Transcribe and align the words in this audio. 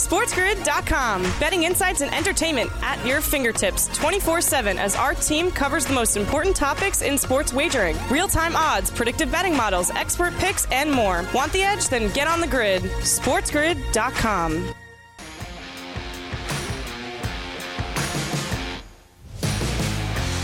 SportsGrid.com. 0.00 1.22
Betting 1.38 1.62
insights 1.64 2.00
and 2.00 2.12
entertainment 2.14 2.70
at 2.82 3.04
your 3.06 3.20
fingertips 3.20 3.86
24 3.96 4.40
7 4.40 4.78
as 4.78 4.96
our 4.96 5.14
team 5.14 5.50
covers 5.50 5.86
the 5.86 5.92
most 5.92 6.16
important 6.16 6.56
topics 6.56 7.02
in 7.02 7.16
sports 7.16 7.52
wagering 7.52 7.96
real 8.10 8.26
time 8.26 8.56
odds, 8.56 8.90
predictive 8.90 9.30
betting 9.30 9.56
models, 9.56 9.90
expert 9.90 10.34
picks, 10.38 10.66
and 10.72 10.90
more. 10.90 11.24
Want 11.34 11.52
the 11.52 11.62
edge? 11.62 11.88
Then 11.88 12.10
get 12.12 12.26
on 12.28 12.40
the 12.40 12.46
grid. 12.46 12.82
SportsGrid.com. 12.82 14.74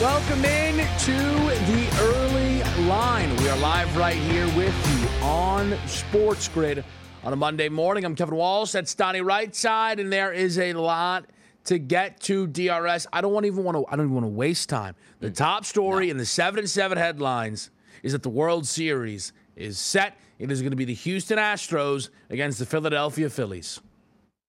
Welcome 0.01 0.45
in 0.45 0.77
to 0.77 1.13
the 1.13 1.89
early 2.01 2.87
line. 2.87 3.35
We 3.39 3.49
are 3.49 3.59
live 3.59 3.97
right 3.97 4.17
here 4.17 4.47
with 4.57 4.75
you 5.01 5.09
on 5.25 5.75
Sports 5.87 6.49
Grid 6.49 6.85
on 7.27 7.33
a 7.33 7.37
Monday 7.37 7.69
morning. 7.69 8.05
I'm 8.05 8.15
Kevin 8.15 8.37
Walsh. 8.37 8.71
That's 8.71 8.95
Donnie 8.95 9.19
Rightside, 9.19 9.99
and 9.99 10.13
there 10.13 10.33
is 10.33 10.61
a 10.61 10.75
lot 10.75 11.27
to 11.65 11.77
get 11.77 12.21
to 12.21 12.47
DRS. 12.47 13.09
I 13.13 13.21
don't 13.21 13.33
want 13.33 13.47
even 13.47 13.65
want 13.65 13.77
to. 13.77 13.85
I 13.93 13.97
don't 13.97 14.07
even 14.07 14.15
want 14.15 14.27
to 14.27 14.31
waste 14.31 14.69
time. 14.69 14.95
The 15.19 15.33
mm. 15.33 15.35
top 15.35 15.65
story 15.65 16.09
in 16.09 16.19
the 16.19 16.25
seven 16.25 16.61
and 16.61 16.71
seven 16.71 16.97
headlines 16.97 17.71
is 18.05 18.13
that 18.13 18.23
the 18.23 18.29
World 18.29 18.65
Series 18.65 19.33
is 19.57 19.77
set. 19.77 20.17
It 20.39 20.53
is 20.53 20.61
going 20.61 20.71
to 20.71 20.77
be 20.77 20.85
the 20.85 20.95
Houston 20.95 21.37
Astros 21.37 22.11
against 22.31 22.61
the 22.61 22.67
Philadelphia 22.67 23.29
Phillies. 23.29 23.81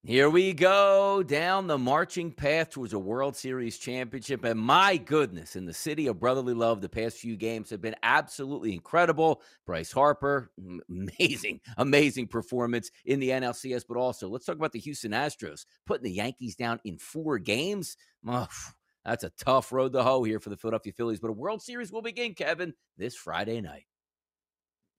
Here 0.04 0.30
we 0.30 0.52
go 0.52 1.24
down 1.24 1.66
the 1.66 1.76
marching 1.76 2.30
path 2.30 2.70
towards 2.70 2.92
a 2.92 2.98
World 2.98 3.36
Series 3.36 3.78
championship. 3.78 4.44
And 4.44 4.58
my 4.58 4.96
goodness, 4.96 5.56
in 5.56 5.66
the 5.66 5.74
city 5.74 6.06
of 6.06 6.20
brotherly 6.20 6.54
love, 6.54 6.80
the 6.80 6.88
past 6.88 7.18
few 7.18 7.36
games 7.36 7.68
have 7.70 7.82
been 7.82 7.96
absolutely 8.04 8.72
incredible. 8.72 9.42
Bryce 9.66 9.90
Harper, 9.90 10.52
amazing, 10.88 11.60
amazing 11.76 12.28
performance 12.28 12.92
in 13.06 13.18
the 13.18 13.30
NLCS. 13.30 13.84
But 13.88 13.98
also, 13.98 14.28
let's 14.28 14.46
talk 14.46 14.56
about 14.56 14.72
the 14.72 14.78
Houston 14.78 15.10
Astros 15.10 15.66
putting 15.84 16.04
the 16.04 16.12
Yankees 16.12 16.54
down 16.54 16.78
in 16.84 16.96
four 16.96 17.38
games. 17.38 17.96
Oh, 18.26 18.46
that's 19.04 19.24
a 19.24 19.30
tough 19.30 19.72
road 19.72 19.92
to 19.94 20.04
hoe 20.04 20.22
here 20.22 20.38
for 20.38 20.50
the 20.50 20.56
Philadelphia 20.56 20.92
Phillies. 20.92 21.18
But 21.18 21.30
a 21.30 21.34
World 21.34 21.60
Series 21.60 21.90
will 21.90 22.02
begin, 22.02 22.34
Kevin, 22.34 22.72
this 22.96 23.16
Friday 23.16 23.60
night. 23.60 23.87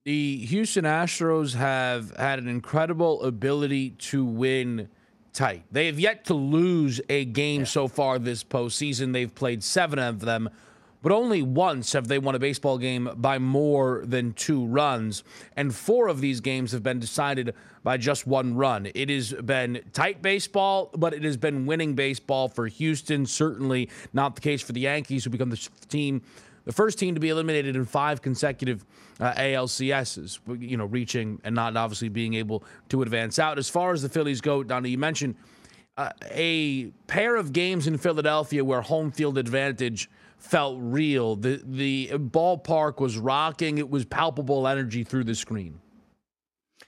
The 0.05 0.37
Houston 0.45 0.85
Astros 0.85 1.55
have 1.55 2.15
had 2.15 2.39
an 2.39 2.47
incredible 2.47 3.21
ability 3.21 3.91
to 3.91 4.23
win 4.23 4.87
tight. 5.33 5.63
They 5.73 5.87
have 5.87 5.99
yet 5.99 6.23
to 6.25 6.33
lose 6.33 7.01
a 7.09 7.25
game 7.25 7.61
yeah. 7.61 7.67
so 7.67 7.89
far 7.89 8.17
this 8.17 8.41
postseason. 8.41 9.11
They've 9.11 9.33
played 9.33 9.61
seven 9.61 9.99
of 9.99 10.21
them, 10.21 10.49
but 11.01 11.11
only 11.11 11.41
once 11.41 11.91
have 11.91 12.07
they 12.07 12.17
won 12.17 12.33
a 12.33 12.39
baseball 12.39 12.77
game 12.77 13.09
by 13.17 13.39
more 13.39 14.03
than 14.05 14.31
two 14.31 14.65
runs. 14.65 15.25
And 15.57 15.75
four 15.75 16.07
of 16.07 16.21
these 16.21 16.39
games 16.39 16.71
have 16.71 16.81
been 16.81 16.99
decided 16.99 17.53
by 17.83 17.97
just 17.97 18.25
one 18.25 18.55
run. 18.55 18.89
It 18.95 19.09
has 19.09 19.33
been 19.33 19.81
tight 19.91 20.21
baseball, 20.21 20.91
but 20.95 21.13
it 21.13 21.23
has 21.23 21.35
been 21.35 21.65
winning 21.65 21.93
baseball 21.93 22.47
for 22.47 22.67
Houston. 22.67 23.25
Certainly 23.25 23.89
not 24.13 24.35
the 24.35 24.41
case 24.41 24.61
for 24.61 24.71
the 24.71 24.81
Yankees, 24.81 25.25
who 25.25 25.29
become 25.29 25.49
the 25.49 25.69
team 25.89 26.21
the 26.69 26.73
first 26.73 26.99
team 26.99 27.15
to 27.15 27.19
be 27.19 27.29
eliminated 27.29 27.75
in 27.75 27.83
five 27.83 28.21
consecutive 28.21 28.85
uh, 29.19 29.33
ALCSs, 29.33 30.39
you 30.61 30.77
know, 30.77 30.85
reaching 30.85 31.41
and 31.43 31.55
not 31.55 31.75
obviously 31.75 32.09
being 32.09 32.35
able 32.35 32.63
to 32.89 33.01
advance 33.01 33.39
out. 33.39 33.57
As 33.57 33.67
far 33.67 33.91
as 33.91 34.03
the 34.03 34.09
Phillies 34.09 34.39
go, 34.39 34.61
Donnie, 34.61 34.91
you 34.91 34.97
mentioned 34.99 35.33
uh, 35.97 36.11
a 36.29 36.91
pair 37.07 37.37
of 37.37 37.53
games 37.53 37.87
in 37.87 37.97
Philadelphia 37.97 38.63
where 38.63 38.81
home 38.81 39.11
field 39.11 39.39
advantage 39.39 40.11
felt 40.37 40.77
real. 40.79 41.35
The 41.35 41.59
the 41.65 42.09
ballpark 42.09 42.99
was 42.99 43.17
rocking. 43.17 43.79
It 43.79 43.89
was 43.89 44.05
palpable 44.05 44.67
energy 44.67 45.03
through 45.03 45.23
the 45.23 45.33
screen. 45.33 45.79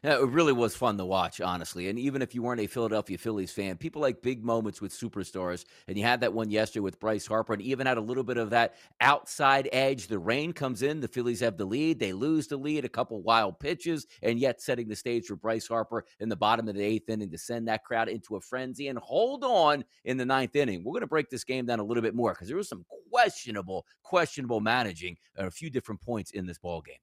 It 0.04 0.20
really 0.30 0.52
was 0.52 0.76
fun 0.76 0.98
to 0.98 1.06
watch, 1.06 1.42
honestly. 1.42 1.88
And 1.88 2.00
even 2.00 2.24
if 2.24 2.34
you 2.34 2.42
weren't 2.42 2.60
a 2.60 2.66
Philadelphia 2.66 3.20
Phillies 3.20 3.52
fan, 3.52 3.78
people 3.78 4.02
like 4.02 4.24
big 4.24 4.44
moments 4.44 4.82
with 4.82 4.92
superstars. 4.92 5.64
And 5.88 5.96
you 5.96 6.04
had 6.04 6.22
that 6.22 6.34
one 6.34 6.50
yesterday 6.50 6.80
with 6.80 7.00
Bryce 7.00 7.28
Harper, 7.28 7.54
and 7.54 7.62
even 7.62 7.86
had 7.86 8.00
a 8.00 8.02
little 8.02 8.24
bit 8.24 8.38
of 8.38 8.50
that 8.50 8.74
outside 9.00 9.70
edge. 9.72 10.08
The 10.08 10.18
rain 10.18 10.54
comes 10.54 10.82
in, 10.82 11.02
the 11.02 11.08
Phillies 11.08 11.42
have 11.42 11.56
the 11.56 11.66
lead, 11.66 12.00
they 12.00 12.14
lose 12.14 12.48
the 12.48 12.58
lead, 12.58 12.84
a 12.84 12.90
couple 12.90 13.22
wild 13.22 13.60
pitches, 13.60 14.08
and 14.24 14.40
yet 14.40 14.60
setting 14.60 14.88
the 14.88 14.96
stage 14.96 15.28
for 15.28 15.36
Bryce 15.36 15.68
Harper 15.68 16.04
in 16.20 16.30
the 16.30 16.36
bottom 16.36 16.68
of 16.68 16.74
the 16.74 16.84
eighth 16.84 17.08
inning 17.08 17.30
to 17.30 17.38
send 17.38 17.68
that 17.68 17.84
crowd 17.84 18.10
into 18.10 18.38
a 18.38 18.42
frenzy 18.42 18.88
and 18.88 18.98
hold 18.98 19.44
on 19.44 19.86
in 20.06 20.18
the 20.18 20.26
ninth 20.26 20.56
inning. 20.56 20.84
We're 20.84 20.94
going 20.94 21.02
to 21.02 21.08
break 21.08 21.30
this 21.30 21.44
game 21.44 21.68
down 21.68 21.78
a 21.78 21.84
little 21.84 22.02
bit 22.02 22.16
more 22.16 22.32
because 22.32 22.48
there 22.48 22.58
was 22.58 22.70
some 22.70 22.86
questionable, 23.12 23.86
questionable 24.02 24.62
managing 24.62 25.18
at 25.38 25.46
a 25.46 25.52
few 25.52 25.70
different 25.70 26.02
points 26.02 26.32
in 26.32 26.48
this 26.48 26.58
ball 26.58 26.82
game. 26.82 26.96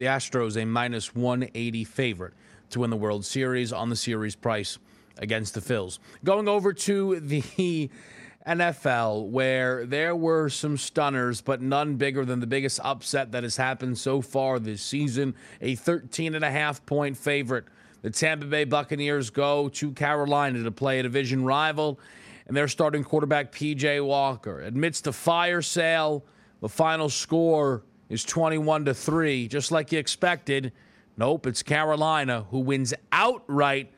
The 0.00 0.06
Astros, 0.06 0.56
a 0.56 0.64
minus 0.64 1.14
180 1.14 1.84
favorite 1.84 2.32
to 2.70 2.80
win 2.80 2.88
the 2.88 2.96
World 2.96 3.22
Series 3.22 3.70
on 3.70 3.90
the 3.90 3.96
series 3.96 4.34
price 4.34 4.78
against 5.18 5.52
the 5.52 5.60
Phils. 5.60 5.98
Going 6.24 6.48
over 6.48 6.72
to 6.72 7.20
the 7.20 7.90
NFL, 8.46 9.28
where 9.28 9.84
there 9.84 10.16
were 10.16 10.48
some 10.48 10.78
stunners, 10.78 11.42
but 11.42 11.60
none 11.60 11.96
bigger 11.96 12.24
than 12.24 12.40
the 12.40 12.46
biggest 12.46 12.80
upset 12.82 13.32
that 13.32 13.42
has 13.42 13.58
happened 13.58 13.98
so 13.98 14.22
far 14.22 14.58
this 14.58 14.80
season. 14.80 15.34
A 15.60 15.74
13 15.74 16.34
and 16.34 16.46
a 16.46 16.50
half 16.50 16.86
point 16.86 17.14
favorite. 17.18 17.66
The 18.00 18.08
Tampa 18.08 18.46
Bay 18.46 18.64
Buccaneers 18.64 19.28
go 19.28 19.68
to 19.68 19.92
Carolina 19.92 20.62
to 20.62 20.70
play 20.70 21.00
a 21.00 21.02
division 21.02 21.44
rival, 21.44 22.00
and 22.46 22.56
their 22.56 22.68
starting 22.68 23.04
quarterback, 23.04 23.52
PJ 23.52 24.02
Walker, 24.02 24.62
admits 24.62 25.02
to 25.02 25.12
fire 25.12 25.60
sale. 25.60 26.24
The 26.62 26.70
final 26.70 27.10
score 27.10 27.82
is 28.10 28.24
21 28.24 28.84
to 28.84 28.92
3, 28.92 29.48
just 29.48 29.72
like 29.72 29.92
you 29.92 29.98
expected. 29.98 30.72
Nope, 31.16 31.46
it's 31.46 31.62
Carolina 31.62 32.46
who 32.50 32.58
wins 32.58 32.92
outright, 33.12 33.92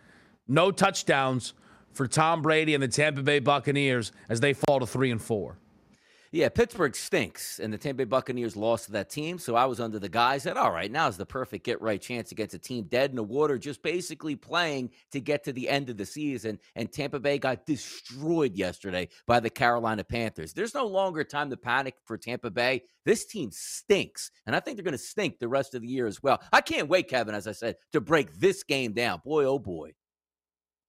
no 0.46 0.70
touchdowns 0.70 1.54
for 1.92 2.06
Tom 2.06 2.42
Brady 2.42 2.74
and 2.74 2.82
the 2.82 2.88
Tampa 2.88 3.22
Bay 3.22 3.40
Buccaneers 3.40 4.12
as 4.28 4.40
they 4.40 4.52
fall 4.52 4.78
to 4.78 4.86
3 4.86 5.10
and 5.10 5.20
4. 5.20 5.56
Yeah, 6.34 6.48
Pittsburgh 6.48 6.96
stinks, 6.96 7.60
and 7.60 7.70
the 7.70 7.76
Tampa 7.76 7.98
Bay 7.98 8.04
Buccaneers 8.04 8.56
lost 8.56 8.86
to 8.86 8.92
that 8.92 9.10
team. 9.10 9.38
So 9.38 9.54
I 9.54 9.66
was 9.66 9.80
under 9.80 9.98
the 9.98 10.08
guise 10.08 10.44
that, 10.44 10.56
all 10.56 10.70
right, 10.70 10.90
now 10.90 11.06
is 11.06 11.18
the 11.18 11.26
perfect 11.26 11.62
get 11.62 11.78
right 11.82 12.00
chance 12.00 12.32
against 12.32 12.54
a 12.54 12.58
team 12.58 12.84
dead 12.84 13.10
in 13.10 13.16
the 13.16 13.22
water, 13.22 13.58
just 13.58 13.82
basically 13.82 14.34
playing 14.34 14.92
to 15.10 15.20
get 15.20 15.44
to 15.44 15.52
the 15.52 15.68
end 15.68 15.90
of 15.90 15.98
the 15.98 16.06
season. 16.06 16.58
And 16.74 16.90
Tampa 16.90 17.20
Bay 17.20 17.36
got 17.36 17.66
destroyed 17.66 18.56
yesterday 18.56 19.08
by 19.26 19.40
the 19.40 19.50
Carolina 19.50 20.04
Panthers. 20.04 20.54
There's 20.54 20.72
no 20.72 20.86
longer 20.86 21.22
time 21.22 21.50
to 21.50 21.56
panic 21.58 21.96
for 22.06 22.16
Tampa 22.16 22.50
Bay. 22.50 22.84
This 23.04 23.26
team 23.26 23.50
stinks, 23.52 24.30
and 24.46 24.56
I 24.56 24.60
think 24.60 24.78
they're 24.78 24.84
going 24.84 24.92
to 24.92 24.98
stink 24.98 25.38
the 25.38 25.48
rest 25.48 25.74
of 25.74 25.82
the 25.82 25.88
year 25.88 26.06
as 26.06 26.22
well. 26.22 26.40
I 26.50 26.62
can't 26.62 26.88
wait, 26.88 27.08
Kevin, 27.08 27.34
as 27.34 27.46
I 27.46 27.52
said, 27.52 27.76
to 27.92 28.00
break 28.00 28.32
this 28.40 28.62
game 28.62 28.94
down. 28.94 29.20
Boy, 29.22 29.44
oh 29.44 29.58
boy. 29.58 29.92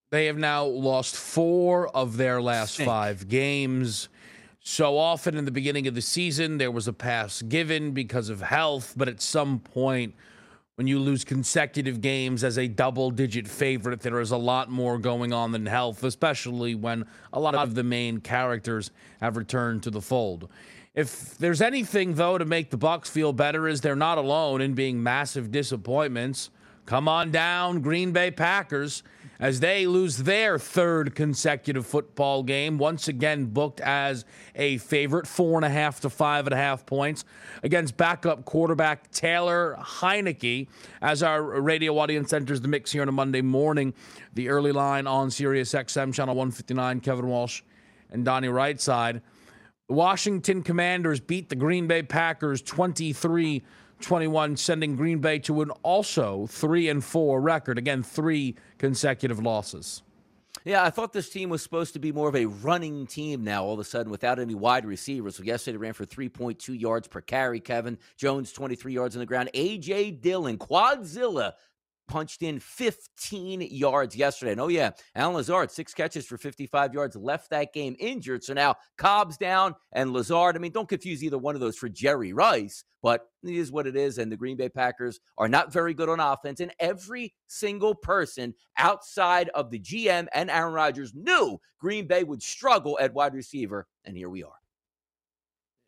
They 0.10 0.28
have 0.28 0.38
now 0.38 0.64
lost 0.64 1.18
four 1.18 1.90
of 1.90 2.16
their 2.16 2.42
last 2.42 2.76
Stink. 2.76 2.88
five 2.88 3.28
games. 3.28 4.08
So 4.66 4.98
often 4.98 5.38
in 5.38 5.44
the 5.44 5.52
beginning 5.52 5.88
of 5.88 5.94
the 5.94 6.02
season, 6.02 6.58
there 6.58 6.72
was 6.72 6.88
a 6.88 6.94
pass 6.94 7.42
given 7.42 7.92
because 7.92 8.30
of 8.30 8.42
health, 8.42 8.94
but 8.96 9.10
at 9.10 9.22
some 9.22 9.60
point, 9.60 10.16
when 10.76 10.88
you 10.88 11.00
lose 11.00 11.26
consecutive 11.26 12.00
games 12.00 12.46
as 12.46 12.58
a 12.58 12.70
double 12.70 13.12
digit 13.12 13.46
favorite, 13.46 14.00
there 14.00 14.22
is 14.22 14.32
a 14.32 14.38
lot 14.38 14.72
more 14.72 14.98
going 14.98 15.34
on 15.34 15.52
than 15.52 15.66
health, 15.66 16.06
especially 16.06 16.76
when 16.76 17.06
a 17.34 17.42
lot 17.42 17.56
of 17.56 17.76
the 17.76 17.84
main 17.84 18.22
characters 18.22 18.90
have 19.20 19.36
returned 19.36 19.84
to 19.84 19.92
the 19.92 20.02
fold. 20.02 20.48
If 20.96 21.38
there's 21.38 21.62
anything 21.62 22.14
though 22.14 22.38
to 22.38 22.46
make 22.46 22.70
the 22.70 22.78
Bucks 22.78 23.10
feel 23.10 23.34
better 23.34 23.68
is 23.68 23.82
they're 23.82 23.98
not 23.98 24.18
alone 24.18 24.62
in 24.62 24.76
being 24.76 25.04
massive 25.04 25.52
disappointments. 25.52 26.52
Come 26.86 27.10
on 27.10 27.32
down, 27.32 27.82
Green 27.82 28.14
Bay 28.14 28.32
Packers, 28.32 29.04
as 29.44 29.60
they 29.60 29.86
lose 29.86 30.20
their 30.20 30.58
third 30.58 31.16
consecutive 31.16 31.86
football 31.86 32.44
game, 32.44 32.78
once 32.78 33.10
again 33.10 33.44
booked 33.44 33.82
as 33.82 34.24
a 34.56 34.78
favorite, 34.78 35.28
four 35.28 35.58
and 35.58 35.66
a 35.66 35.70
half 35.70 36.00
to 36.00 36.10
five 36.10 36.48
and 36.48 36.54
a 36.54 36.58
half 36.58 36.86
points 36.86 37.26
against 37.62 37.98
backup 37.98 38.46
quarterback 38.46 39.12
Taylor 39.12 39.78
Heinicke. 39.82 40.70
As 41.02 41.22
our 41.22 41.44
radio 41.60 41.98
audience 41.98 42.32
enters 42.32 42.62
the 42.62 42.70
mix 42.70 42.94
here 42.94 43.02
on 43.02 43.10
a 43.10 43.12
Monday 43.12 43.42
morning, 43.42 43.94
the 44.34 44.48
early 44.48 44.72
line 44.72 45.08
on 45.08 45.30
Sirius 45.30 45.74
XM 45.74 46.14
channel 46.14 46.36
159, 46.36 47.02
Kevin 47.02 47.28
Walsh 47.28 47.64
and 48.12 48.24
Donnie 48.24 48.48
Rightside. 48.48 49.20
The 49.90 49.94
Washington 49.94 50.64
Commanders 50.64 51.20
beat 51.20 51.50
the 51.50 51.58
Green 51.58 51.86
Bay 51.86 52.02
Packers 52.02 52.62
23 52.62 53.62
21, 54.04 54.58
sending 54.58 54.96
Green 54.96 55.20
Bay 55.20 55.40
to 55.40 55.62
an 55.62 55.72
also 55.82 56.46
3 56.48 56.90
and 56.90 57.04
4 57.04 57.42
record. 57.42 57.78
Again, 57.78 58.04
three 58.04 58.56
consecutive 58.78 59.40
losses. 59.40 60.04
Yeah, 60.66 60.84
I 60.84 60.92
thought 60.92 61.12
this 61.12 61.30
team 61.30 61.50
was 61.50 61.62
supposed 61.62 61.94
to 61.94 62.00
be 62.00 62.12
more 62.12 62.30
of 62.30 62.36
a 62.36 62.46
running 62.46 63.06
team 63.06 63.44
now, 63.44 63.66
all 63.66 63.74
of 63.74 63.80
a 63.80 63.84
sudden, 63.84 64.12
without 64.12 64.40
any 64.40 64.56
wide 64.56 64.86
receivers. 64.86 65.36
So, 65.36 65.44
yesterday 65.44 65.74
they 65.74 65.82
ran 65.82 65.94
for 65.94 66.06
3.2 66.06 66.80
yards 66.80 67.08
per 67.08 67.22
carry. 67.22 67.60
Kevin 67.60 67.98
Jones, 68.16 68.54
23 68.54 68.94
yards 68.94 69.16
on 69.16 69.20
the 69.20 69.26
ground. 69.26 69.50
A.J. 69.54 70.12
Dillon, 70.12 70.58
Quadzilla, 70.58 71.54
punched 72.08 72.42
in 72.42 72.60
15 72.60 73.62
yards 73.62 74.16
yesterday. 74.16 74.52
And 74.52 74.62
oh, 74.62 74.68
yeah, 74.68 74.92
Allen 75.16 75.36
Lazard, 75.36 75.72
six 75.72 75.94
catches 75.94 76.26
for 76.26 76.38
55 76.38 76.94
yards, 76.94 77.16
left 77.16 77.50
that 77.50 77.74
game 77.74 77.96
injured. 78.00 78.44
So 78.44 78.54
now 78.54 78.76
Cobb's 78.98 79.38
down 79.38 79.76
and 79.92 80.14
Lazard. 80.14 80.56
I 80.56 80.60
mean, 80.60 80.72
don't 80.72 80.90
confuse 80.90 81.24
either 81.24 81.38
one 81.38 81.56
of 81.56 81.62
those 81.62 81.78
for 81.78 81.90
Jerry 81.90 82.34
Rice, 82.34 82.84
but 83.02 83.30
it 83.44 83.56
is 83.56 83.72
what 83.72 83.88
it 83.88 83.96
is. 83.96 84.18
And 84.18 84.32
the 84.32 84.38
Green 84.38 84.58
Bay 84.58 84.70
Packers 84.70 85.20
are 85.38 85.50
not 85.50 85.74
very 85.74 85.94
good 85.94 86.10
on 86.10 86.20
offense. 86.20 86.60
And 86.60 86.74
every 86.80 87.34
single 87.48 87.96
person 87.96 88.54
outside 88.78 89.50
of 89.50 89.70
the 89.70 89.80
GM 89.80 90.28
and 90.34 90.50
Aaron 90.50 90.74
Rodgers 90.74 91.14
knew 91.14 91.60
Green 91.80 92.08
Bay 92.08 92.24
would 92.24 92.42
struggle 92.42 92.98
at 93.02 93.14
wide 93.14 93.34
receiver. 93.34 93.88
And 94.06 94.18
here 94.18 94.30
we 94.30 94.44
are 94.44 94.63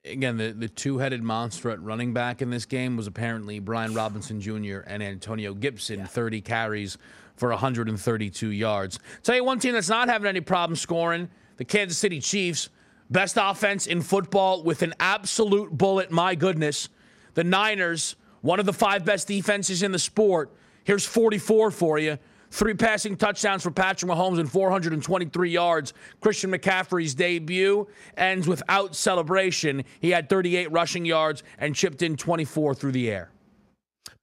again, 0.06 0.38
the, 0.38 0.52
the 0.52 0.70
two 0.70 0.98
headed 0.98 1.24
monster 1.24 1.70
at 1.70 1.82
running 1.82 2.14
back 2.14 2.42
in 2.42 2.50
this 2.50 2.66
game 2.66 2.96
was 2.96 3.08
apparently 3.08 3.60
Brian 3.60 3.94
Robinson 3.94 4.40
Jr. 4.40 4.80
and 4.86 5.02
Antonio 5.02 5.54
Gibson, 5.54 6.00
yeah. 6.00 6.06
30 6.06 6.42
carries 6.42 6.98
for 7.36 7.50
132 7.50 8.50
yards. 8.50 9.00
Tell 9.24 9.36
you 9.36 9.44
one 9.44 9.60
team 9.60 9.74
that's 9.74 9.90
not 9.90 10.08
having 10.08 10.28
any 10.28 10.42
problem 10.42 10.76
scoring 10.76 11.30
the 11.58 11.66
Kansas 11.66 11.98
City 11.98 12.20
Chiefs. 12.20 12.70
Best 13.10 13.38
offense 13.40 13.86
in 13.88 14.02
football 14.02 14.64
with 14.64 14.82
an 14.82 14.94
absolute 15.00 15.72
bullet, 15.72 16.12
my 16.12 16.34
goodness. 16.36 16.90
The 17.36 17.44
Niners, 17.44 18.16
one 18.42 18.60
of 18.60 18.66
the 18.66 18.74
five 18.74 19.06
best 19.06 19.28
defenses 19.28 19.84
in 19.84 19.92
the 19.92 20.00
sport. 20.00 20.52
Here's 20.84 21.06
44 21.06 21.72
for 21.72 22.00
you. 22.00 22.18
Three 22.52 22.74
passing 22.74 23.18
touchdowns 23.18 23.64
for 23.64 23.72
Patrick 23.72 24.12
Mahomes 24.12 24.40
and 24.40 24.50
423 24.50 25.50
yards. 25.50 25.94
Christian 26.22 26.52
McCaffrey's 26.52 27.16
debut 27.16 27.88
ends 28.18 28.48
without 28.48 28.96
celebration. 28.96 29.84
He 30.00 30.12
had 30.12 30.30
38 30.30 30.72
rushing 30.72 31.06
yards 31.06 31.44
and 31.58 31.76
chipped 31.76 32.02
in 32.02 32.16
24 32.16 32.76
through 32.76 32.94
the 32.94 33.10
air. 33.10 33.32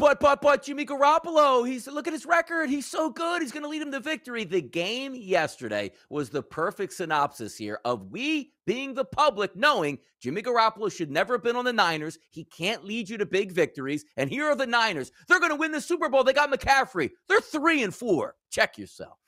But 0.03 0.19
but 0.19 0.43
but 0.43 0.65
Jimmy 0.65 0.85
Garoppolo, 0.85 1.65
he's 1.65 1.87
look 1.87 2.09
at 2.09 2.13
his 2.13 2.27
record. 2.27 2.69
He's 2.69 2.87
so 2.87 3.09
good. 3.09 3.41
He's 3.41 3.53
going 3.53 3.63
to 3.63 3.69
lead 3.69 3.83
him 3.83 3.93
to 3.93 4.01
victory. 4.01 4.43
The 4.43 4.61
game 4.61 5.15
yesterday 5.15 5.93
was 6.11 6.29
the 6.29 6.43
perfect 6.43 6.95
synopsis 6.95 7.57
here 7.57 7.79
of 7.85 8.11
we 8.11 8.51
being 8.67 8.95
the 8.95 9.05
public 9.05 9.55
knowing 9.55 10.01
Jimmy 10.21 10.43
Garoppolo 10.43 10.91
should 10.91 11.13
never 11.13 11.35
have 11.35 11.45
been 11.45 11.55
on 11.55 11.65
the 11.65 11.73
Niners. 11.73 12.19
He 12.33 12.43
can't 12.43 12.85
lead 12.85 13.09
you 13.09 13.17
to 13.19 13.27
big 13.27 13.53
victories. 13.53 14.05
And 14.17 14.29
here 14.29 14.47
are 14.47 14.57
the 14.57 14.67
Niners. 14.67 15.13
They're 15.29 15.39
going 15.39 15.53
to 15.53 15.57
win 15.57 15.71
the 15.71 15.81
Super 15.81 16.09
Bowl. 16.09 16.25
They 16.25 16.33
got 16.33 16.51
McCaffrey. 16.51 17.11
They're 17.29 17.41
3 17.41 17.85
and 17.85 17.95
4. 17.95 18.35
Check 18.51 18.79
yourself. 18.79 19.19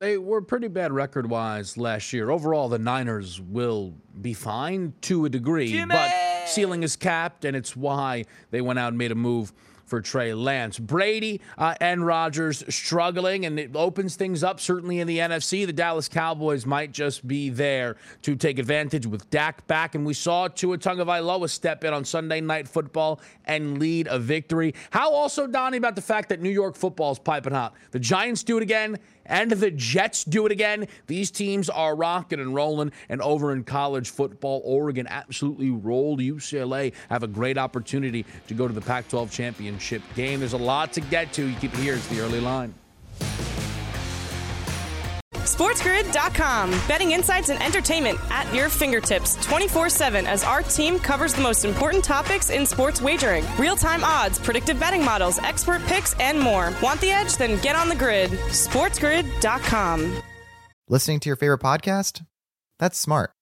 They 0.00 0.18
were 0.18 0.40
pretty 0.40 0.68
bad 0.68 0.92
record 0.92 1.28
wise 1.28 1.76
last 1.76 2.12
year. 2.12 2.30
Overall, 2.30 2.68
the 2.68 2.78
Niners 2.78 3.40
will 3.40 3.96
be 4.20 4.34
fine 4.34 4.94
to 5.00 5.24
a 5.24 5.28
degree, 5.28 5.72
Jimmy! 5.72 5.96
but 5.96 6.27
ceiling 6.48 6.82
is 6.82 6.96
capped, 6.96 7.44
and 7.44 7.56
it's 7.56 7.76
why 7.76 8.24
they 8.50 8.60
went 8.60 8.78
out 8.78 8.88
and 8.88 8.98
made 8.98 9.12
a 9.12 9.16
move 9.16 9.52
for 9.88 10.00
Trey 10.00 10.34
Lance. 10.34 10.78
Brady 10.78 11.40
uh, 11.56 11.74
and 11.80 12.06
Rodgers 12.06 12.62
struggling, 12.72 13.46
and 13.46 13.58
it 13.58 13.74
opens 13.74 14.16
things 14.16 14.44
up 14.44 14.60
certainly 14.60 15.00
in 15.00 15.06
the 15.06 15.18
NFC. 15.18 15.66
The 15.66 15.72
Dallas 15.72 16.08
Cowboys 16.08 16.66
might 16.66 16.92
just 16.92 17.26
be 17.26 17.48
there 17.48 17.96
to 18.22 18.36
take 18.36 18.58
advantage 18.58 19.06
with 19.06 19.28
Dak 19.30 19.66
back, 19.66 19.94
and 19.94 20.04
we 20.04 20.14
saw 20.14 20.48
Tua 20.48 20.78
Tagovailoa 20.78 21.48
step 21.48 21.84
in 21.84 21.92
on 21.92 22.04
Sunday 22.04 22.40
Night 22.40 22.68
Football 22.68 23.20
and 23.46 23.78
lead 23.78 24.06
a 24.08 24.18
victory. 24.18 24.74
How 24.90 25.10
also, 25.10 25.46
Donnie, 25.46 25.78
about 25.78 25.96
the 25.96 26.02
fact 26.02 26.28
that 26.28 26.40
New 26.40 26.50
York 26.50 26.76
football 26.76 27.12
is 27.12 27.18
piping 27.18 27.54
hot? 27.54 27.74
The 27.90 27.98
Giants 27.98 28.42
do 28.42 28.58
it 28.58 28.62
again, 28.62 28.98
and 29.28 29.50
the 29.50 29.70
Jets 29.70 30.24
do 30.24 30.46
it 30.46 30.52
again. 30.52 30.88
These 31.06 31.30
teams 31.30 31.68
are 31.70 31.94
rocking 31.94 32.40
and 32.40 32.54
rolling. 32.54 32.92
And 33.08 33.20
over 33.22 33.52
in 33.52 33.64
college 33.64 34.10
football, 34.10 34.62
Oregon 34.64 35.06
absolutely 35.08 35.70
rolled 35.70 36.20
UCLA. 36.20 36.92
Have 37.10 37.22
a 37.22 37.28
great 37.28 37.58
opportunity 37.58 38.24
to 38.48 38.54
go 38.54 38.66
to 38.66 38.74
the 38.74 38.80
Pac 38.80 39.08
12 39.08 39.30
championship 39.30 40.02
game. 40.14 40.40
There's 40.40 40.52
a 40.52 40.58
lot 40.58 40.92
to 40.94 41.00
get 41.00 41.32
to. 41.34 41.46
You 41.46 41.56
keep 41.56 41.74
it 41.74 41.80
here. 41.80 41.94
It's 41.94 42.06
the 42.08 42.20
early 42.20 42.40
line. 42.40 42.74
SportsGrid.com. 45.54 46.70
Betting 46.86 47.12
insights 47.12 47.48
and 47.48 47.62
entertainment 47.62 48.18
at 48.30 48.52
your 48.54 48.68
fingertips 48.68 49.36
24 49.44 49.88
7 49.88 50.26
as 50.26 50.44
our 50.44 50.62
team 50.62 50.98
covers 50.98 51.34
the 51.34 51.42
most 51.42 51.64
important 51.64 52.04
topics 52.04 52.50
in 52.50 52.66
sports 52.66 53.00
wagering 53.00 53.44
real 53.58 53.76
time 53.76 54.04
odds, 54.04 54.38
predictive 54.38 54.78
betting 54.78 55.04
models, 55.04 55.38
expert 55.38 55.82
picks, 55.86 56.14
and 56.20 56.38
more. 56.38 56.72
Want 56.82 57.00
the 57.00 57.10
edge? 57.10 57.36
Then 57.36 57.60
get 57.60 57.76
on 57.76 57.88
the 57.88 57.96
grid. 57.96 58.30
SportsGrid.com. 58.30 60.22
Listening 60.88 61.20
to 61.20 61.28
your 61.28 61.36
favorite 61.36 61.60
podcast? 61.60 62.24
That's 62.78 62.98
smart. 62.98 63.32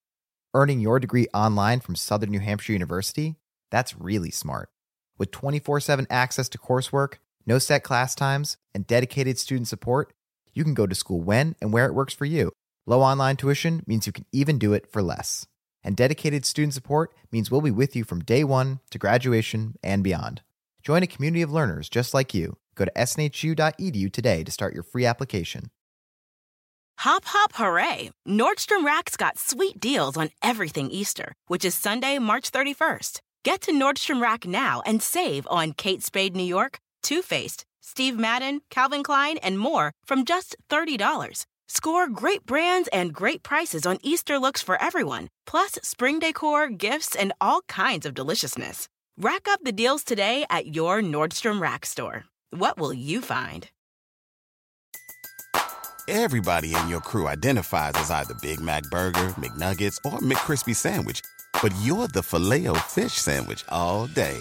Earning 0.55 0.81
your 0.81 0.99
degree 0.99 1.29
online 1.35 1.81
from 1.81 1.97
Southern 1.97 2.31
New 2.31 2.41
Hampshire 2.41 2.73
University? 2.73 3.37
That's 3.71 3.99
really 3.99 4.31
smart. 4.31 4.71
With 5.19 5.31
24 5.31 5.81
7 5.81 6.07
access 6.09 6.49
to 6.51 6.59
coursework, 6.59 7.15
no 7.47 7.59
set 7.59 7.85
class 7.85 8.15
times, 8.15 8.57
and 8.75 8.87
dedicated 8.87 9.39
student 9.39 9.69
support, 9.69 10.13
you 10.57 10.65
can 10.65 10.75
go 10.75 10.87
to 10.87 10.95
school 10.95 11.21
when 11.21 11.55
and 11.61 11.73
where 11.73 11.87
it 11.87 11.95
works 11.95 12.15
for 12.15 12.25
you. 12.25 12.53
Low 12.87 13.03
online 13.03 13.37
tuition 13.37 13.83
means 13.87 14.07
you 14.07 14.13
can 14.13 14.27
even 14.33 14.59
do 14.59 14.73
it 14.73 14.91
for 14.91 15.03
less. 15.03 15.47
And 15.85 15.97
dedicated 15.97 16.45
student 16.45 16.75
support 16.75 17.15
means 17.31 17.51
we'll 17.51 17.61
be 17.61 17.71
with 17.71 17.95
you 17.95 18.05
from 18.05 18.21
day 18.21 18.43
one 18.43 18.81
to 18.91 18.99
graduation 18.99 19.77
and 19.83 20.03
beyond. 20.03 20.43
Join 20.83 21.03
a 21.03 21.07
community 21.07 21.43
of 21.43 21.53
learners 21.53 21.89
just 21.89 22.15
like 22.15 22.33
you. 22.35 22.57
Go 22.75 22.85
to 22.85 22.93
snhu.edu 22.97 24.13
today 24.13 24.45
to 24.45 24.53
start 24.53 24.75
your 24.75 24.83
free 24.83 25.05
application. 25.05 25.71
Hop, 27.01 27.25
hop, 27.27 27.53
hooray! 27.55 28.11
Nordstrom 28.27 28.85
Rack's 28.85 29.17
got 29.17 29.39
sweet 29.39 29.79
deals 29.79 30.17
on 30.17 30.31
everything 30.43 30.91
Easter, 30.91 31.35
which 31.47 31.65
is 31.65 31.75
Sunday, 31.75 32.19
March 32.19 32.51
31st. 32.51 33.21
Get 33.45 33.61
to 33.63 33.73
Nordstrom 33.73 34.23
Rack 34.23 34.47
now 34.47 34.83
and 34.87 35.03
save 35.03 35.47
on 35.51 35.73
Kate 35.73 36.03
Spade 36.03 36.35
New 36.35 36.43
York, 36.43 36.79
Too 37.03 37.21
Faced, 37.21 37.65
Steve 37.87 38.19
Madden, 38.19 38.63
Calvin 38.69 39.05
Klein, 39.05 39.39
and 39.39 39.61
more 39.61 39.93
from 40.05 40.25
just 40.25 40.57
$30. 40.69 41.47
Score 41.69 42.09
great 42.09 42.45
brands 42.45 42.89
and 42.93 43.13
great 43.15 43.45
prices 43.45 43.87
on 43.87 43.99
Easter 44.03 44.41
looks 44.41 44.61
for 44.61 44.81
everyone, 44.83 45.29
plus 45.47 45.79
spring 45.83 46.19
decor, 46.19 46.69
gifts, 46.69 47.15
and 47.15 47.33
all 47.41 47.61
kinds 47.69 48.05
of 48.05 48.13
deliciousness. 48.13 48.89
Rack 49.17 49.47
up 49.49 49.61
the 49.63 49.71
deals 49.71 50.03
today 50.03 50.45
at 50.51 50.75
your 50.75 51.01
Nordstrom 51.01 51.63
Rack 51.63 51.87
store. 51.87 52.25
What 52.51 52.77
will 52.77 52.93
you 52.93 53.21
find? 53.21 53.69
Everybody 56.09 56.75
in 56.75 56.89
your 56.89 57.01
crew 57.01 57.29
identifies 57.29 57.95
as 57.95 58.11
either 58.11 58.35
Big 58.43 58.61
Mac 58.61 58.83
Burger, 58.91 59.29
McNuggets, 59.39 59.99
or 60.05 60.19
McCrispy 60.19 60.75
Sandwich, 60.75 61.23
but 61.63 61.73
you're 61.83 62.09
the 62.09 62.23
Filet-O-Fish 62.23 63.13
Sandwich 63.13 63.65
all 63.69 64.07
day 64.09 64.41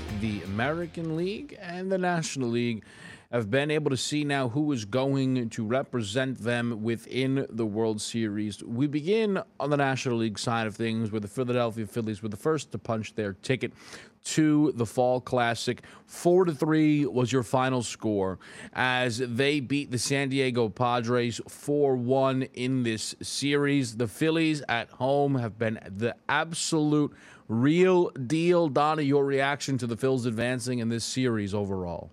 the 0.21 0.43
American 0.43 1.17
League 1.17 1.57
and 1.59 1.91
the 1.91 1.97
National 1.97 2.49
League 2.49 2.83
have 3.31 3.49
been 3.49 3.71
able 3.71 3.89
to 3.89 3.97
see 3.97 4.23
now 4.23 4.49
who 4.49 4.71
is 4.71 4.85
going 4.85 5.49
to 5.49 5.65
represent 5.65 6.37
them 6.37 6.83
within 6.83 7.47
the 7.49 7.65
World 7.65 7.99
Series. 7.99 8.63
We 8.63 8.85
begin 8.85 9.41
on 9.59 9.71
the 9.71 9.77
National 9.77 10.17
League 10.17 10.37
side 10.37 10.67
of 10.67 10.75
things, 10.75 11.11
where 11.11 11.21
the 11.21 11.27
Philadelphia 11.27 11.87
Phillies 11.87 12.21
were 12.21 12.29
the 12.29 12.37
first 12.37 12.71
to 12.73 12.77
punch 12.77 13.15
their 13.15 13.33
ticket 13.33 13.73
to 14.23 14.71
the 14.73 14.85
Fall 14.85 15.19
Classic. 15.19 15.81
Four 16.05 16.45
to 16.45 16.53
three 16.53 17.05
was 17.07 17.31
your 17.31 17.41
final 17.41 17.81
score 17.81 18.37
as 18.73 19.17
they 19.17 19.59
beat 19.59 19.89
the 19.89 19.97
San 19.97 20.29
Diego 20.29 20.69
Padres 20.69 21.41
4 21.47 21.95
1 21.95 22.43
in 22.53 22.83
this 22.83 23.15
series. 23.23 23.97
The 23.97 24.07
Phillies 24.07 24.61
at 24.69 24.91
home 24.91 25.33
have 25.35 25.57
been 25.57 25.79
the 25.97 26.15
absolute 26.29 27.11
real 27.51 28.09
deal. 28.11 28.69
Donna, 28.69 29.01
your 29.01 29.25
reaction 29.25 29.77
to 29.79 29.87
the 29.87 29.97
Phils 29.97 30.25
advancing 30.25 30.79
in 30.79 30.89
this 30.89 31.03
series 31.03 31.53
overall? 31.53 32.11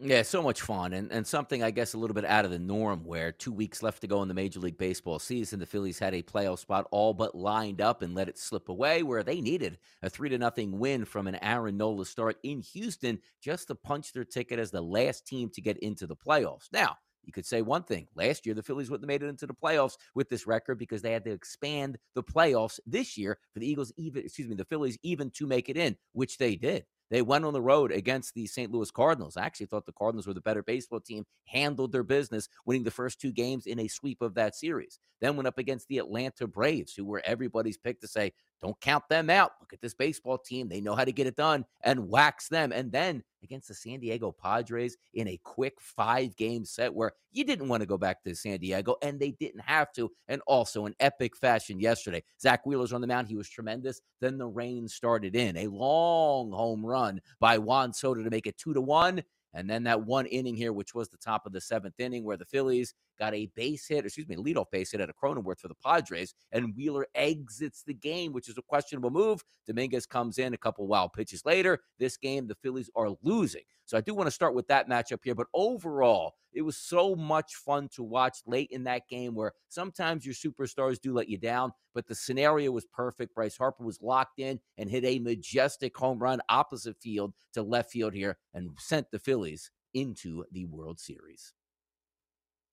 Yeah, 0.00 0.22
so 0.22 0.40
much 0.42 0.62
fun 0.62 0.92
and, 0.92 1.10
and 1.10 1.26
something 1.26 1.60
I 1.60 1.72
guess 1.72 1.92
a 1.92 1.98
little 1.98 2.14
bit 2.14 2.24
out 2.24 2.44
of 2.44 2.52
the 2.52 2.58
norm 2.60 3.02
where 3.02 3.32
two 3.32 3.50
weeks 3.50 3.82
left 3.82 4.00
to 4.02 4.06
go 4.06 4.22
in 4.22 4.28
the 4.28 4.34
Major 4.34 4.60
League 4.60 4.78
Baseball 4.78 5.18
season. 5.18 5.58
The 5.58 5.66
Phillies 5.66 5.98
had 5.98 6.14
a 6.14 6.22
playoff 6.22 6.60
spot 6.60 6.86
all 6.92 7.12
but 7.12 7.34
lined 7.34 7.80
up 7.80 8.02
and 8.02 8.14
let 8.14 8.28
it 8.28 8.38
slip 8.38 8.68
away 8.68 9.02
where 9.02 9.24
they 9.24 9.40
needed 9.40 9.76
a 10.04 10.08
three 10.08 10.28
to 10.28 10.38
nothing 10.38 10.78
win 10.78 11.04
from 11.04 11.26
an 11.26 11.34
Aaron 11.42 11.76
Nola 11.76 12.06
start 12.06 12.36
in 12.44 12.60
Houston 12.60 13.18
just 13.42 13.66
to 13.66 13.74
punch 13.74 14.12
their 14.12 14.24
ticket 14.24 14.60
as 14.60 14.70
the 14.70 14.80
last 14.80 15.26
team 15.26 15.50
to 15.50 15.60
get 15.60 15.78
into 15.78 16.06
the 16.06 16.14
playoffs. 16.14 16.68
Now, 16.72 16.94
you 17.28 17.32
could 17.32 17.46
say 17.46 17.60
one 17.60 17.82
thing. 17.82 18.08
Last 18.16 18.46
year, 18.46 18.54
the 18.54 18.62
Phillies 18.62 18.90
wouldn't 18.90 19.04
have 19.04 19.20
made 19.20 19.22
it 19.22 19.28
into 19.28 19.46
the 19.46 19.52
playoffs 19.52 19.98
with 20.14 20.30
this 20.30 20.46
record 20.46 20.78
because 20.78 21.02
they 21.02 21.12
had 21.12 21.24
to 21.24 21.30
expand 21.30 21.98
the 22.14 22.22
playoffs 22.22 22.80
this 22.86 23.18
year 23.18 23.38
for 23.52 23.60
the 23.60 23.70
Eagles, 23.70 23.92
even, 23.98 24.24
excuse 24.24 24.48
me, 24.48 24.54
the 24.54 24.64
Phillies 24.64 24.96
even 25.02 25.30
to 25.32 25.46
make 25.46 25.68
it 25.68 25.76
in, 25.76 25.94
which 26.12 26.38
they 26.38 26.56
did. 26.56 26.86
They 27.10 27.20
went 27.20 27.44
on 27.44 27.52
the 27.52 27.60
road 27.60 27.92
against 27.92 28.32
the 28.32 28.46
St. 28.46 28.72
Louis 28.72 28.90
Cardinals. 28.90 29.36
I 29.36 29.44
actually 29.44 29.66
thought 29.66 29.84
the 29.84 29.92
Cardinals 29.92 30.26
were 30.26 30.32
the 30.32 30.40
better 30.40 30.62
baseball 30.62 31.00
team, 31.00 31.26
handled 31.44 31.92
their 31.92 32.02
business, 32.02 32.48
winning 32.64 32.84
the 32.84 32.90
first 32.90 33.20
two 33.20 33.32
games 33.32 33.66
in 33.66 33.78
a 33.78 33.88
sweep 33.88 34.22
of 34.22 34.34
that 34.34 34.54
series. 34.54 34.98
Then 35.20 35.36
went 35.36 35.46
up 35.48 35.58
against 35.58 35.88
the 35.88 35.98
Atlanta 35.98 36.46
Braves, 36.46 36.94
who 36.94 37.04
were 37.04 37.22
everybody's 37.26 37.78
pick 37.78 38.00
to 38.00 38.08
say, 38.08 38.32
don't 38.60 38.80
count 38.80 39.08
them 39.08 39.30
out. 39.30 39.52
Look 39.60 39.72
at 39.72 39.80
this 39.80 39.94
baseball 39.94 40.38
team. 40.38 40.68
They 40.68 40.80
know 40.80 40.94
how 40.94 41.04
to 41.04 41.12
get 41.12 41.26
it 41.26 41.36
done 41.36 41.64
and 41.82 42.08
wax 42.08 42.48
them. 42.48 42.72
And 42.72 42.90
then 42.90 43.22
against 43.42 43.68
the 43.68 43.74
San 43.74 44.00
Diego 44.00 44.32
Padres 44.32 44.96
in 45.14 45.28
a 45.28 45.40
quick 45.44 45.80
five 45.80 46.34
game 46.36 46.64
set 46.64 46.92
where 46.92 47.12
you 47.30 47.44
didn't 47.44 47.68
want 47.68 47.82
to 47.82 47.86
go 47.86 47.96
back 47.96 48.22
to 48.24 48.34
San 48.34 48.58
Diego 48.58 48.96
and 49.02 49.20
they 49.20 49.30
didn't 49.32 49.60
have 49.60 49.92
to. 49.92 50.10
And 50.26 50.42
also 50.46 50.86
in 50.86 50.94
epic 50.98 51.36
fashion 51.36 51.78
yesterday. 51.78 52.22
Zack 52.40 52.66
Wheeler's 52.66 52.92
on 52.92 53.00
the 53.00 53.06
mound. 53.06 53.28
He 53.28 53.36
was 53.36 53.48
tremendous. 53.48 54.00
Then 54.20 54.38
the 54.38 54.48
rain 54.48 54.88
started 54.88 55.36
in. 55.36 55.56
A 55.56 55.68
long 55.68 56.50
home 56.50 56.84
run 56.84 57.20
by 57.38 57.58
Juan 57.58 57.92
Soto 57.92 58.22
to 58.22 58.30
make 58.30 58.46
it 58.46 58.58
two 58.58 58.74
to 58.74 58.80
one. 58.80 59.22
And 59.54 59.68
then 59.68 59.84
that 59.84 60.04
one 60.04 60.26
inning 60.26 60.54
here, 60.54 60.72
which 60.72 60.94
was 60.94 61.08
the 61.08 61.16
top 61.16 61.46
of 61.46 61.52
the 61.52 61.60
seventh 61.60 61.98
inning, 61.98 62.22
where 62.22 62.36
the 62.36 62.44
Phillies 62.44 62.94
got 63.18 63.34
a 63.34 63.50
base 63.54 63.86
hit, 63.86 64.04
excuse 64.04 64.28
me, 64.28 64.36
leadoff 64.36 64.70
base 64.70 64.92
hit 64.92 65.00
at 65.00 65.10
a 65.10 65.12
Cronenworth 65.12 65.60
for 65.60 65.68
the 65.68 65.74
Padres, 65.74 66.34
and 66.52 66.74
Wheeler 66.76 67.06
exits 67.14 67.82
the 67.82 67.94
game, 67.94 68.32
which 68.32 68.48
is 68.48 68.58
a 68.58 68.62
questionable 68.62 69.10
move. 69.10 69.42
Dominguez 69.66 70.06
comes 70.06 70.38
in 70.38 70.54
a 70.54 70.58
couple 70.58 70.86
wild 70.86 71.12
pitches 71.12 71.44
later. 71.44 71.80
This 71.98 72.16
game, 72.16 72.46
the 72.46 72.56
Phillies 72.56 72.90
are 72.94 73.10
losing. 73.22 73.62
So 73.84 73.96
I 73.96 74.02
do 74.02 74.14
want 74.14 74.26
to 74.26 74.32
start 74.32 74.54
with 74.54 74.68
that 74.68 74.88
matchup 74.88 75.20
here. 75.24 75.34
But 75.34 75.46
overall, 75.54 76.34
it 76.52 76.62
was 76.62 76.76
so 76.76 77.14
much 77.14 77.54
fun 77.54 77.88
to 77.94 78.02
watch 78.02 78.38
late 78.46 78.68
in 78.70 78.84
that 78.84 79.08
game 79.08 79.34
where 79.34 79.52
sometimes 79.68 80.26
your 80.26 80.34
superstars 80.34 81.00
do 81.00 81.14
let 81.14 81.28
you 81.28 81.38
down, 81.38 81.72
but 81.94 82.06
the 82.06 82.14
scenario 82.14 82.70
was 82.70 82.84
perfect. 82.86 83.34
Bryce 83.34 83.56
Harper 83.56 83.84
was 83.84 84.02
locked 84.02 84.40
in 84.40 84.60
and 84.76 84.90
hit 84.90 85.04
a 85.04 85.18
majestic 85.18 85.96
home 85.96 86.18
run 86.18 86.40
opposite 86.48 86.98
field 87.00 87.32
to 87.54 87.62
left 87.62 87.90
field 87.90 88.12
here 88.12 88.36
and 88.52 88.70
sent 88.78 89.10
the 89.10 89.18
Phillies 89.18 89.70
into 89.94 90.44
the 90.52 90.66
World 90.66 91.00
Series 91.00 91.54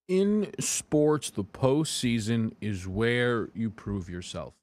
in 0.07 0.51
sports, 0.59 1.29
the 1.31 1.43
postseason 1.43 2.53
is 2.61 2.87
where 2.87 3.49
you 3.53 3.69
prove 3.69 4.09
yourself. 4.09 4.53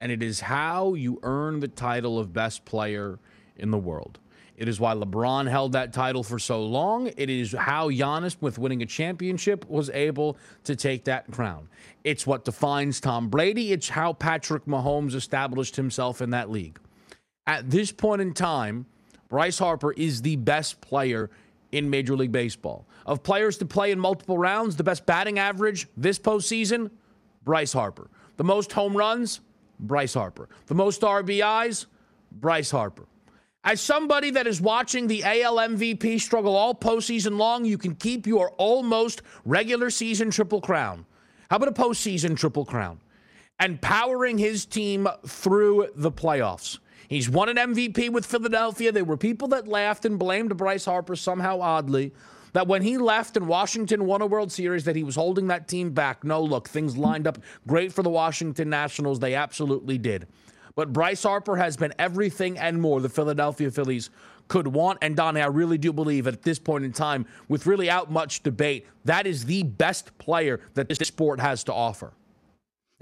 And 0.00 0.10
it 0.10 0.22
is 0.22 0.40
how 0.40 0.94
you 0.94 1.20
earn 1.22 1.60
the 1.60 1.68
title 1.68 2.18
of 2.18 2.32
best 2.32 2.64
player 2.64 3.18
in 3.56 3.70
the 3.70 3.78
world. 3.78 4.18
It 4.56 4.68
is 4.68 4.78
why 4.78 4.94
LeBron 4.94 5.48
held 5.48 5.72
that 5.72 5.92
title 5.92 6.22
for 6.22 6.38
so 6.38 6.64
long. 6.64 7.10
It 7.16 7.30
is 7.30 7.52
how 7.52 7.90
Giannis, 7.90 8.36
with 8.40 8.58
winning 8.58 8.82
a 8.82 8.86
championship, 8.86 9.68
was 9.68 9.90
able 9.90 10.36
to 10.64 10.76
take 10.76 11.04
that 11.04 11.30
crown. 11.30 11.68
It's 12.04 12.26
what 12.26 12.44
defines 12.44 13.00
Tom 13.00 13.28
Brady. 13.28 13.72
It's 13.72 13.88
how 13.88 14.12
Patrick 14.12 14.66
Mahomes 14.66 15.14
established 15.14 15.76
himself 15.76 16.20
in 16.20 16.30
that 16.30 16.50
league. 16.50 16.78
At 17.46 17.70
this 17.70 17.92
point 17.92 18.20
in 18.20 18.34
time, 18.34 18.86
Bryce 19.28 19.58
Harper 19.58 19.92
is 19.92 20.22
the 20.22 20.36
best 20.36 20.80
player 20.80 21.30
in 21.72 21.88
Major 21.90 22.16
League 22.16 22.32
Baseball. 22.32 22.86
Of 23.06 23.22
players 23.22 23.58
to 23.58 23.66
play 23.66 23.90
in 23.90 23.98
multiple 23.98 24.38
rounds, 24.38 24.76
the 24.76 24.84
best 24.84 25.04
batting 25.06 25.38
average 25.38 25.88
this 25.96 26.18
postseason, 26.18 26.90
Bryce 27.44 27.72
Harper. 27.72 28.08
The 28.36 28.44
most 28.44 28.72
home 28.72 28.96
runs, 28.96 29.40
Bryce 29.80 30.14
Harper. 30.14 30.48
The 30.66 30.74
most 30.74 31.00
RBIs, 31.00 31.86
Bryce 32.30 32.70
Harper. 32.70 33.06
As 33.64 33.80
somebody 33.80 34.30
that 34.30 34.46
is 34.46 34.60
watching 34.60 35.06
the 35.06 35.22
AL 35.22 35.56
MVP 35.56 36.20
struggle 36.20 36.56
all 36.56 36.74
postseason 36.74 37.38
long, 37.38 37.64
you 37.64 37.78
can 37.78 37.94
keep 37.94 38.26
your 38.26 38.50
almost 38.58 39.22
regular 39.44 39.88
season 39.88 40.30
triple 40.30 40.60
crown. 40.60 41.06
How 41.48 41.56
about 41.56 41.68
a 41.68 41.72
postseason 41.72 42.36
triple 42.36 42.64
crown? 42.64 43.00
And 43.60 43.80
powering 43.80 44.38
his 44.38 44.66
team 44.66 45.06
through 45.26 45.88
the 45.94 46.10
playoffs. 46.10 46.78
He's 47.08 47.28
won 47.28 47.48
an 47.48 47.56
MVP 47.56 48.10
with 48.10 48.26
Philadelphia. 48.26 48.92
There 48.92 49.04
were 49.04 49.16
people 49.16 49.48
that 49.48 49.68
laughed 49.68 50.04
and 50.04 50.18
blamed 50.18 50.56
Bryce 50.56 50.84
Harper 50.84 51.16
somehow 51.16 51.60
oddly 51.60 52.12
that 52.52 52.66
when 52.66 52.82
he 52.82 52.98
left 52.98 53.36
and 53.36 53.48
Washington 53.48 54.06
won 54.06 54.22
a 54.22 54.26
World 54.26 54.52
Series 54.52 54.84
that 54.84 54.96
he 54.96 55.04
was 55.04 55.16
holding 55.16 55.46
that 55.48 55.68
team 55.68 55.90
back. 55.90 56.24
No, 56.24 56.42
look, 56.42 56.68
things 56.68 56.96
lined 56.96 57.26
up 57.26 57.38
great 57.66 57.92
for 57.92 58.02
the 58.02 58.10
Washington 58.10 58.68
Nationals. 58.68 59.20
They 59.20 59.34
absolutely 59.34 59.98
did. 59.98 60.26
But 60.74 60.92
Bryce 60.92 61.22
Harper 61.22 61.56
has 61.56 61.76
been 61.76 61.92
everything 61.98 62.58
and 62.58 62.80
more 62.80 63.00
the 63.00 63.08
Philadelphia 63.08 63.70
Phillies 63.70 64.10
could 64.48 64.66
want. 64.66 64.98
And 65.02 65.16
Donnie, 65.16 65.40
I 65.40 65.46
really 65.46 65.78
do 65.78 65.92
believe 65.92 66.26
at 66.26 66.42
this 66.42 66.58
point 66.58 66.84
in 66.84 66.92
time, 66.92 67.26
with 67.48 67.66
really 67.66 67.90
out 67.90 68.10
much 68.10 68.42
debate, 68.42 68.86
that 69.04 69.26
is 69.26 69.44
the 69.44 69.62
best 69.62 70.16
player 70.18 70.60
that 70.74 70.88
this 70.88 70.98
sport 70.98 71.40
has 71.40 71.64
to 71.64 71.72
offer. 71.72 72.12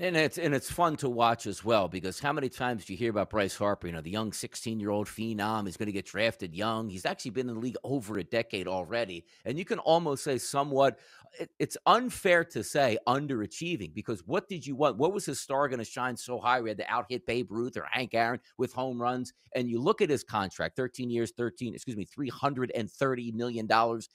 And 0.01 0.17
it's 0.17 0.39
and 0.39 0.55
it's 0.55 0.71
fun 0.71 0.97
to 0.97 1.11
watch 1.11 1.47
as 1.47 1.63
well 1.63 1.87
because 1.87 2.19
how 2.19 2.33
many 2.33 2.49
times 2.49 2.87
do 2.87 2.95
you 2.95 2.99
hear 2.99 3.11
about 3.11 3.29
Bryce 3.29 3.55
Harper? 3.55 3.87
You 3.87 3.93
know, 3.93 4.01
the 4.01 4.11
young 4.11 4.33
16 4.33 4.81
year 4.81 4.89
old 4.89 5.07
phenom. 5.07 5.67
He's 5.67 5.77
going 5.77 5.89
to 5.89 5.93
get 5.93 6.07
drafted 6.07 6.55
young. 6.55 6.89
He's 6.89 7.05
actually 7.05 7.33
been 7.33 7.51
in 7.51 7.57
the 7.57 7.61
league 7.61 7.77
over 7.85 8.17
a 8.17 8.25
decade 8.25 8.67
already, 8.67 9.27
and 9.45 9.59
you 9.59 9.67
can 9.67 9.79
almost 9.79 10.25
say 10.25 10.39
somewhat 10.39 10.99
it, 11.39 11.51
it's 11.59 11.77
unfair 11.87 12.45
to 12.45 12.65
say 12.65 12.99
underachieving 13.07 13.95
because 13.95 14.27
what 14.27 14.49
did 14.49 14.67
you 14.67 14.75
want? 14.75 14.97
What 14.97 15.13
was 15.13 15.27
his 15.27 15.41
star 15.41 15.69
going 15.69 15.79
to 15.79 15.85
shine 15.85 16.17
so 16.17 16.39
high? 16.39 16.61
We 16.61 16.71
had 16.71 16.79
to 16.79 16.91
out 16.91 17.07
hit 17.09 17.27
Babe 17.27 17.51
Ruth 17.51 17.77
or 17.77 17.87
Hank 17.91 18.15
Aaron 18.15 18.41
with 18.59 18.73
home 18.73 19.01
runs. 19.01 19.33
And 19.55 19.69
you 19.69 19.81
look 19.81 20.01
at 20.01 20.11
his 20.11 20.23
contract 20.23 20.77
13 20.77 21.11
years, 21.11 21.33
13, 21.37 21.75
excuse 21.75 21.97
me, 21.97 22.07
$330 22.07 23.35
million. 23.35 23.69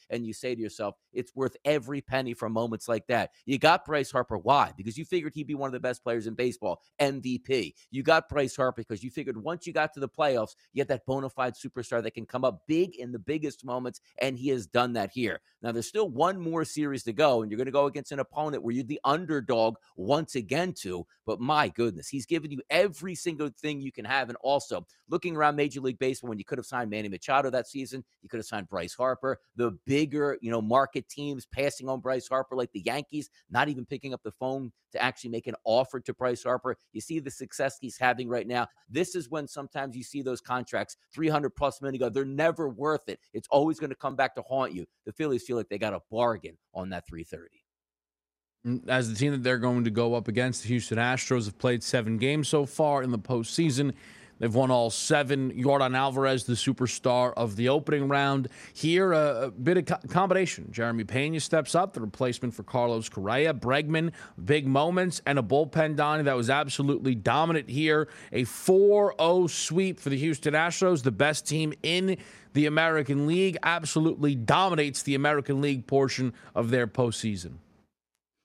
And 0.09 0.25
you 0.25 0.33
say 0.33 0.55
to 0.55 0.61
yourself, 0.61 0.95
it's 1.13 1.35
worth 1.35 1.55
every 1.65 2.01
penny 2.01 2.33
for 2.33 2.49
moments 2.49 2.87
like 2.87 3.07
that. 3.07 3.31
You 3.45 3.57
got 3.59 3.85
Bryce 3.85 4.11
Harper. 4.11 4.37
Why? 4.37 4.71
Because 4.77 4.97
you 4.97 5.05
figured 5.05 5.33
he'd 5.35 5.47
be 5.47 5.55
one 5.55 5.67
of 5.67 5.73
the 5.75 5.79
best 5.79 6.03
players 6.03 6.27
in 6.27 6.33
baseball, 6.33 6.81
MVP. 6.99 7.73
You 7.91 8.03
got 8.03 8.29
Bryce 8.29 8.55
Harper 8.55 8.81
because 8.81 9.03
you 9.03 9.11
figured 9.11 9.41
once 9.41 9.67
you 9.67 9.73
got 9.73 9.93
to 9.93 9.99
the 9.99 10.09
playoffs, 10.09 10.55
you 10.73 10.81
had 10.81 10.87
that 10.87 11.05
bona 11.05 11.29
fide 11.29 11.53
superstar 11.53 12.01
that 12.01 12.13
can 12.15 12.25
come 12.25 12.43
up 12.43 12.61
big 12.67 12.95
in 12.95 13.11
the 13.11 13.19
biggest 13.19 13.65
moments. 13.65 14.01
And 14.19 14.37
he 14.37 14.49
has 14.49 14.65
done 14.65 14.93
that 14.93 15.11
here. 15.11 15.41
Now, 15.61 15.71
there's 15.71 15.87
still 15.87 16.09
one 16.09 16.39
more 16.39 16.63
series 16.63 17.03
to 17.03 17.13
go, 17.13 17.41
and 17.41 17.51
you're 17.51 17.57
going 17.57 17.65
to 17.65 17.71
go 17.71 17.87
against 17.87 18.11
an 18.11 18.19
opponent 18.19 18.63
where 18.63 18.73
you're 18.73 18.83
the 18.83 18.99
underdog 19.03 19.75
once 19.95 20.35
again, 20.35 20.73
too. 20.73 21.05
But 21.25 21.39
my 21.39 21.69
goodness, 21.69 22.07
he's 22.07 22.25
given 22.25 22.51
you 22.51 22.61
every 22.69 23.15
single 23.15 23.49
thing 23.49 23.81
you 23.81 23.91
can 23.91 24.05
have. 24.05 24.29
And 24.29 24.37
also, 24.41 24.85
looking 25.09 25.35
around 25.35 25.55
Major 25.55 25.81
League 25.81 25.99
Baseball, 25.99 26.29
when 26.29 26.37
you 26.37 26.45
could 26.45 26.57
have 26.57 26.67
signed 26.67 26.89
Manny 26.89 27.09
Machado 27.09 27.49
that 27.49 27.67
season, 27.67 28.03
you 28.21 28.29
could 28.29 28.37
have 28.37 28.45
signed 28.45 28.69
Bryce 28.69 28.93
Harper. 28.93 29.39
The 29.55 29.71
bigger, 29.85 30.37
you 30.41 30.51
know, 30.51 30.61
market 30.61 31.09
teams 31.09 31.45
passing 31.45 31.89
on 31.89 31.99
Bryce 31.99 32.27
Harper, 32.27 32.55
like 32.55 32.71
the 32.71 32.81
Yankees, 32.81 33.29
not 33.49 33.67
even 33.67 33.85
picking 33.85 34.13
up 34.13 34.21
the 34.23 34.31
phone 34.31 34.71
to 34.95 35.03
actually 35.03 35.29
make 35.29 35.47
an 35.47 35.55
offer 35.65 35.99
to 35.99 36.13
Bryce 36.13 36.43
Harper. 36.43 36.77
You 36.93 37.01
see 37.01 37.19
the 37.19 37.29
success 37.29 37.77
he's 37.79 37.97
having 37.97 38.29
right 38.29 38.47
now. 38.47 38.67
This 38.89 39.13
is 39.13 39.29
when 39.29 39.47
sometimes 39.47 39.95
you 39.95 40.03
see 40.03 40.21
those 40.21 40.41
contracts, 40.41 40.97
300 41.13 41.49
plus 41.51 41.81
million 41.81 41.95
ago, 41.95 42.09
they're 42.09 42.25
never 42.25 42.69
worth 42.69 43.07
it. 43.07 43.19
It's 43.33 43.47
always 43.51 43.79
going 43.79 43.89
to 43.89 43.95
come 43.95 44.15
back 44.15 44.35
to 44.35 44.41
haunt 44.41 44.73
you. 44.73 44.85
The 45.05 45.11
Phillies 45.11 45.43
feel 45.43 45.57
like 45.57 45.69
they 45.69 45.77
got 45.77 45.93
a 45.93 45.99
bargain 46.09 46.57
on 46.73 46.89
that 46.89 47.05
330 47.07 47.49
mm, 48.65 48.89
as 48.89 49.09
the 49.09 49.15
team 49.15 49.33
that 49.33 49.43
they're 49.43 49.57
going 49.57 49.83
to 49.83 49.91
go 49.91 50.15
up 50.15 50.27
against, 50.27 50.63
the 50.63 50.69
Houston 50.69 50.97
Astros 50.97 51.45
have 51.45 51.57
played 51.57 51.83
seven 51.83 52.17
games 52.17 52.47
so 52.47 52.65
far 52.65 53.03
in 53.03 53.11
the 53.11 53.19
postseason. 53.19 53.93
They've 54.39 54.53
won 54.53 54.69
all 54.69 54.89
seven. 54.89 55.51
Yordan 55.51 55.95
Alvarez, 55.95 56.43
the 56.43 56.53
superstar 56.53 57.33
of 57.37 57.55
the 57.55 57.69
opening 57.69 58.09
round. 58.09 58.49
Here, 58.73 59.13
a, 59.13 59.45
a 59.45 59.51
bit 59.51 59.77
of 59.77 59.85
co- 59.85 60.07
combination. 60.09 60.67
Jeremy 60.71 61.05
Pena 61.05 61.39
steps 61.39 61.73
up, 61.73 61.93
the 61.93 62.01
replacement 62.01 62.53
for 62.53 62.63
Carlos 62.63 63.07
Correa. 63.07 63.53
Bregman, 63.53 64.11
big 64.43 64.67
moments, 64.67 65.21
and 65.25 65.39
a 65.39 65.43
bullpen, 65.43 65.95
Donnie, 65.95 66.23
that 66.23 66.35
was 66.35 66.49
absolutely 66.49 67.15
dominant 67.15 67.69
here. 67.69 68.09
A 68.33 68.43
4 68.43 69.15
0 69.19 69.47
sweep 69.47 69.99
for 69.99 70.09
the 70.09 70.17
Houston 70.17 70.53
Astros, 70.53 71.03
the 71.03 71.11
best 71.11 71.47
team 71.47 71.73
in 71.81 72.17
the 72.53 72.65
American 72.65 73.27
League, 73.27 73.57
absolutely 73.63 74.35
dominates 74.35 75.03
the 75.03 75.15
American 75.15 75.61
League 75.61 75.87
portion 75.87 76.33
of 76.53 76.71
their 76.71 76.87
postseason. 76.87 77.53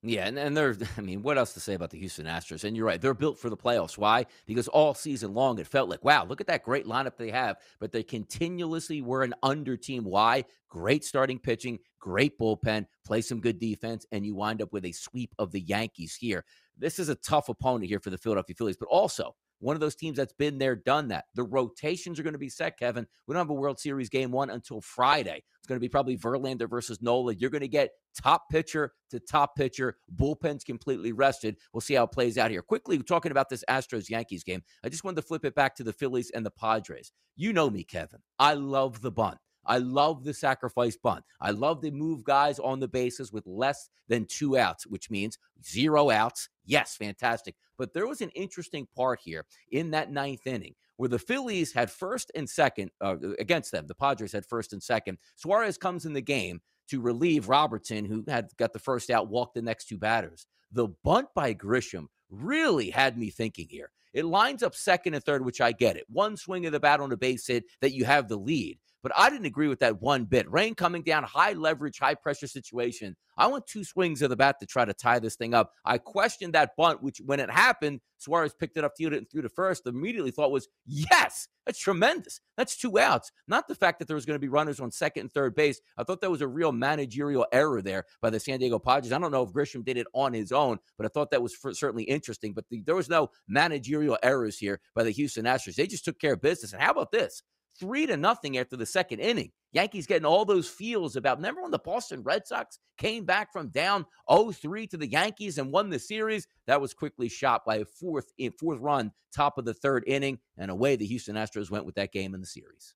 Yeah, 0.02 0.26
and, 0.26 0.38
and 0.38 0.57
they're, 0.57 0.76
I 0.97 1.00
mean, 1.00 1.23
what 1.23 1.37
else 1.37 1.52
to 1.54 1.61
say 1.61 1.75
about 1.75 1.90
the 1.90 1.99
Houston 1.99 2.26
Astros? 2.26 2.64
And 2.64 2.76
you're 2.76 2.87
right, 2.87 3.00
they're 3.00 3.14
built 3.14 3.38
for 3.38 3.50
the 3.50 3.57
playoffs. 3.57 3.99
Why? 3.99 4.26
Because 4.47 4.69
all 4.69 4.95
season 4.95 5.35
long, 5.35 5.59
it 5.59 5.66
felt 5.66 5.90
like, 5.90 6.04
wow, 6.04 6.25
look 6.25 6.40
at 6.40 6.47
that 6.47 6.62
great 6.62 6.87
lineup 6.87 7.16
they 7.16 7.30
have, 7.30 7.57
but 7.80 7.92
they 7.92 8.02
continuously 8.02 9.02
were 9.02 9.23
an 9.23 9.35
under 9.42 9.76
team. 9.76 10.04
Why? 10.04 10.45
Great 10.69 11.04
starting 11.04 11.38
pitching, 11.38 11.78
great 11.99 12.38
bullpen, 12.38 12.87
play 13.04 13.21
some 13.21 13.40
good 13.40 13.59
defense, 13.59 14.07
and 14.12 14.25
you 14.25 14.35
wind 14.35 14.62
up 14.62 14.73
with 14.73 14.85
a 14.85 14.92
sweep 14.92 15.35
of 15.38 15.52
the 15.52 15.61
Yankees 15.61 16.14
here. 16.14 16.45
This 16.78 16.99
is 16.99 17.09
a 17.09 17.16
tough 17.16 17.49
opponent 17.49 17.87
here 17.87 18.00
for 18.00 18.11
the 18.11 18.19
Philadelphia 18.19 18.54
Phillies, 18.57 18.76
but 18.78 18.88
also 18.88 19.35
one 19.61 19.76
of 19.76 19.81
those 19.81 19.95
teams 19.95 20.17
that's 20.17 20.33
been 20.33 20.59
there, 20.59 20.75
done 20.75 21.09
that. 21.09 21.26
The 21.35 21.45
rotations 21.45 22.19
are 22.19 22.23
going 22.23 22.35
to 22.35 22.38
be 22.38 22.49
set, 22.49 22.79
Kevin. 22.79 23.07
We 23.26 23.35
don't 23.35 23.40
have 23.40 23.50
a 23.50 23.55
World 23.55 23.79
Series 23.79 24.09
game 24.09 24.31
one 24.31 24.50
until 24.50 24.81
Friday. 24.81 25.43
It's 25.59 25.67
going 25.67 25.76
to 25.76 25.81
be 25.81 25.88
probably 25.88 26.17
Verlander 26.17 26.69
versus 26.69 27.00
Nola. 27.02 27.35
You're 27.35 27.50
going 27.50 27.61
to 27.61 27.69
get 27.69 27.90
top 28.21 28.50
pitcher 28.50 28.93
to 29.11 29.21
top 29.21 29.57
pitcher. 29.57 29.97
Bullpen's 30.14 30.64
completely 30.64 31.12
rested. 31.12 31.57
We'll 31.73 31.83
see 31.83 31.95
how 31.95 32.05
it 32.05 32.12
plays 32.12 32.38
out 32.38 32.50
here. 32.50 32.62
Quickly, 32.62 32.99
talking 32.99 33.33
about 33.33 33.49
this 33.49 33.64
Astros 33.69 34.09
Yankees 34.09 34.45
game, 34.45 34.62
I 34.85 34.88
just 34.88 35.05
wanted 35.05 35.17
to 35.17 35.26
flip 35.26 35.45
it 35.45 35.55
back 35.55 35.76
to 35.76 35.85
the 35.85 35.93
Phillies 35.93 36.31
and 36.35 36.45
the 36.45 36.50
Padres. 36.50 37.12
You 37.37 37.52
know 37.52 37.71
me, 37.71 37.85
Kevin. 37.85 38.21
I 38.38 38.55
love 38.55 39.02
the 39.02 39.12
bunt. 39.12 39.38
I 39.67 39.79
love 39.79 40.25
the 40.25 40.35
sacrifice 40.35 40.97
bunt. 40.97 41.25
I 41.40 41.50
love 41.50 41.81
to 41.83 41.90
move 41.90 42.25
guys 42.25 42.59
on 42.59 42.81
the 42.81 42.88
bases 42.88 43.33
with 43.33 43.47
less 43.47 43.88
than 44.09 44.25
two 44.26 44.57
outs, 44.57 44.87
which 44.87 45.11
means 45.11 45.38
zero 45.64 46.11
outs. 46.11 46.49
Yes, 46.64 46.97
fantastic. 46.97 47.55
But 47.79 47.93
there 47.95 48.07
was 48.07 48.21
an 48.21 48.31
interesting 48.31 48.87
part 48.95 49.21
here 49.23 49.45
in 49.71 49.90
that 49.93 50.11
ninth 50.11 50.47
inning 50.47 50.75
where 50.97 51.09
the 51.09 51.19
Phillies 51.19 51.73
had 51.73 51.90
first 51.90 52.31
and 52.35 52.49
second 52.49 52.90
uh, 53.00 53.17
against 53.38 53.73
them. 53.73 53.87
The 53.87 53.95
Padres 53.95 54.33
had 54.33 54.45
first 54.45 54.75
and 54.75 54.83
second. 54.83 55.17
Suarez 55.37 55.79
comes 55.79 56.05
in 56.05 56.12
the 56.12 56.21
game 56.21 56.61
to 56.88 57.00
relieve 57.00 57.49
Robertson, 57.49 58.05
who 58.05 58.23
had 58.29 58.50
got 58.59 58.73
the 58.73 58.79
first 58.79 59.09
out, 59.11 59.29
walked 59.29 59.55
the 59.55 59.62
next 59.62 59.87
two 59.87 59.97
batters. 59.97 60.47
The 60.73 60.88
bunt 61.02 61.29
by 61.35 61.55
Grisham 61.55 62.09
really 62.29 62.90
had 62.90 63.17
me 63.17 63.31
thinking 63.31 63.67
here. 63.71 63.90
It 64.12 64.25
lines 64.26 64.62
up 64.62 64.75
second 64.75 65.14
and 65.14 65.25
third, 65.25 65.45
which 65.45 65.61
I 65.61 65.73
get 65.73 65.97
it. 65.97 66.05
One 66.09 66.37
swing 66.37 66.67
of 66.67 66.73
the 66.73 66.81
bat 66.81 67.00
on 67.00 67.12
a 67.12 67.17
base 67.17 67.47
hit 67.47 67.64
that 67.81 67.93
you 67.93 68.05
have 68.05 68.29
the 68.29 68.37
lead. 68.37 68.79
But 69.02 69.12
I 69.16 69.30
didn't 69.30 69.47
agree 69.47 69.69
with 69.69 69.80
that 69.80 70.00
one 70.00 70.25
bit. 70.25 70.50
Rain 70.50 70.75
coming 70.75 71.02
down, 71.02 71.25
high 71.25 71.52
leverage, 71.52 71.99
high 71.99 72.14
pressure 72.14 72.47
situation. 72.47 73.16
I 73.37 73.47
want 73.47 73.66
two 73.66 73.85
swings 73.85 74.21
of 74.21 74.28
the 74.28 74.37
bat 74.37 74.57
to 74.61 74.66
try 74.66 74.85
to 74.85 74.92
tie 74.92 75.19
this 75.19 75.37
thing 75.37 75.54
up. 75.54 75.73
I 75.85 75.97
questioned 75.99 76.52
that 76.52 76.76
bunt, 76.76 77.02
which 77.02 77.23
when 77.25 77.40
it 77.40 77.50
happened, 77.50 78.00
Suarez 78.19 78.52
picked 78.52 78.76
it 78.76 78.85
up, 78.85 78.92
fielded 78.99 79.16
it, 79.16 79.19
and 79.19 79.30
threw 79.30 79.40
to 79.40 79.49
first. 79.49 79.87
Immediately 79.87 80.30
thought 80.30 80.50
was, 80.50 80.69
yes, 80.85 81.49
that's 81.64 81.78
tremendous. 81.78 82.40
That's 82.59 82.76
two 82.76 82.99
outs. 82.99 83.33
Not 83.49 83.66
the 83.66 83.75
fact 83.75 83.99
that 83.99 84.09
there 84.09 84.14
was 84.14 84.26
going 84.26 84.35
to 84.35 84.40
be 84.40 84.49
runners 84.49 84.78
on 84.78 84.90
second 84.90 85.23
and 85.23 85.33
third 85.33 85.54
base. 85.54 85.80
I 85.97 86.04
thought 86.04 86.21
that 86.21 86.30
was 86.30 86.42
a 86.42 86.49
real 86.49 86.73
managerial 86.73 87.47
error 87.50 87.80
there 87.80 88.04
by 88.21 88.28
the 88.28 88.40
San 88.40 88.59
Diego 88.59 88.78
Padres. 88.78 89.12
I 89.12 89.19
don't 89.19 89.33
know 89.33 89.45
if 89.45 89.52
Grisham 89.52 89.85
did 89.85 89.97
it 89.97 90.07
on 90.12 90.35
his 90.35 90.52
own, 90.52 90.78
but 90.99 91.07
I 91.07 91.09
thought 91.09 91.30
that 91.30 91.42
was 91.42 91.57
certainly 91.73 92.04
interesting. 92.04 92.52
But 92.52 92.66
the, 92.69 92.83
there 92.83 92.95
was 92.95 93.09
no 93.09 93.30
managerial 93.49 94.19
errors 94.23 94.59
here 94.59 94.80
by 94.95 95.04
the 95.04 95.12
Houston 95.12 95.47
Astros. 95.47 95.76
They 95.76 95.87
just 95.87 96.04
took 96.04 96.19
care 96.21 96.35
of 96.35 96.42
business. 96.42 96.75
And 96.75 96.83
how 96.83 96.90
about 96.90 97.12
this? 97.12 97.42
Three 97.80 98.06
to 98.06 98.16
nothing 98.16 98.58
after 98.58 98.76
the 98.76 98.87
second 98.87 99.20
inning. 99.20 99.50
Yankees 99.72 100.06
getting 100.06 100.26
all 100.26 100.44
those 100.44 100.68
feels 100.68 101.16
about. 101.16 101.38
Remember 101.38 101.62
when 101.62 101.70
the 101.70 101.78
Boston 101.78 102.22
Red 102.22 102.46
Sox 102.46 102.78
came 102.99 103.25
back 103.25 103.52
from 103.52 103.68
down 103.68 104.04
0-3 104.28 104.88
to 104.90 104.96
the 104.96 105.08
Yankees 105.08 105.58
and 105.58 105.72
won 105.72 105.90
the 105.90 105.99
series? 105.99 106.46
That 106.66 106.80
was 106.80 106.92
quickly 106.92 107.28
shot 107.28 107.64
by 107.64 107.76
a 107.76 107.84
fourth 107.84 108.32
fourth 108.58 108.80
run, 108.80 109.12
top 109.34 109.58
of 109.58 109.64
the 109.64 109.75
third 109.75 110.04
inning, 110.06 110.38
and 110.58 110.70
away 110.70 110.96
the 110.96 111.06
Houston 111.06 111.37
Astros 111.37 111.70
went 111.70 111.87
with 111.87 111.94
that 111.94 112.12
game 112.12 112.34
in 112.34 112.40
the 112.40 112.46
series. 112.46 112.94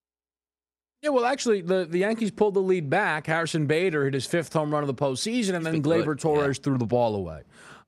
Yeah, 1.04 1.10
well, 1.10 1.26
actually, 1.26 1.60
the, 1.60 1.84
the 1.84 1.98
Yankees 1.98 2.30
pulled 2.30 2.54
the 2.54 2.60
lead 2.60 2.88
back. 2.88 3.26
Harrison 3.26 3.66
Bader 3.66 4.04
hit 4.04 4.14
his 4.14 4.24
fifth 4.24 4.54
home 4.54 4.70
run 4.72 4.82
of 4.82 4.86
the 4.86 4.94
postseason, 4.94 5.54
and 5.54 5.64
then 5.64 5.82
Gleyber 5.82 6.18
Torres 6.18 6.56
yeah. 6.56 6.62
threw 6.62 6.78
the 6.78 6.86
ball 6.86 7.14
away. 7.14 7.42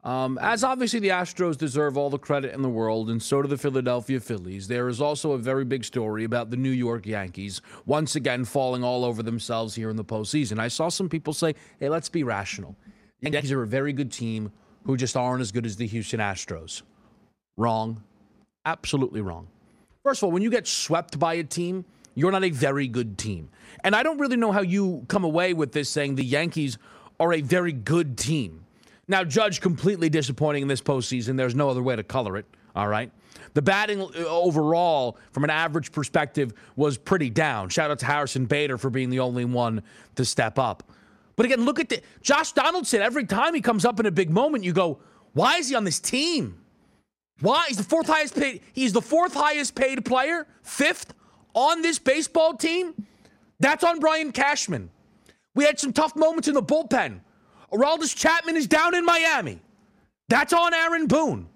Um, 0.06 0.38
as 0.40 0.62
obviously 0.62 1.00
the 1.00 1.08
Astros 1.08 1.58
deserve 1.58 1.98
all 1.98 2.10
the 2.10 2.18
credit 2.18 2.54
in 2.54 2.62
the 2.62 2.68
world, 2.68 3.10
and 3.10 3.20
so 3.20 3.42
do 3.42 3.48
the 3.48 3.58
Philadelphia 3.58 4.20
Phillies, 4.20 4.68
there 4.68 4.88
is 4.88 5.00
also 5.00 5.32
a 5.32 5.38
very 5.38 5.64
big 5.64 5.84
story 5.84 6.22
about 6.22 6.48
the 6.48 6.56
New 6.56 6.70
York 6.70 7.06
Yankees 7.06 7.60
once 7.86 8.14
again 8.14 8.44
falling 8.44 8.84
all 8.84 9.04
over 9.04 9.24
themselves 9.24 9.74
here 9.74 9.90
in 9.90 9.96
the 9.96 10.04
postseason. 10.04 10.60
I 10.60 10.68
saw 10.68 10.90
some 10.90 11.08
people 11.08 11.32
say, 11.32 11.56
hey, 11.80 11.88
let's 11.88 12.08
be 12.08 12.22
rational. 12.22 12.76
The 13.20 13.32
Yankees 13.32 13.50
are 13.50 13.64
a 13.64 13.66
very 13.66 13.92
good 13.92 14.12
team 14.12 14.52
who 14.84 14.96
just 14.96 15.16
aren't 15.16 15.40
as 15.40 15.50
good 15.50 15.66
as 15.66 15.74
the 15.74 15.88
Houston 15.88 16.20
Astros. 16.20 16.82
Wrong. 17.56 18.00
Absolutely 18.64 19.22
wrong. 19.22 19.48
First 20.04 20.20
of 20.20 20.26
all, 20.26 20.30
when 20.30 20.42
you 20.42 20.50
get 20.50 20.68
swept 20.68 21.18
by 21.18 21.34
a 21.34 21.42
team, 21.42 21.84
you're 22.14 22.30
not 22.30 22.44
a 22.44 22.50
very 22.50 22.86
good 22.86 23.18
team. 23.18 23.48
And 23.82 23.96
I 23.96 24.04
don't 24.04 24.18
really 24.18 24.36
know 24.36 24.52
how 24.52 24.62
you 24.62 25.04
come 25.08 25.24
away 25.24 25.52
with 25.52 25.72
this 25.72 25.88
saying 25.88 26.14
the 26.14 26.24
Yankees 26.24 26.78
are 27.18 27.32
a 27.32 27.40
very 27.40 27.72
good 27.72 28.16
team. 28.16 28.65
Now, 29.08 29.22
Judge 29.24 29.60
completely 29.60 30.08
disappointing 30.08 30.62
in 30.62 30.68
this 30.68 30.80
postseason. 30.80 31.36
There's 31.36 31.54
no 31.54 31.68
other 31.68 31.82
way 31.82 31.96
to 31.96 32.02
color 32.02 32.36
it. 32.36 32.46
All 32.74 32.88
right. 32.88 33.10
The 33.54 33.62
batting 33.62 34.00
uh, 34.00 34.06
overall, 34.26 35.18
from 35.32 35.44
an 35.44 35.50
average 35.50 35.92
perspective, 35.92 36.52
was 36.74 36.98
pretty 36.98 37.30
down. 37.30 37.68
Shout 37.68 37.90
out 37.90 37.98
to 38.00 38.06
Harrison 38.06 38.46
Bader 38.46 38.76
for 38.76 38.90
being 38.90 39.10
the 39.10 39.20
only 39.20 39.44
one 39.44 39.82
to 40.16 40.24
step 40.24 40.58
up. 40.58 40.82
But 41.36 41.46
again, 41.46 41.64
look 41.64 41.78
at 41.78 41.88
the 41.88 42.02
Josh 42.22 42.52
Donaldson. 42.52 43.00
Every 43.00 43.24
time 43.24 43.54
he 43.54 43.60
comes 43.60 43.84
up 43.84 44.00
in 44.00 44.06
a 44.06 44.10
big 44.10 44.30
moment, 44.30 44.64
you 44.64 44.72
go, 44.72 44.98
"Why 45.32 45.58
is 45.58 45.68
he 45.68 45.74
on 45.74 45.84
this 45.84 46.00
team? 46.00 46.58
Why 47.40 47.66
he's 47.68 47.76
the 47.76 47.82
fourth 47.82 48.06
highest 48.06 48.34
paid? 48.34 48.62
He's 48.72 48.92
the 48.92 49.02
fourth 49.02 49.34
highest 49.34 49.74
paid 49.74 50.04
player, 50.04 50.46
fifth 50.62 51.12
on 51.54 51.82
this 51.82 51.98
baseball 51.98 52.54
team. 52.54 53.06
That's 53.60 53.84
on 53.84 54.00
Brian 54.00 54.32
Cashman. 54.32 54.90
We 55.54 55.64
had 55.64 55.78
some 55.78 55.92
tough 55.92 56.16
moments 56.16 56.48
in 56.48 56.54
the 56.54 56.62
bullpen. 56.62 57.20
Aroldis 57.76 58.16
Chapman 58.16 58.56
is 58.56 58.66
down 58.66 58.94
in 58.94 59.04
Miami. 59.04 59.60
That's 60.28 60.52
on 60.52 60.72
Aaron 60.74 61.06
Boone. 61.06 61.48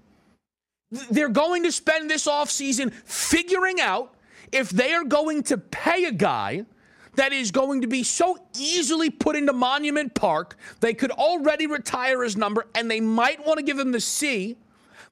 They're 1.11 1.28
going 1.28 1.62
to 1.62 1.72
spend 1.72 2.11
this 2.11 2.26
offseason 2.26 2.92
figuring 2.92 3.80
out 3.80 4.14
if 4.52 4.70
they 4.70 4.92
are 4.92 5.04
going 5.04 5.44
to 5.44 5.59
pay 5.59 6.04
a 6.04 6.12
guy 6.12 6.64
that 7.14 7.33
is 7.33 7.50
going 7.50 7.80
to 7.80 7.87
be 7.87 8.02
so 8.02 8.38
easily 8.59 9.11
put 9.11 9.37
into 9.37 9.52
Monument 9.52 10.14
Park, 10.14 10.56
they 10.80 10.94
could 10.94 11.11
already 11.11 11.66
retire 11.66 12.22
his 12.22 12.37
number 12.37 12.66
and 12.74 12.90
they 12.90 13.00
might 13.00 13.44
want 13.44 13.59
to 13.59 13.64
give 13.64 13.78
him 13.78 13.92
the 13.92 14.00
C. 14.00 14.56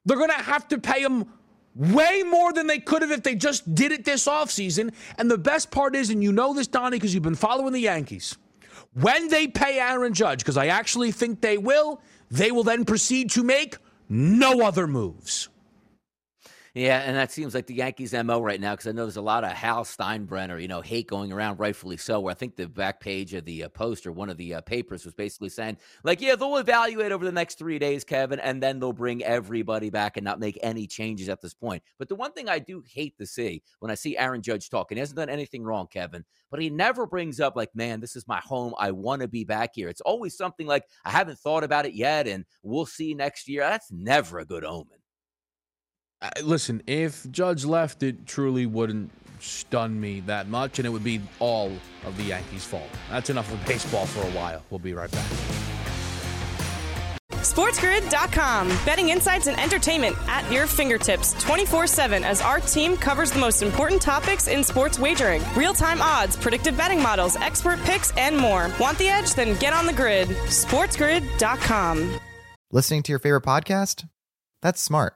They're 0.05 0.17
going 0.17 0.29
to 0.29 0.35
have 0.35 0.67
to 0.69 0.77
pay 0.77 1.01
him 1.01 1.25
way 1.75 2.23
more 2.23 2.51
than 2.51 2.67
they 2.67 2.79
could 2.79 3.01
have 3.01 3.11
if 3.11 3.23
they 3.23 3.35
just 3.35 3.73
did 3.73 3.91
it 3.91 4.05
this 4.05 4.27
offseason. 4.27 4.93
And 5.17 5.29
the 5.29 5.37
best 5.37 5.71
part 5.71 5.95
is, 5.95 6.09
and 6.09 6.23
you 6.23 6.31
know 6.31 6.53
this, 6.53 6.67
Donnie, 6.67 6.97
because 6.97 7.13
you've 7.13 7.23
been 7.23 7.35
following 7.35 7.73
the 7.73 7.79
Yankees 7.79 8.37
when 9.01 9.27
they 9.29 9.47
pay 9.47 9.79
Aaron 9.79 10.13
Judge, 10.13 10.39
because 10.39 10.57
I 10.57 10.67
actually 10.67 11.11
think 11.11 11.41
they 11.41 11.57
will, 11.57 12.01
they 12.31 12.51
will 12.51 12.63
then 12.63 12.85
proceed 12.85 13.31
to 13.31 13.43
make 13.43 13.77
no 14.07 14.61
other 14.61 14.87
moves. 14.87 15.49
Yeah, 16.75 16.99
and 16.99 17.15
that 17.17 17.31
seems 17.31 17.55
like 17.55 17.65
the 17.65 17.73
Yankees' 17.73 18.13
MO 18.13 18.39
right 18.41 18.61
now 18.61 18.73
because 18.73 18.85
I 18.85 18.91
know 18.91 19.05
there's 19.05 19.17
a 19.17 19.21
lot 19.21 19.43
of 19.43 19.51
Hal 19.51 19.83
Steinbrenner, 19.83 20.61
you 20.61 20.67
know, 20.67 20.81
hate 20.81 21.07
going 21.07 21.33
around, 21.33 21.59
rightfully 21.59 21.97
so. 21.97 22.19
Where 22.19 22.31
I 22.31 22.35
think 22.35 22.55
the 22.55 22.67
back 22.67 22.99
page 22.99 23.33
of 23.33 23.45
the 23.45 23.63
uh, 23.63 23.69
post 23.69 24.05
or 24.05 24.11
one 24.11 24.29
of 24.29 24.37
the 24.37 24.53
uh, 24.55 24.61
papers 24.61 25.03
was 25.03 25.15
basically 25.15 25.49
saying, 25.49 25.77
like, 26.03 26.21
yeah, 26.21 26.35
they'll 26.35 26.57
evaluate 26.57 27.11
over 27.11 27.25
the 27.25 27.31
next 27.31 27.57
three 27.57 27.79
days, 27.79 28.03
Kevin, 28.03 28.39
and 28.39 28.61
then 28.61 28.79
they'll 28.79 28.93
bring 28.93 29.23
everybody 29.23 29.89
back 29.89 30.15
and 30.15 30.23
not 30.23 30.39
make 30.39 30.59
any 30.61 30.85
changes 30.85 31.27
at 31.27 31.41
this 31.41 31.55
point. 31.55 31.81
But 31.97 32.07
the 32.07 32.15
one 32.15 32.33
thing 32.33 32.49
I 32.49 32.59
do 32.59 32.83
hate 32.87 33.17
to 33.17 33.25
see 33.25 33.63
when 33.79 33.89
I 33.89 33.95
see 33.95 34.15
Aaron 34.15 34.43
Judge 34.43 34.69
talking, 34.69 34.97
he 34.97 34.99
hasn't 34.99 35.17
done 35.17 35.29
anything 35.29 35.63
wrong, 35.63 35.87
Kevin, 35.87 36.23
but 36.51 36.61
he 36.61 36.69
never 36.69 37.07
brings 37.07 37.39
up, 37.39 37.55
like, 37.55 37.75
man, 37.75 37.99
this 37.99 38.15
is 38.15 38.27
my 38.27 38.39
home. 38.41 38.73
I 38.77 38.91
want 38.91 39.23
to 39.23 39.27
be 39.27 39.43
back 39.43 39.71
here. 39.73 39.89
It's 39.89 40.01
always 40.01 40.37
something 40.37 40.67
like, 40.67 40.83
I 41.03 41.09
haven't 41.09 41.39
thought 41.39 41.63
about 41.63 41.87
it 41.87 41.93
yet, 41.93 42.27
and 42.27 42.45
we'll 42.61 42.85
see 42.85 43.15
next 43.15 43.47
year. 43.47 43.61
That's 43.61 43.91
never 43.91 44.37
a 44.37 44.45
good 44.45 44.63
omen. 44.63 44.98
Uh, 46.21 46.29
listen, 46.43 46.83
if 46.85 47.29
Judge 47.31 47.63
left, 47.65 48.03
it 48.03 48.25
truly 48.25 48.65
wouldn't 48.65 49.11
stun 49.39 49.99
me 49.99 50.19
that 50.21 50.49
much, 50.49 50.79
and 50.79 50.85
it 50.85 50.89
would 50.89 51.03
be 51.03 51.21
all 51.39 51.71
of 52.05 52.17
the 52.17 52.23
Yankees' 52.23 52.65
fault. 52.65 52.89
That's 53.09 53.29
enough 53.29 53.51
of 53.53 53.65
baseball 53.65 54.05
for 54.05 54.21
a 54.27 54.31
while. 54.31 54.61
We'll 54.69 54.79
be 54.79 54.93
right 54.93 55.09
back. 55.09 55.25
SportsGrid.com. 57.31 58.67
Betting 58.85 59.09
insights 59.09 59.47
and 59.47 59.57
entertainment 59.59 60.15
at 60.27 60.49
your 60.51 60.67
fingertips 60.67 61.33
24 61.41 61.87
7 61.87 62.23
as 62.25 62.41
our 62.41 62.59
team 62.59 62.97
covers 62.97 63.31
the 63.31 63.39
most 63.39 63.63
important 63.63 64.01
topics 64.01 64.49
in 64.49 64.61
sports 64.61 64.99
wagering 64.99 65.41
real 65.55 65.73
time 65.73 66.01
odds, 66.01 66.35
predictive 66.35 66.75
betting 66.75 67.01
models, 67.01 67.37
expert 67.37 67.79
picks, 67.83 68.11
and 68.17 68.37
more. 68.37 68.69
Want 68.77 68.97
the 68.97 69.07
edge? 69.07 69.33
Then 69.35 69.57
get 69.57 69.71
on 69.71 69.85
the 69.85 69.93
grid. 69.93 70.27
SportsGrid.com. 70.27 72.19
Listening 72.71 73.03
to 73.03 73.11
your 73.11 73.19
favorite 73.19 73.45
podcast? 73.45 74.07
That's 74.61 74.81
smart 74.83 75.15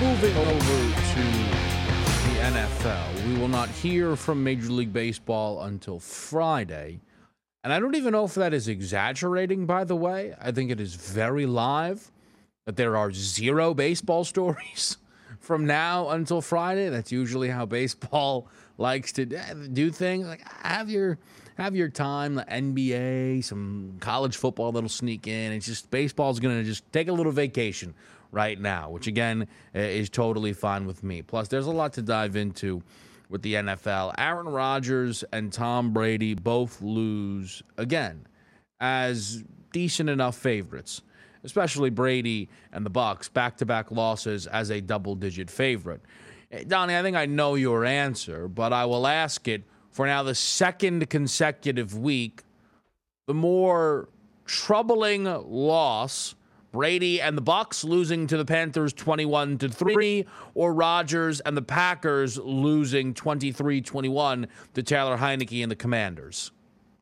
Moving 0.00 0.34
over 0.34 0.48
to 0.48 1.20
the 1.20 2.38
NFL, 2.40 3.26
we 3.26 3.38
will 3.38 3.48
not 3.48 3.68
hear 3.68 4.16
from 4.16 4.42
Major 4.42 4.72
League 4.72 4.94
Baseball 4.94 5.60
until 5.64 5.98
Friday. 5.98 7.00
And 7.62 7.70
I 7.70 7.78
don't 7.78 7.94
even 7.94 8.12
know 8.12 8.24
if 8.24 8.34
that 8.36 8.54
is 8.54 8.66
exaggerating, 8.66 9.66
by 9.66 9.84
the 9.84 9.94
way. 9.94 10.34
I 10.40 10.52
think 10.52 10.70
it 10.70 10.80
is 10.80 10.94
very 10.94 11.44
live 11.44 12.10
that 12.64 12.76
there 12.76 12.96
are 12.96 13.12
zero 13.12 13.74
baseball 13.74 14.24
stories 14.34 14.96
from 15.38 15.66
now 15.66 16.08
until 16.08 16.40
Friday. 16.40 16.88
That's 16.88 17.12
usually 17.12 17.50
how 17.50 17.66
baseball 17.66 18.48
likes 18.78 19.12
to 19.12 19.26
do 19.26 19.90
things. 19.90 20.26
Like 20.26 20.48
have 20.62 20.88
your 20.88 21.18
have 21.58 21.76
your 21.76 21.90
time, 21.90 22.36
the 22.36 22.44
NBA, 22.44 23.44
some 23.44 23.98
college 24.00 24.38
football 24.38 24.72
that'll 24.72 24.88
sneak 24.88 25.26
in. 25.26 25.52
It's 25.52 25.66
just 25.66 25.90
baseball's 25.90 26.40
going 26.40 26.56
to 26.56 26.64
just 26.64 26.90
take 26.90 27.08
a 27.08 27.12
little 27.12 27.32
vacation 27.32 27.92
right 28.32 28.60
now, 28.60 28.90
which 28.90 29.06
again 29.06 29.46
is 29.74 30.08
totally 30.10 30.52
fine 30.52 30.86
with 30.86 31.02
me. 31.02 31.22
Plus, 31.22 31.48
there's 31.48 31.66
a 31.66 31.70
lot 31.70 31.92
to 31.94 32.02
dive 32.02 32.36
into 32.36 32.82
with 33.28 33.42
the 33.42 33.54
NFL. 33.54 34.14
Aaron 34.18 34.48
Rodgers 34.48 35.24
and 35.32 35.52
Tom 35.52 35.92
Brady 35.92 36.34
both 36.34 36.82
lose 36.82 37.62
again 37.78 38.26
as 38.80 39.44
decent 39.72 40.08
enough 40.10 40.36
favorites, 40.36 41.02
especially 41.44 41.90
Brady 41.90 42.48
and 42.72 42.84
the 42.84 42.90
Bucks 42.90 43.28
back-to-back 43.28 43.90
losses 43.90 44.46
as 44.46 44.70
a 44.70 44.80
double-digit 44.80 45.48
favorite. 45.50 46.00
Eh, 46.50 46.64
Donnie, 46.66 46.96
I 46.96 47.02
think 47.02 47.16
I 47.16 47.26
know 47.26 47.54
your 47.54 47.84
answer, 47.84 48.48
but 48.48 48.72
I 48.72 48.84
will 48.84 49.06
ask 49.06 49.46
it 49.46 49.62
for 49.90 50.06
now 50.06 50.22
the 50.22 50.34
second 50.34 51.08
consecutive 51.08 51.96
week. 51.96 52.42
The 53.26 53.34
more 53.34 54.08
troubling 54.44 55.24
loss 55.24 56.34
Brady 56.72 57.20
and 57.20 57.36
the 57.36 57.42
Bucks 57.42 57.82
losing 57.82 58.26
to 58.28 58.36
the 58.36 58.44
Panthers 58.44 58.92
21 58.92 59.58
to 59.58 59.68
3 59.68 60.26
or 60.54 60.72
Rodgers 60.72 61.40
and 61.40 61.56
the 61.56 61.62
Packers 61.62 62.38
losing 62.38 63.12
23-21 63.14 64.46
to 64.74 64.82
Taylor 64.82 65.16
Heinicke 65.16 65.62
and 65.62 65.70
the 65.70 65.76
Commanders. 65.76 66.52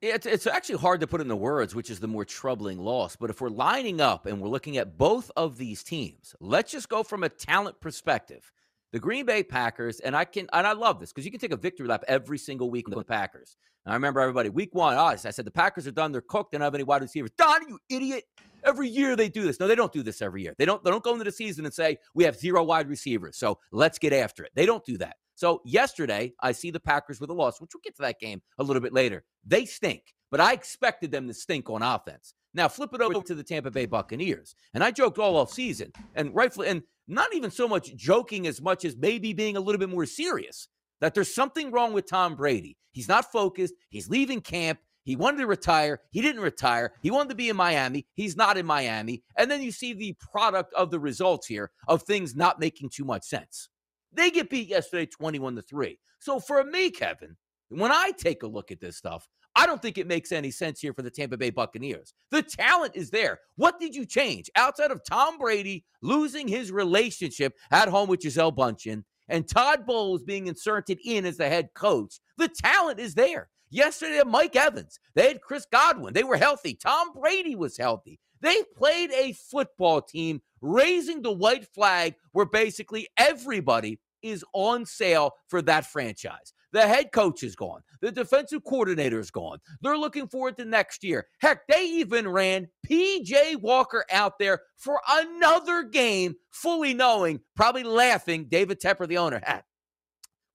It's, 0.00 0.26
it's 0.26 0.46
actually 0.46 0.78
hard 0.78 1.00
to 1.00 1.06
put 1.06 1.20
into 1.20 1.36
words 1.36 1.74
which 1.74 1.90
is 1.90 2.00
the 2.00 2.06
more 2.06 2.24
troubling 2.24 2.78
loss. 2.78 3.16
But 3.16 3.30
if 3.30 3.40
we're 3.40 3.48
lining 3.48 4.00
up 4.00 4.26
and 4.26 4.40
we're 4.40 4.48
looking 4.48 4.76
at 4.76 4.96
both 4.96 5.30
of 5.36 5.58
these 5.58 5.82
teams, 5.82 6.34
let's 6.40 6.72
just 6.72 6.88
go 6.88 7.02
from 7.02 7.22
a 7.24 7.28
talent 7.28 7.80
perspective. 7.80 8.52
The 8.92 8.98
Green 8.98 9.26
Bay 9.26 9.42
Packers, 9.42 10.00
and 10.00 10.16
I 10.16 10.24
can 10.24 10.48
and 10.52 10.66
I 10.66 10.72
love 10.72 10.98
this 10.98 11.12
because 11.12 11.24
you 11.24 11.30
can 11.30 11.40
take 11.40 11.52
a 11.52 11.56
victory 11.56 11.86
lap 11.86 12.04
every 12.08 12.38
single 12.38 12.70
week 12.70 12.88
with 12.88 12.98
the 12.98 13.04
Packers. 13.04 13.56
And 13.84 13.92
I 13.92 13.96
remember 13.96 14.20
everybody 14.20 14.48
week 14.48 14.74
one, 14.74 14.96
oh, 14.96 15.04
I 15.04 15.16
said 15.16 15.44
the 15.44 15.50
Packers 15.50 15.86
are 15.86 15.92
done, 15.92 16.12
they're 16.12 16.20
cooked, 16.20 16.52
they 16.52 16.58
don't 16.58 16.64
have 16.64 16.74
any 16.74 16.84
wide 16.84 17.02
receivers. 17.02 17.30
Don, 17.36 17.68
you 17.68 17.78
idiot! 17.90 18.24
Every 18.64 18.88
year 18.88 19.14
they 19.14 19.28
do 19.28 19.44
this. 19.44 19.60
No, 19.60 19.68
they 19.68 19.74
don't 19.74 19.92
do 19.92 20.02
this 20.02 20.20
every 20.20 20.42
year. 20.42 20.54
They 20.58 20.64
don't. 20.64 20.82
They 20.82 20.90
don't 20.90 21.04
go 21.04 21.12
into 21.12 21.24
the 21.24 21.32
season 21.32 21.64
and 21.64 21.72
say 21.72 21.98
we 22.14 22.24
have 22.24 22.36
zero 22.36 22.62
wide 22.64 22.88
receivers, 22.88 23.36
so 23.36 23.58
let's 23.72 23.98
get 23.98 24.12
after 24.12 24.44
it. 24.44 24.52
They 24.54 24.66
don't 24.66 24.84
do 24.84 24.98
that. 24.98 25.16
So 25.34 25.62
yesterday, 25.64 26.32
I 26.40 26.50
see 26.52 26.72
the 26.72 26.80
Packers 26.80 27.20
with 27.20 27.30
a 27.30 27.34
loss, 27.34 27.60
which 27.60 27.70
we'll 27.72 27.82
get 27.84 27.94
to 27.96 28.02
that 28.02 28.18
game 28.18 28.42
a 28.58 28.64
little 28.64 28.82
bit 28.82 28.92
later. 28.92 29.22
They 29.46 29.66
stink, 29.66 30.14
but 30.30 30.40
I 30.40 30.52
expected 30.52 31.12
them 31.12 31.28
to 31.28 31.34
stink 31.34 31.70
on 31.70 31.82
offense. 31.82 32.34
Now 32.54 32.66
flip 32.66 32.90
it 32.92 33.00
over 33.00 33.20
to 33.20 33.34
the 33.34 33.44
Tampa 33.44 33.70
Bay 33.70 33.86
Buccaneers, 33.86 34.56
and 34.74 34.82
I 34.82 34.90
joked 34.90 35.18
all 35.18 35.36
off 35.36 35.52
season, 35.52 35.92
and 36.16 36.34
rightfully, 36.34 36.68
and 36.68 36.82
not 37.08 37.34
even 37.34 37.50
so 37.50 37.66
much 37.66 37.96
joking 37.96 38.46
as 38.46 38.60
much 38.60 38.84
as 38.84 38.96
maybe 38.96 39.32
being 39.32 39.56
a 39.56 39.60
little 39.60 39.78
bit 39.78 39.88
more 39.88 40.06
serious 40.06 40.68
that 41.00 41.14
there's 41.14 41.34
something 41.34 41.70
wrong 41.70 41.92
with 41.92 42.08
Tom 42.08 42.34
Brady. 42.34 42.76
He's 42.92 43.08
not 43.08 43.30
focused. 43.30 43.74
He's 43.88 44.08
leaving 44.08 44.40
camp. 44.40 44.80
He 45.04 45.16
wanted 45.16 45.38
to 45.38 45.46
retire. 45.46 46.00
He 46.10 46.20
didn't 46.20 46.42
retire. 46.42 46.92
He 47.00 47.10
wanted 47.10 47.30
to 47.30 47.34
be 47.34 47.48
in 47.48 47.56
Miami. 47.56 48.06
He's 48.12 48.36
not 48.36 48.58
in 48.58 48.66
Miami. 48.66 49.22
And 49.36 49.50
then 49.50 49.62
you 49.62 49.72
see 49.72 49.94
the 49.94 50.14
product 50.32 50.74
of 50.74 50.90
the 50.90 51.00
results 51.00 51.46
here 51.46 51.70
of 51.86 52.02
things 52.02 52.36
not 52.36 52.60
making 52.60 52.90
too 52.90 53.04
much 53.04 53.24
sense. 53.24 53.70
They 54.12 54.30
get 54.30 54.50
beat 54.50 54.68
yesterday 54.68 55.06
21 55.06 55.56
to 55.56 55.62
3. 55.62 55.98
So 56.18 56.40
for 56.40 56.62
me, 56.64 56.90
Kevin, 56.90 57.36
when 57.68 57.92
I 57.92 58.12
take 58.18 58.42
a 58.42 58.46
look 58.46 58.70
at 58.70 58.80
this 58.80 58.96
stuff, 58.96 59.28
I 59.58 59.66
don't 59.66 59.82
think 59.82 59.98
it 59.98 60.06
makes 60.06 60.30
any 60.30 60.52
sense 60.52 60.78
here 60.78 60.94
for 60.94 61.02
the 61.02 61.10
Tampa 61.10 61.36
Bay 61.36 61.50
Buccaneers. 61.50 62.14
The 62.30 62.42
talent 62.42 62.94
is 62.94 63.10
there. 63.10 63.40
What 63.56 63.80
did 63.80 63.92
you 63.92 64.06
change 64.06 64.48
outside 64.54 64.92
of 64.92 65.02
Tom 65.04 65.36
Brady 65.36 65.84
losing 66.00 66.46
his 66.46 66.70
relationship 66.70 67.54
at 67.72 67.88
home 67.88 68.08
with 68.08 68.20
Gisele 68.20 68.52
Bündchen 68.52 69.02
and 69.28 69.48
Todd 69.48 69.84
Bowles 69.84 70.22
being 70.22 70.46
inserted 70.46 71.00
in 71.04 71.26
as 71.26 71.38
the 71.38 71.48
head 71.48 71.70
coach? 71.74 72.20
The 72.36 72.46
talent 72.46 73.00
is 73.00 73.14
there. 73.14 73.48
Yesterday, 73.68 74.22
Mike 74.24 74.54
Evans. 74.54 75.00
They 75.16 75.26
had 75.26 75.40
Chris 75.40 75.66
Godwin. 75.72 76.14
They 76.14 76.22
were 76.22 76.36
healthy. 76.36 76.74
Tom 76.74 77.08
Brady 77.12 77.56
was 77.56 77.76
healthy. 77.76 78.20
They 78.40 78.62
played 78.76 79.10
a 79.10 79.32
football 79.32 80.02
team 80.02 80.40
raising 80.60 81.20
the 81.20 81.32
white 81.32 81.66
flag 81.66 82.14
where 82.30 82.46
basically 82.46 83.08
everybody 83.16 83.98
is 84.22 84.44
on 84.52 84.86
sale 84.86 85.32
for 85.48 85.62
that 85.62 85.84
franchise. 85.84 86.52
The 86.72 86.86
head 86.86 87.12
coach 87.12 87.42
is 87.42 87.56
gone. 87.56 87.80
The 88.00 88.12
defensive 88.12 88.62
coordinator 88.64 89.18
is 89.18 89.30
gone. 89.30 89.58
They're 89.80 89.96
looking 89.96 90.28
forward 90.28 90.56
to 90.58 90.64
next 90.64 91.02
year. 91.02 91.26
Heck, 91.40 91.66
they 91.66 91.86
even 91.86 92.28
ran 92.28 92.68
PJ 92.86 93.56
Walker 93.60 94.04
out 94.12 94.38
there 94.38 94.60
for 94.76 95.00
another 95.08 95.82
game, 95.82 96.34
fully 96.50 96.94
knowing, 96.94 97.40
probably 97.56 97.84
laughing, 97.84 98.46
David 98.48 98.80
Tepper, 98.80 99.08
the 99.08 99.18
owner, 99.18 99.40
had 99.42 99.62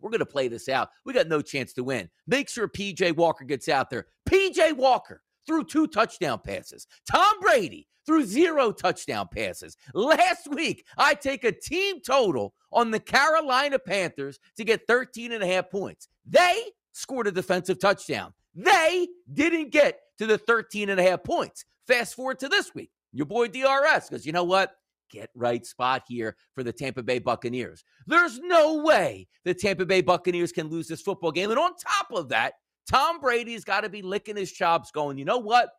we're 0.04 0.10
going 0.10 0.20
to 0.20 0.26
play 0.26 0.50
this 0.50 0.68
out. 0.68 0.90
We 1.06 1.14
got 1.14 1.30
no 1.30 1.42
chance 1.42 1.72
to 1.74 1.84
win. 1.84 2.10
Make 2.28 2.50
sure 2.50 2.68
PJ 2.68 3.16
Walker 3.16 3.46
gets 3.46 3.70
out 3.70 3.90
there. 3.90 4.08
PJ 4.30 4.76
Walker 4.76 5.23
threw 5.46 5.64
two 5.64 5.88
touchdown 5.88 6.40
passes. 6.44 6.88
Tom 7.10 7.40
Brady 7.42 7.88
threw 8.06 8.24
zero 8.24 8.72
touchdown 8.72 9.28
passes. 9.32 9.78
Last 9.94 10.48
week, 10.50 10.86
I 10.98 11.14
take 11.14 11.44
a 11.44 11.52
team 11.52 12.02
total 12.02 12.54
on 12.72 12.92
the 12.92 13.00
Carolina 13.00 13.80
Panthers 13.80 14.40
to 14.58 14.64
get 14.64 14.88
13 14.88 15.32
and 15.32 15.44
a 15.44 15.48
half 15.48 15.70
points. 15.70 16.08
They 16.26 16.64
scored 16.92 17.28
a 17.28 17.32
defensive 17.32 17.80
touchdown. 17.80 18.34
They 18.56 19.08
didn't 19.32 19.72
get 19.72 20.00
to 20.18 20.28
the 20.28 20.38
13 20.38 20.90
and 20.90 21.00
a 21.00 21.04
half 21.04 21.24
points. 21.24 21.66
Fast 21.88 22.16
forward 22.16 22.40
to 22.40 22.50
this 22.50 22.74
week. 22.76 22.92
Your 23.12 23.26
boy 23.26 23.48
DRS 23.48 24.10
goes, 24.10 24.26
you 24.26 24.32
know 24.32 24.44
what? 24.44 24.76
get 25.14 25.30
right 25.36 25.66
spot 25.66 26.04
here 26.08 26.36
for 26.54 26.64
the 26.64 26.74
Tampa 26.74 27.04
Bay 27.04 27.20
Buccaneers. 27.20 27.84
There's 28.08 28.40
no 28.40 28.78
way 28.84 29.28
the 29.46 29.54
Tampa 29.54 29.86
Bay 29.86 30.02
Buccaneers 30.02 30.52
can 30.52 30.68
lose 30.68 30.88
this 30.88 31.02
football 31.02 31.32
game. 31.32 31.52
And 31.52 31.60
on 31.60 31.72
top 31.76 32.08
of 32.12 32.30
that, 32.30 32.54
Tom 32.90 33.20
Brady's 33.20 33.64
got 33.64 33.82
to 33.82 33.90
be 33.90 34.02
licking 34.02 34.36
his 34.36 34.52
chops 34.52 34.92
going, 34.92 35.18
you 35.18 35.26
know 35.26 35.38
what? 35.38 35.70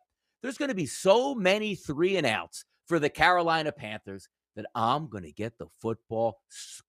There's 0.41 0.57
going 0.57 0.69
to 0.69 0.75
be 0.75 0.85
so 0.85 1.35
many 1.35 1.75
three 1.75 2.17
and 2.17 2.25
outs 2.25 2.65
for 2.87 2.99
the 2.99 3.09
Carolina 3.09 3.71
Panthers 3.71 4.27
that 4.55 4.65
I'm 4.73 5.07
going 5.09 5.23
to 5.23 5.31
get 5.31 5.57
the 5.57 5.67
football 5.81 6.39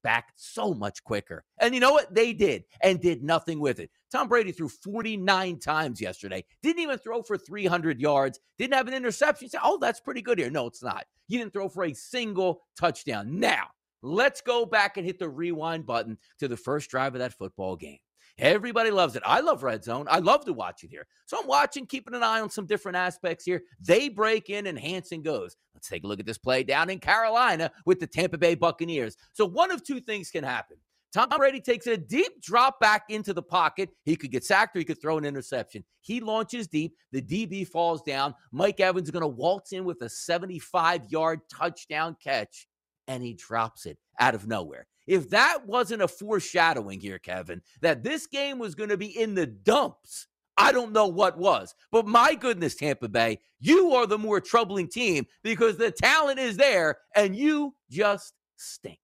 back 0.02 0.32
so 0.36 0.72
much 0.72 1.02
quicker. 1.02 1.44
And 1.60 1.74
you 1.74 1.80
know 1.80 1.92
what? 1.92 2.14
They 2.14 2.32
did 2.32 2.64
and 2.82 3.00
did 3.00 3.22
nothing 3.22 3.60
with 3.60 3.80
it. 3.80 3.90
Tom 4.12 4.28
Brady 4.28 4.52
threw 4.52 4.68
49 4.68 5.58
times 5.58 6.00
yesterday, 6.00 6.44
didn't 6.62 6.82
even 6.82 6.98
throw 6.98 7.22
for 7.22 7.36
300 7.36 8.00
yards, 8.00 8.38
didn't 8.58 8.74
have 8.74 8.88
an 8.88 8.94
interception. 8.94 9.46
You 9.46 9.50
say, 9.50 9.58
oh, 9.62 9.78
that's 9.78 10.00
pretty 10.00 10.22
good 10.22 10.38
here. 10.38 10.50
No, 10.50 10.66
it's 10.66 10.82
not. 10.82 11.04
He 11.26 11.38
didn't 11.38 11.52
throw 11.52 11.68
for 11.68 11.84
a 11.84 11.92
single 11.92 12.62
touchdown. 12.78 13.40
Now, 13.40 13.66
let's 14.02 14.40
go 14.40 14.64
back 14.64 14.96
and 14.96 15.04
hit 15.04 15.18
the 15.18 15.28
rewind 15.28 15.86
button 15.86 16.18
to 16.38 16.48
the 16.48 16.56
first 16.56 16.88
drive 16.88 17.14
of 17.14 17.18
that 17.18 17.36
football 17.36 17.74
game. 17.74 17.98
Everybody 18.38 18.90
loves 18.90 19.16
it. 19.16 19.22
I 19.24 19.40
love 19.40 19.62
Red 19.62 19.82
Zone. 19.82 20.06
I 20.10 20.18
love 20.18 20.44
to 20.44 20.52
watch 20.52 20.84
it 20.84 20.90
here. 20.90 21.06
So 21.24 21.38
I'm 21.40 21.46
watching, 21.46 21.86
keeping 21.86 22.14
an 22.14 22.22
eye 22.22 22.40
on 22.40 22.50
some 22.50 22.66
different 22.66 22.96
aspects 22.96 23.44
here. 23.44 23.62
They 23.80 24.10
break 24.10 24.50
in 24.50 24.66
and 24.66 24.78
Hanson 24.78 25.22
goes. 25.22 25.56
Let's 25.74 25.88
take 25.88 26.04
a 26.04 26.06
look 26.06 26.20
at 26.20 26.26
this 26.26 26.36
play 26.38 26.62
down 26.62 26.90
in 26.90 26.98
Carolina 26.98 27.70
with 27.86 27.98
the 27.98 28.06
Tampa 28.06 28.36
Bay 28.36 28.54
Buccaneers. 28.54 29.16
So 29.32 29.46
one 29.46 29.70
of 29.70 29.82
two 29.82 30.00
things 30.00 30.30
can 30.30 30.44
happen. 30.44 30.76
Tom 31.16 31.30
Brady 31.34 31.62
takes 31.62 31.86
a 31.86 31.96
deep 31.96 32.42
drop 32.42 32.78
back 32.78 33.04
into 33.08 33.32
the 33.32 33.42
pocket. 33.42 33.88
He 34.04 34.16
could 34.16 34.30
get 34.30 34.44
sacked 34.44 34.76
or 34.76 34.80
he 34.80 34.84
could 34.84 35.00
throw 35.00 35.16
an 35.16 35.24
interception. 35.24 35.82
He 36.02 36.20
launches 36.20 36.68
deep. 36.68 36.94
The 37.12 37.22
DB 37.22 37.66
falls 37.66 38.02
down. 38.02 38.34
Mike 38.52 38.80
Evans 38.80 39.06
is 39.06 39.12
going 39.12 39.22
to 39.22 39.26
waltz 39.26 39.72
in 39.72 39.86
with 39.86 40.02
a 40.02 40.10
75 40.10 41.06
yard 41.08 41.40
touchdown 41.50 42.16
catch, 42.22 42.68
and 43.08 43.22
he 43.22 43.34
drops 43.34 43.86
it 43.86 43.98
out 44.18 44.34
of 44.34 44.46
nowhere. 44.46 44.86
If 45.06 45.30
that 45.30 45.66
wasn't 45.66 46.02
a 46.02 46.08
foreshadowing 46.08 47.00
here, 47.00 47.18
Kevin, 47.18 47.62
that 47.80 48.02
this 48.02 48.26
game 48.26 48.58
was 48.58 48.74
going 48.74 48.90
to 48.90 48.96
be 48.96 49.20
in 49.20 49.34
the 49.34 49.46
dumps, 49.46 50.26
I 50.56 50.72
don't 50.72 50.92
know 50.92 51.06
what 51.06 51.38
was. 51.38 51.74
But 51.92 52.06
my 52.06 52.34
goodness, 52.34 52.74
Tampa 52.74 53.08
Bay, 53.08 53.38
you 53.60 53.92
are 53.92 54.06
the 54.06 54.18
more 54.18 54.40
troubling 54.40 54.88
team 54.88 55.26
because 55.42 55.76
the 55.76 55.90
talent 55.90 56.38
is 56.38 56.56
there 56.56 56.96
and 57.14 57.36
you 57.36 57.74
just 57.90 58.32
stink. 58.56 58.98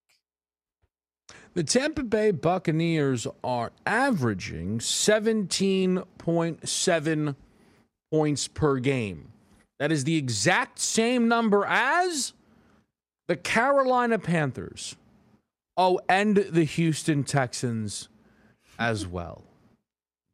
The 1.53 1.63
Tampa 1.63 2.03
Bay 2.03 2.31
Buccaneers 2.31 3.27
are 3.43 3.71
averaging 3.85 4.79
17.7 4.79 7.35
points 8.11 8.47
per 8.47 8.79
game. 8.79 9.29
That 9.79 9.91
is 9.91 10.03
the 10.03 10.17
exact 10.17 10.79
same 10.79 11.27
number 11.27 11.63
as 11.65 12.33
the 13.27 13.35
Carolina 13.35 14.19
Panthers. 14.19 14.95
Oh, 15.75 15.99
and 16.07 16.37
the 16.37 16.65
Houston 16.65 17.23
Texans 17.23 18.09
as 18.77 19.07
well. 19.07 19.43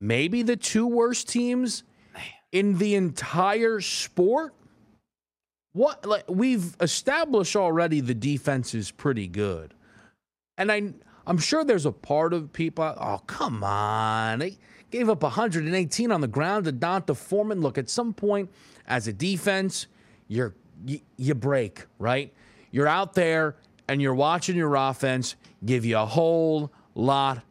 Maybe 0.02 0.43
the 0.43 0.58
two 0.58 0.88
worst 0.88 1.30
teams 1.30 1.84
in 2.52 2.78
the 2.78 2.95
entire 2.95 3.80
sport. 3.82 4.54
What 5.73 6.06
like 6.06 6.25
we've 6.28 6.75
established 6.82 7.56
already 7.56 8.02
the 8.02 8.15
defense 8.15 8.73
is 8.73 8.91
pretty 8.91 9.28
good. 9.28 9.73
And 10.58 10.71
I 10.71 10.93
I'm 11.28 11.38
sure 11.38 11.63
there's 11.63 11.86
a 11.86 11.91
part 11.91 12.34
of 12.34 12.52
people, 12.52 12.84
oh, 12.84 13.21
come 13.28 13.63
on. 13.63 14.39
They 14.39 14.58
gave 14.89 15.10
up 15.10 15.21
118 15.21 16.12
on 16.12 16.21
the 16.21 16.28
ground 16.28 16.65
to 16.65 16.71
D'Onta 16.71 17.15
Foreman. 17.15 17.62
Look, 17.62 17.78
at 17.78 17.88
some 17.89 18.13
point 18.13 18.49
as 18.88 19.08
a 19.08 19.13
defense, 19.13 19.88
you're 20.28 20.56
you, 20.86 21.02
you 21.17 21.36
break, 21.36 21.86
right? 21.99 22.34
You're 22.71 22.88
out 22.88 23.13
there 23.13 23.55
and 23.88 24.01
you're 24.01 24.13
watching 24.13 24.55
your 24.55 24.75
offense 24.75 25.36
give 25.65 25.86
you 25.86 25.97
a 25.97 26.05
whole 26.05 26.71
lot 26.95 27.41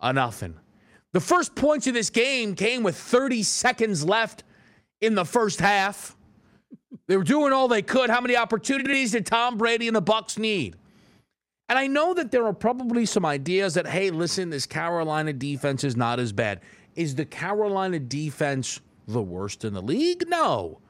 of 0.00 0.14
nothing. 0.14 0.54
The 1.12 1.20
first 1.20 1.54
points 1.54 1.86
of 1.86 1.94
this 1.94 2.10
game 2.10 2.54
came 2.54 2.82
with 2.82 2.96
30 2.96 3.44
seconds 3.44 4.04
left 4.04 4.42
in 5.00 5.14
the 5.14 5.24
first 5.24 5.60
half. 5.60 6.16
They 7.06 7.16
were 7.16 7.24
doing 7.24 7.52
all 7.52 7.68
they 7.68 7.82
could. 7.82 8.10
How 8.10 8.20
many 8.20 8.36
opportunities 8.36 9.12
did 9.12 9.26
Tom 9.26 9.56
Brady 9.56 9.86
and 9.86 9.94
the 9.94 10.00
Bucks 10.00 10.38
need? 10.38 10.76
And 11.68 11.78
I 11.78 11.86
know 11.86 12.14
that 12.14 12.30
there 12.30 12.44
are 12.46 12.52
probably 12.52 13.06
some 13.06 13.24
ideas 13.24 13.74
that, 13.74 13.86
hey, 13.86 14.10
listen, 14.10 14.50
this 14.50 14.66
Carolina 14.66 15.32
defense 15.32 15.84
is 15.84 15.96
not 15.96 16.18
as 16.18 16.32
bad. 16.32 16.60
Is 16.94 17.14
the 17.14 17.24
Carolina 17.24 17.98
defense 17.98 18.80
the 19.06 19.22
worst 19.22 19.64
in 19.64 19.72
the 19.72 19.82
league? 19.82 20.24
No. 20.28 20.80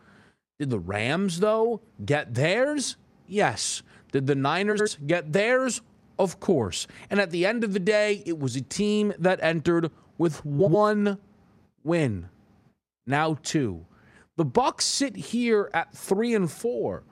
Did 0.58 0.70
the 0.70 0.78
Rams, 0.78 1.40
though, 1.40 1.80
get 2.04 2.34
theirs? 2.34 2.96
Yes. 3.26 3.82
Did 4.12 4.26
the 4.26 4.34
Niners 4.34 4.96
get 5.06 5.32
theirs? 5.32 5.80
Of 6.18 6.38
course. 6.40 6.86
And 7.10 7.20
at 7.20 7.30
the 7.30 7.46
end 7.46 7.64
of 7.64 7.72
the 7.72 7.80
day, 7.80 8.22
it 8.24 8.38
was 8.38 8.54
a 8.54 8.60
team 8.60 9.12
that 9.18 9.40
entered 9.42 9.90
with 10.18 10.44
one 10.44 11.18
win. 11.82 12.28
Now 13.06 13.36
two. 13.42 13.86
The 14.36 14.44
Bucks 14.44 14.84
sit 14.84 15.16
here 15.16 15.70
at 15.74 15.92
three 15.94 16.34
and 16.34 16.50
four. 16.50 17.04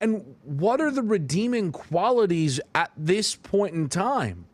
And 0.00 0.36
what 0.42 0.80
are 0.80 0.90
the 0.90 1.02
redeeming 1.02 1.72
qualities 1.72 2.60
at 2.74 2.90
this 2.96 3.36
point 3.36 3.74
in 3.74 3.88
time? 3.88 4.46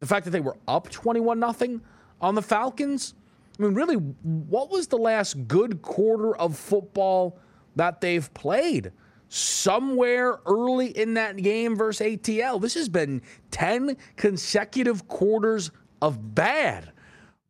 The 0.00 0.06
fact 0.06 0.24
that 0.24 0.32
they 0.32 0.40
were 0.40 0.56
up 0.66 0.90
21 0.90 1.38
nothing 1.38 1.80
on 2.20 2.34
the 2.34 2.42
Falcons? 2.42 3.14
I 3.58 3.62
mean, 3.62 3.74
really, 3.74 3.94
what 3.94 4.70
was 4.70 4.88
the 4.88 4.98
last 4.98 5.46
good 5.46 5.82
quarter 5.82 6.36
of 6.36 6.56
football 6.56 7.38
that 7.76 8.00
they've 8.00 8.32
played? 8.34 8.92
Somewhere 9.34 10.40
early 10.44 10.88
in 10.88 11.14
that 11.14 11.38
game 11.38 11.74
versus 11.74 12.06
ATL. 12.06 12.60
This 12.60 12.74
has 12.74 12.90
been 12.90 13.22
10 13.50 13.96
consecutive 14.16 15.08
quarters 15.08 15.70
of 16.02 16.34
bad 16.34 16.92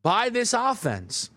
by 0.05 0.29
this 0.29 0.53
offense. 0.53 1.31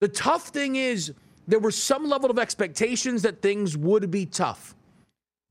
The 0.00 0.06
tough 0.06 0.48
thing 0.48 0.76
is, 0.76 1.12
there 1.48 1.58
were 1.58 1.72
some 1.72 2.08
level 2.08 2.30
of 2.30 2.38
expectations 2.38 3.22
that 3.22 3.42
things 3.42 3.76
would 3.76 4.08
be 4.08 4.24
tough 4.24 4.76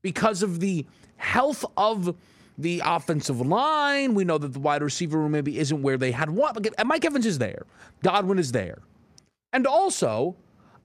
because 0.02 0.42
of 0.42 0.60
the 0.60 0.86
health 1.16 1.66
of 1.76 2.16
the 2.56 2.80
offensive 2.86 3.40
line. 3.40 4.14
We 4.14 4.24
know 4.24 4.38
that 4.38 4.54
the 4.54 4.60
wide 4.60 4.82
receiver 4.82 5.18
room 5.18 5.32
maybe 5.32 5.58
isn't 5.58 5.82
where 5.82 5.98
they 5.98 6.10
had. 6.10 6.30
And 6.30 6.88
Mike 6.88 7.04
Evans 7.04 7.26
is 7.26 7.38
there. 7.38 7.66
Godwin 8.02 8.38
is 8.38 8.52
there. 8.52 8.78
And 9.52 9.66
also, 9.66 10.36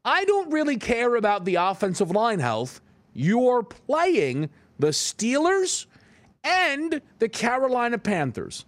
I 0.03 0.25
don't 0.25 0.51
really 0.51 0.75
care 0.75 1.15
about 1.15 1.45
the 1.45 1.55
offensive 1.55 2.11
line 2.11 2.39
health. 2.39 2.81
You're 3.17 3.63
playing 3.63 4.51
the 4.77 4.89
Steelers 4.89 5.87
and 6.43 7.01
the 7.17 7.27
Carolina 7.27 7.97
Panthers. 7.97 8.65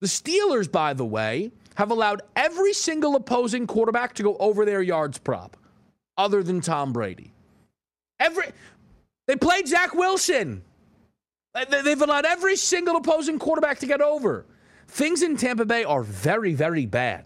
The 0.00 0.06
Steelers, 0.06 0.70
by 0.70 0.94
the 0.94 1.04
way, 1.04 1.50
have 1.74 1.90
allowed 1.90 2.22
every 2.36 2.72
single 2.72 3.16
opposing 3.16 3.66
quarterback 3.66 4.14
to 4.14 4.22
go 4.22 4.36
over 4.36 4.64
their 4.64 4.82
yards 4.82 5.18
prop, 5.18 5.56
other 6.16 6.44
than 6.44 6.60
Tom 6.60 6.92
Brady. 6.92 7.32
Every 8.20 8.44
they 9.26 9.34
played 9.34 9.66
Zach 9.66 9.94
Wilson. 9.94 10.62
They've 11.68 12.00
allowed 12.00 12.24
every 12.24 12.54
single 12.54 12.94
opposing 12.96 13.40
quarterback 13.40 13.80
to 13.80 13.86
get 13.86 14.00
over. 14.00 14.46
Things 14.86 15.22
in 15.24 15.36
Tampa 15.36 15.64
Bay 15.64 15.82
are 15.82 16.04
very, 16.04 16.54
very 16.54 16.86
bad. 16.86 17.24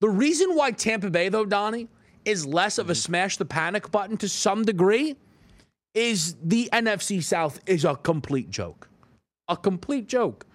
The 0.00 0.08
reason 0.08 0.54
why 0.54 0.70
Tampa 0.70 1.10
Bay, 1.10 1.30
though, 1.30 1.44
Donnie, 1.44 1.88
is 2.24 2.46
less 2.46 2.78
of 2.78 2.90
a 2.90 2.92
mm-hmm. 2.92 2.98
smash 2.98 3.38
the 3.38 3.44
panic 3.44 3.90
button 3.90 4.16
to 4.18 4.28
some 4.28 4.64
degree 4.64 5.16
is 5.96 6.36
the 6.42 6.68
NFC 6.72 7.22
South 7.22 7.58
is 7.66 7.84
a 7.84 7.96
complete 7.96 8.50
joke. 8.50 8.88
A 9.48 9.56
complete 9.56 10.06
joke. 10.06 10.46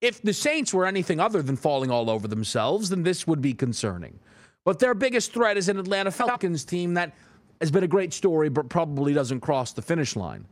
If 0.00 0.22
the 0.22 0.32
Saints 0.32 0.72
were 0.72 0.86
anything 0.86 1.18
other 1.18 1.42
than 1.42 1.56
falling 1.56 1.90
all 1.90 2.08
over 2.08 2.28
themselves, 2.28 2.88
then 2.90 3.02
this 3.02 3.26
would 3.26 3.42
be 3.42 3.52
concerning. 3.52 4.18
But 4.64 4.78
their 4.78 4.94
biggest 4.94 5.32
threat 5.32 5.56
is 5.56 5.68
an 5.68 5.78
Atlanta 5.78 6.10
Falcons 6.10 6.64
team 6.64 6.94
that 6.94 7.14
has 7.60 7.70
been 7.70 7.82
a 7.82 7.88
great 7.88 8.12
story, 8.12 8.48
but 8.48 8.68
probably 8.68 9.12
doesn't 9.12 9.40
cross 9.40 9.72
the 9.72 9.82
finish 9.82 10.14
line. 10.14 10.46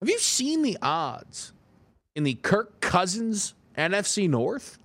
Have 0.00 0.08
you 0.08 0.18
seen 0.18 0.62
the 0.62 0.76
odds 0.82 1.52
in 2.16 2.24
the 2.24 2.34
Kirk 2.34 2.80
Cousins 2.80 3.54
NFC 3.76 4.28
North? 4.28 4.78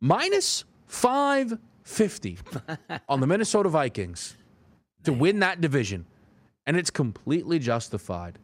Minus 0.00 0.64
550 0.88 2.38
on 3.08 3.20
the 3.20 3.26
Minnesota 3.26 3.68
Vikings 3.68 4.36
to 5.04 5.12
win 5.12 5.38
that 5.40 5.60
division. 5.60 6.06
And 6.66 6.76
it's 6.76 6.90
completely 6.90 7.58
justified. 7.58 8.38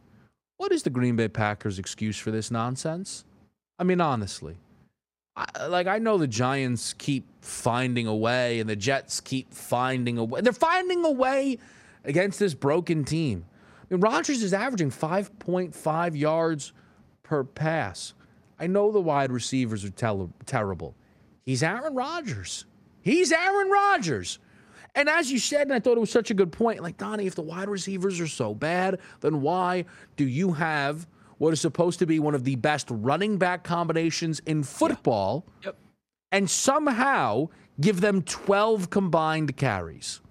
What 0.57 0.71
is 0.71 0.83
the 0.83 0.89
Green 0.89 1.15
Bay 1.15 1.27
Packers' 1.27 1.79
excuse 1.79 2.17
for 2.17 2.31
this 2.31 2.49
nonsense? 2.49 3.25
I 3.77 3.83
mean, 3.83 3.99
honestly. 3.99 4.55
I, 5.35 5.65
like, 5.65 5.87
I 5.87 5.97
know 5.97 6.17
the 6.17 6.27
Giants 6.27 6.93
keep 6.93 7.25
finding 7.41 8.07
a 8.07 8.15
way 8.15 8.59
and 8.59 8.69
the 8.69 8.75
Jets 8.75 9.19
keep 9.19 9.53
finding 9.53 10.17
a 10.17 10.23
way. 10.23 10.41
They're 10.41 10.53
finding 10.53 11.03
a 11.03 11.11
way 11.11 11.57
against 12.05 12.39
this 12.39 12.53
broken 12.53 13.03
team. 13.03 13.45
I 13.81 13.93
mean, 13.95 14.01
Rodgers 14.01 14.43
is 14.43 14.53
averaging 14.53 14.91
5.5 14.91 16.17
yards 16.17 16.71
per 17.23 17.43
pass. 17.43 18.13
I 18.59 18.67
know 18.67 18.91
the 18.91 19.01
wide 19.01 19.31
receivers 19.31 19.83
are 19.83 19.89
tel- 19.89 20.31
terrible. 20.45 20.95
He's 21.43 21.63
Aaron 21.63 21.95
Rodgers. 21.95 22.65
He's 23.01 23.31
Aaron 23.31 23.69
Rodgers. 23.69 24.39
And 24.95 25.09
as 25.09 25.31
you 25.31 25.39
said, 25.39 25.61
and 25.63 25.73
I 25.73 25.79
thought 25.79 25.97
it 25.97 26.01
was 26.01 26.11
such 26.11 26.29
a 26.29 26.33
good 26.35 26.51
point, 26.51 26.81
like, 26.81 26.97
Donnie, 26.97 27.25
if 27.25 27.35
the 27.35 27.41
wide 27.41 27.67
receivers 27.69 28.19
are 28.19 28.27
so 28.27 28.53
bad, 28.53 28.99
then 29.21 29.41
why 29.41 29.85
do 30.17 30.27
you 30.27 30.53
have 30.53 31.07
what 31.39 31.51
is 31.51 31.59
supposed 31.61 31.99
to 31.99 32.05
be 32.05 32.19
one 32.19 32.35
of 32.35 32.43
the 32.43 32.55
best 32.55 32.87
running 32.91 33.37
back 33.37 33.63
combinations 33.63 34.39
in 34.45 34.63
football 34.63 35.45
Yep. 35.63 35.77
and 36.31 36.49
somehow 36.49 37.49
give 37.81 38.01
them 38.01 38.21
12 38.21 38.89
combined 38.91 39.57
carries? 39.57 40.21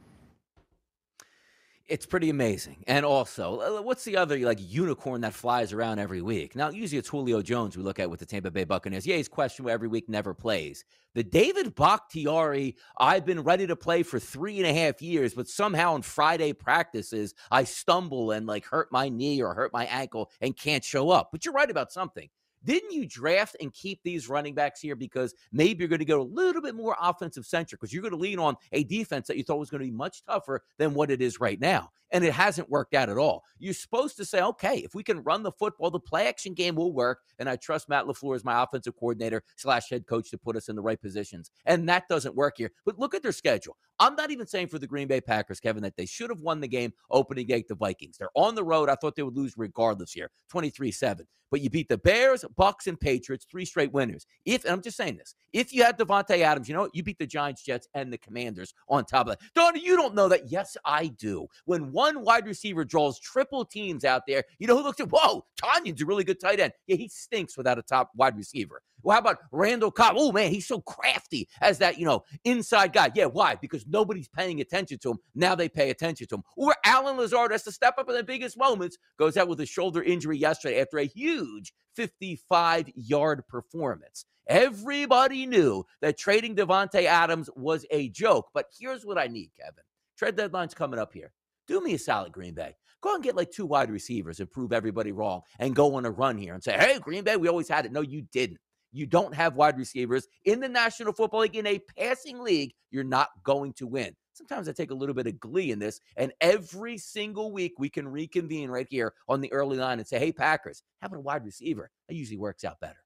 It's 1.93 2.07
pretty 2.07 2.31
amazing. 2.31 2.85
And 2.87 3.05
also, 3.05 3.83
what's 3.83 4.03
the 4.05 4.17
other 4.17 4.39
like 4.39 4.57
unicorn 4.59 5.21
that 5.21 5.35
flies 5.35 5.75
around 5.75 5.99
every 5.99 6.23
week? 6.23 6.57
Now, 6.57 6.71
usually 6.71 6.99
it's 6.99 7.11
Julio 7.11 7.43
Jones 7.43 7.77
we 7.77 7.83
look 7.83 8.01
at 8.01 8.09
with 8.09 8.19
the 8.19 8.25
Tampa 8.25 8.51
Bay 8.51 8.65
Buccaneers. 8.65 9.07
Yeah, 9.07 9.17
he's 9.17 9.29
questionable 9.29 9.73
every 9.73 9.89
week, 9.89 10.09
never 10.09 10.33
plays. 10.33 10.87
The 11.15 11.23
David 11.23 11.75
Bakhtiari, 11.75 12.77
I've 12.97 13.27
been 13.27 13.43
ready 13.43 13.67
to 13.67 13.77
play 13.77 14.05
for 14.05 14.19
three 14.19 14.57
and 14.57 14.67
a 14.67 14.73
half 14.73 15.03
years, 15.03 15.35
but 15.35 15.49
somehow 15.49 15.93
on 15.93 16.01
Friday 16.01 16.55
practices, 16.55 17.35
I 17.51 17.65
stumble 17.65 18.31
and 18.31 18.47
like 18.47 18.65
hurt 18.65 18.91
my 18.91 19.11
knee 19.11 19.43
or 19.43 19.53
hurt 19.53 19.75
my 19.75 19.85
ankle 19.85 20.31
and 20.41 20.57
can't 20.57 20.83
show 20.83 21.11
up. 21.11 21.29
But 21.31 21.45
you're 21.45 21.53
right 21.53 21.71
about 21.71 21.93
something. 21.93 22.31
Didn't 22.65 22.93
you 22.93 23.07
draft 23.07 23.57
and 23.61 23.73
keep 23.73 24.01
these 24.03 24.29
running 24.29 24.55
backs 24.55 24.81
here 24.81 24.97
because 24.97 25.35
maybe 25.53 25.81
you're 25.81 25.89
going 25.89 25.99
to 25.99 26.05
go 26.05 26.21
a 26.21 26.23
little 26.23 26.63
bit 26.63 26.75
more 26.75 26.97
offensive 27.01 27.45
centric 27.45 27.81
because 27.81 27.93
you're 27.93 28.03
going 28.03 28.13
to 28.13 28.19
lean 28.19 28.39
on 28.39 28.57
a 28.73 28.85
defense 28.85 29.27
that 29.29 29.37
you 29.37 29.43
thought 29.43 29.59
was 29.59 29.71
going 29.71 29.81
to 29.81 29.87
be 29.87 29.97
much 29.97 30.23
tougher 30.25 30.63
than 30.79 30.95
what 30.95 31.11
it 31.11 31.21
is 31.21 31.41
right 31.41 31.61
now? 31.61 31.91
And 32.11 32.25
it 32.25 32.35
hasn't 32.35 32.69
worked 32.69 32.95
out 32.95 33.09
at 33.09 33.17
all. 33.17 33.43
You're 33.59 33.73
supposed 33.73 34.19
to 34.19 34.27
say, 34.27 34.43
okay, 34.43 34.77
if 34.79 34.95
we 34.95 35.03
can 35.03 35.23
run 35.23 35.43
the 35.43 35.53
football, 35.53 35.91
the 35.91 35.99
play 35.99 36.29
action 36.29 36.53
game 36.53 36.75
will 36.75 36.93
work. 36.93 37.21
And 37.39 37.49
I 37.49 37.57
trust 37.57 37.89
Matt 37.89 38.05
LaFleur 38.05 38.37
as 38.37 38.45
my 38.45 38.63
offensive 38.63 38.95
coordinator 38.97 39.43
slash 39.57 39.89
head 39.89 40.07
coach 40.07 40.31
to 40.31 40.39
put 40.39 40.55
us 40.55 40.69
in 40.69 40.77
the 40.77 40.83
right 40.83 41.01
positions. 41.01 41.51
And 41.65 41.89
that 41.89 42.09
doesn't 42.09 42.35
work 42.35 42.55
here. 42.59 42.71
But 42.85 42.99
look 42.99 43.15
at 43.15 43.23
their 43.23 43.33
schedule. 43.33 43.79
I'm 43.99 44.15
not 44.15 44.31
even 44.31 44.47
saying 44.47 44.69
for 44.69 44.79
the 44.79 44.87
Green 44.87 45.09
Bay 45.09 45.23
Packers, 45.23 45.59
Kevin, 45.59 45.83
that 45.85 45.97
they 45.97 46.07
should 46.07 46.29
have 46.29 46.41
won 46.41 46.61
the 46.61 46.69
game 46.69 46.93
opening 47.11 47.47
gate 47.47 47.69
the 47.69 47.75
Vikings. 47.75 48.19
They're 48.19 48.29
on 48.35 48.55
the 48.55 48.65
road. 48.65 48.91
I 48.91 48.95
thought 48.95 49.17
they 49.17 49.23
would 49.23 49.37
lose 49.37 49.55
regardless 49.57 50.13
here, 50.13 50.31
23-7. 50.53 51.23
But 51.53 51.61
you 51.61 51.71
beat 51.71 51.89
the 51.89 51.99
Bears, 51.99 52.47
Bucks, 52.57 52.87
and 52.87 52.99
Patriots, 52.99 53.47
three 53.49 53.67
straight 53.67 53.93
winners. 53.93 54.27
If 54.47 54.65
I'm 54.69 54.81
just 54.81 54.97
saying 54.97 55.19
this, 55.19 55.35
if 55.53 55.73
you 55.73 55.85
had 55.85 55.99
Davante 55.99 56.39
Adams, 56.41 56.67
you 56.67 56.75
know 56.75 56.81
what? 56.81 56.95
You 56.95 57.03
beat 57.03 57.19
the 57.19 57.27
Giants, 57.27 57.63
Jets, 57.63 57.87
and 57.93 58.11
the 58.11 58.17
Commanders 58.17 58.73
on 58.89 59.05
top 59.05 59.29
of 59.29 59.33
that. 59.39 59.41
Donnie, 59.55 59.85
you 59.85 59.95
don't 59.95 60.15
know 60.15 60.29
that. 60.29 60.51
Yes, 60.51 60.79
I 60.87 61.09
do. 61.09 61.47
When 61.67 61.93
one 61.93 62.25
wide 62.25 62.47
receiver 62.47 62.87
draws 62.87 63.21
triple 63.21 63.67
teams 63.67 64.05
out 64.05 64.23
there, 64.27 64.45
you 64.59 64.67
know 64.67 64.77
who 64.77 64.83
looks 64.83 65.01
at, 65.01 65.11
whoa, 65.11 65.45
Tonyan's 65.63 66.01
a 66.01 66.07
really 66.07 66.25
good 66.25 66.41
tight 66.41 66.59
end. 66.59 66.73
Yeah, 66.87 66.97
he 66.97 67.09
stinks 67.09 67.59
without 67.59 67.79
a 67.79 67.83
top 67.83 68.11
wide 68.17 68.37
receiver. 68.37 68.81
Well, 69.03 69.15
how 69.15 69.21
about 69.21 69.39
Randall 69.51 69.91
Cobb? 69.91 70.15
Oh 70.17 70.33
man, 70.33 70.51
he's 70.51 70.67
so 70.67 70.81
crafty 70.81 71.49
as 71.61 71.79
that, 71.79 71.99
you 71.99 72.05
know, 72.05 72.25
inside 72.45 72.93
guy. 72.93 73.11
Yeah, 73.15 73.27
why? 73.27 73.57
Because 73.57 73.87
nobody's 73.87 74.29
paying 74.29 74.61
attention 74.61 74.99
to 75.01 75.13
him. 75.13 75.19
Now 75.35 75.55
they 75.55 75.69
pay 75.69 75.91
attention 75.91 76.27
to 76.29 76.37
him. 76.37 76.43
Or 76.57 76.75
Allen 76.85 77.17
Lazard 77.17 77.53
has 77.53 77.63
to 77.65 77.73
step 77.73 77.95
up 77.99 78.09
in 78.09 78.17
the 78.17 78.25
biggest 78.25 78.59
moments, 78.59 78.99
goes 79.19 79.37
out 79.37 79.49
with 79.49 79.61
a 79.61 79.67
shoulder 79.67 80.03
injury 80.03 80.39
yesterday 80.39 80.81
after 80.81 80.99
a 80.99 81.05
huge 81.05 81.73
55 81.97 82.91
yard 82.95 83.43
performance. 83.49 84.25
Everybody 84.49 85.47
knew 85.47 85.85
that 86.01 86.19
trading 86.19 86.57
Davante 86.57 87.05
Adams 87.05 87.49
was 87.55 87.87
a 87.91 88.09
joke. 88.09 88.49
But 88.53 88.67
here's 88.79 89.07
what 89.07 89.19
I 89.19 89.27
need, 89.29 89.51
Kevin. 89.59 89.85
Trade 90.19 90.37
deadline's 90.37 90.75
coming 90.75 90.99
up 90.99 91.13
here. 91.13 91.33
Do 91.69 91.81
me 91.81 91.95
a 91.95 91.99
solid, 91.99 92.33
Green 92.33 92.55
Bay. 92.55 92.75
Go 93.01 93.15
and 93.15 93.23
get 93.23 93.37
like 93.37 93.51
two 93.51 93.67
wide 93.67 93.91
receivers 93.91 94.41
and 94.41 94.51
prove 94.51 94.73
everybody 94.73 95.13
wrong 95.13 95.43
and 95.59 95.75
go 95.75 95.95
on 95.95 96.07
a 96.07 96.11
run 96.11 96.39
here 96.39 96.55
and 96.55 96.63
say, 96.63 96.77
hey, 96.79 96.99
Green 96.99 97.25
Bay, 97.25 97.37
we 97.37 97.49
always 97.49 97.69
had 97.69 97.87
it. 97.87 97.93
No, 97.93 98.01
you 98.01 98.23
didn't. 98.33 98.59
You 98.93 99.07
don't 99.07 99.35
have 99.35 99.57
wide 99.57 99.79
receivers 99.79 100.29
in 100.45 100.61
the 100.61 100.69
National 100.69 101.13
Football 101.13 101.41
League, 101.41 101.57
in 101.57 101.67
a 101.67 101.81
passing 101.99 102.41
league, 102.41 102.75
you're 102.91 103.05
not 103.05 103.31
going 103.43 103.73
to 103.75 103.87
win. 103.87 104.15
Sometimes 104.35 104.69
I 104.69 104.73
take 104.73 104.91
a 104.91 104.95
little 104.95 105.15
bit 105.15 105.27
of 105.27 105.41
glee 105.41 105.73
in 105.73 105.79
this. 105.79 106.01
And 106.17 106.33
every 106.41 106.99
single 106.99 107.53
week, 107.53 107.75
we 107.79 107.89
can 107.89 108.07
reconvene 108.07 108.71
right 108.71 108.87
here 108.89 109.15
on 109.29 109.41
the 109.41 109.53
early 109.53 109.77
line 109.79 109.99
and 109.99 110.07
say, 110.07 110.19
hey, 110.19 110.33
Packers, 110.33 110.83
having 111.01 111.19
a 111.19 111.23
wide 111.23 111.45
receiver, 111.45 111.91
that 112.09 112.15
usually 112.15 112.39
works 112.39 112.65
out 112.65 112.81
better. 112.81 112.99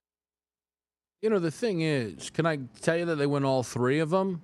You 1.21 1.29
know, 1.29 1.39
the 1.39 1.51
thing 1.51 1.81
is, 1.81 2.29
can 2.29 2.45
I 2.45 2.59
tell 2.81 2.95
you 2.95 3.05
that 3.05 3.15
they 3.15 3.25
win 3.25 3.43
all 3.43 3.63
three 3.63 3.99
of 3.99 4.09
them? 4.09 4.41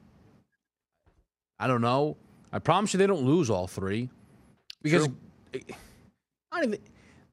I 1.59 1.67
don't 1.67 1.81
know. 1.81 2.17
I 2.51 2.59
promise 2.59 2.93
you 2.93 2.97
they 2.97 3.07
don't 3.07 3.25
lose 3.25 3.49
all 3.49 3.67
three. 3.67 4.09
Because 4.81 5.07
I 5.53 5.59
don't 6.51 6.63
even, 6.65 6.79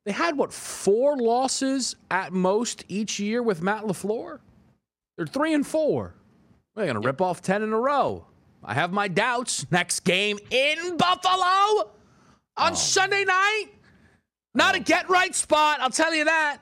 they 0.05 0.13
had 0.13 0.37
what 0.37 0.53
four 0.53 1.17
losses 1.17 1.97
at 2.11 2.33
most 2.33 2.85
each 2.89 3.21
year 3.21 3.43
with 3.43 3.63
Matt 3.63 3.85
LaFleur? 3.85 4.41
They're 5.17 5.27
three 5.27 5.53
and 5.53 5.67
four. 5.67 6.15
They're 6.75 6.87
gonna 6.87 7.01
rip 7.01 7.21
off 7.21 7.43
ten 7.43 7.63
in 7.63 7.73
a 7.73 7.79
row. 7.79 8.27
I 8.65 8.75
have 8.75 8.93
my 8.93 9.09
doubts. 9.09 9.67
Next 9.71 10.01
game 10.01 10.39
in 10.51 10.97
Buffalo 10.97 11.91
on 12.57 12.73
oh. 12.73 12.75
Sunday 12.75 13.25
night. 13.25 13.67
Not 14.55 14.75
oh. 14.75 14.79
a 14.79 14.81
get 14.81 15.09
right 15.09 15.35
spot, 15.35 15.81
I'll 15.81 15.91
tell 15.91 16.15
you 16.15 16.25
that. 16.25 16.59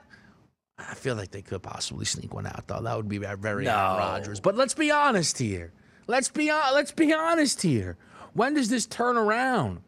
I 0.77 0.93
feel 0.93 1.15
like 1.15 1.31
they 1.31 1.41
could 1.41 1.61
possibly 1.61 2.05
sneak 2.05 2.33
one 2.33 2.45
out, 2.45 2.67
though. 2.67 2.81
That 2.81 2.95
would 2.95 3.09
be 3.09 3.17
very 3.17 3.65
no. 3.65 3.71
Rodgers. 3.71 4.39
But 4.39 4.55
let's 4.55 4.73
be 4.73 4.91
honest 4.91 5.37
here. 5.37 5.73
Let's 6.07 6.29
be 6.29 6.49
uh, 6.49 6.73
let's 6.73 6.91
be 6.91 7.13
honest 7.13 7.61
here. 7.61 7.97
When 8.33 8.53
does 8.53 8.69
this 8.69 8.85
turn 8.85 9.17
around? 9.17 9.81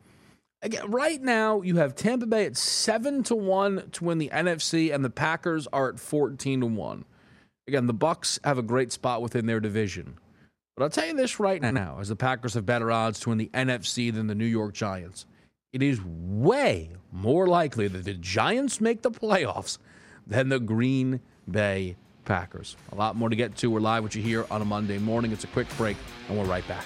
Again, 0.63 0.91
right 0.91 1.21
now 1.21 1.61
you 1.61 1.77
have 1.77 1.95
Tampa 1.95 2.27
Bay 2.27 2.45
at 2.45 2.55
seven 2.55 3.23
to 3.23 3.35
one 3.35 3.89
to 3.93 4.03
win 4.03 4.19
the 4.19 4.29
NFC, 4.29 4.93
and 4.93 5.03
the 5.03 5.09
Packers 5.09 5.67
are 5.73 5.89
at 5.89 5.99
fourteen 5.99 6.61
to 6.61 6.67
one. 6.67 7.05
Again, 7.67 7.87
the 7.87 7.93
Bucks 7.93 8.39
have 8.43 8.57
a 8.57 8.63
great 8.63 8.91
spot 8.91 9.21
within 9.21 9.47
their 9.47 9.59
division. 9.59 10.19
But 10.75 10.83
I'll 10.83 10.89
tell 10.89 11.07
you 11.07 11.15
this 11.15 11.39
right 11.39 11.61
now, 11.61 11.97
as 11.99 12.09
the 12.09 12.15
Packers 12.15 12.53
have 12.53 12.65
better 12.65 12.91
odds 12.91 13.19
to 13.21 13.29
win 13.29 13.37
the 13.37 13.49
NFC 13.53 14.13
than 14.13 14.27
the 14.27 14.35
New 14.35 14.45
York 14.45 14.73
Giants, 14.73 15.25
it 15.73 15.81
is 15.81 15.99
way 16.03 16.91
more 17.11 17.47
likely 17.47 17.87
that 17.87 18.05
the 18.05 18.13
Giants 18.13 18.79
make 18.79 19.01
the 19.01 19.11
playoffs 19.11 19.79
than 20.27 20.49
the 20.49 20.59
Green 20.59 21.21
Bay 21.49 21.95
Packers. 22.25 22.77
A 22.91 22.95
lot 22.95 23.15
more 23.15 23.29
to 23.29 23.35
get 23.35 23.55
to. 23.57 23.71
We're 23.71 23.79
live 23.79 24.03
with 24.03 24.15
you 24.15 24.21
here 24.21 24.45
on 24.51 24.61
a 24.61 24.65
Monday 24.65 24.99
morning. 24.99 25.31
It's 25.31 25.43
a 25.43 25.47
quick 25.47 25.67
break, 25.77 25.97
and 26.29 26.37
we're 26.37 26.45
right 26.45 26.67
back. 26.67 26.85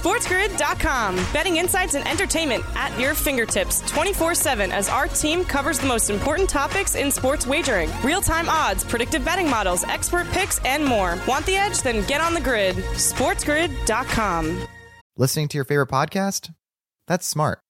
SportsGrid.com. 0.00 1.16
Betting 1.32 1.56
insights 1.56 1.94
and 1.94 2.06
entertainment 2.06 2.64
at 2.74 2.98
your 3.00 3.14
fingertips 3.14 3.80
24 3.90 4.34
7 4.34 4.72
as 4.72 4.88
our 4.88 5.08
team 5.08 5.44
covers 5.44 5.78
the 5.78 5.86
most 5.86 6.10
important 6.10 6.48
topics 6.48 6.94
in 6.94 7.10
sports 7.10 7.46
wagering 7.46 7.90
real 8.04 8.20
time 8.20 8.48
odds, 8.48 8.84
predictive 8.84 9.24
betting 9.24 9.48
models, 9.48 9.84
expert 9.84 10.26
picks, 10.28 10.58
and 10.64 10.84
more. 10.84 11.18
Want 11.26 11.46
the 11.46 11.56
edge? 11.56 11.82
Then 11.82 12.06
get 12.06 12.20
on 12.20 12.34
the 12.34 12.40
grid. 12.40 12.76
SportsGrid.com. 12.76 14.66
Listening 15.16 15.48
to 15.48 15.56
your 15.56 15.64
favorite 15.64 15.88
podcast? 15.88 16.52
That's 17.06 17.26
smart. 17.26 17.60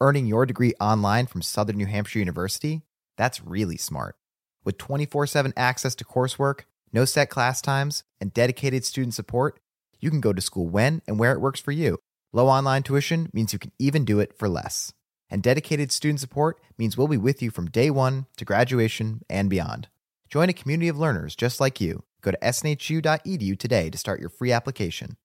Earning 0.00 0.26
your 0.26 0.44
degree 0.44 0.74
online 0.80 1.26
from 1.26 1.42
Southern 1.42 1.76
New 1.76 1.86
Hampshire 1.86 2.18
University? 2.18 2.82
That's 3.16 3.42
really 3.42 3.76
smart. 3.76 4.16
With 4.64 4.76
24 4.76 5.26
7 5.26 5.52
access 5.56 5.94
to 5.94 6.04
coursework, 6.04 6.62
no 6.92 7.04
set 7.06 7.30
class 7.30 7.62
times, 7.62 8.04
and 8.20 8.34
dedicated 8.34 8.84
student 8.84 9.14
support, 9.14 9.58
you 10.02 10.10
can 10.10 10.20
go 10.20 10.32
to 10.32 10.42
school 10.42 10.68
when 10.68 11.00
and 11.06 11.18
where 11.18 11.32
it 11.32 11.40
works 11.40 11.60
for 11.60 11.72
you. 11.72 11.98
Low 12.32 12.48
online 12.48 12.82
tuition 12.82 13.30
means 13.32 13.52
you 13.52 13.58
can 13.58 13.72
even 13.78 14.04
do 14.04 14.18
it 14.18 14.36
for 14.36 14.48
less. 14.48 14.92
And 15.30 15.42
dedicated 15.42 15.92
student 15.92 16.20
support 16.20 16.60
means 16.76 16.96
we'll 16.96 17.08
be 17.08 17.16
with 17.16 17.40
you 17.40 17.50
from 17.50 17.70
day 17.70 17.90
one 17.90 18.26
to 18.36 18.44
graduation 18.44 19.22
and 19.30 19.48
beyond. 19.48 19.88
Join 20.28 20.48
a 20.48 20.54
community 20.54 20.88
of 20.88 20.98
learners 20.98 21.36
just 21.36 21.60
like 21.60 21.80
you. 21.80 22.04
Go 22.20 22.32
to 22.32 22.38
snhu.edu 22.42 23.58
today 23.58 23.90
to 23.90 23.98
start 23.98 24.20
your 24.20 24.28
free 24.28 24.52
application. 24.52 25.16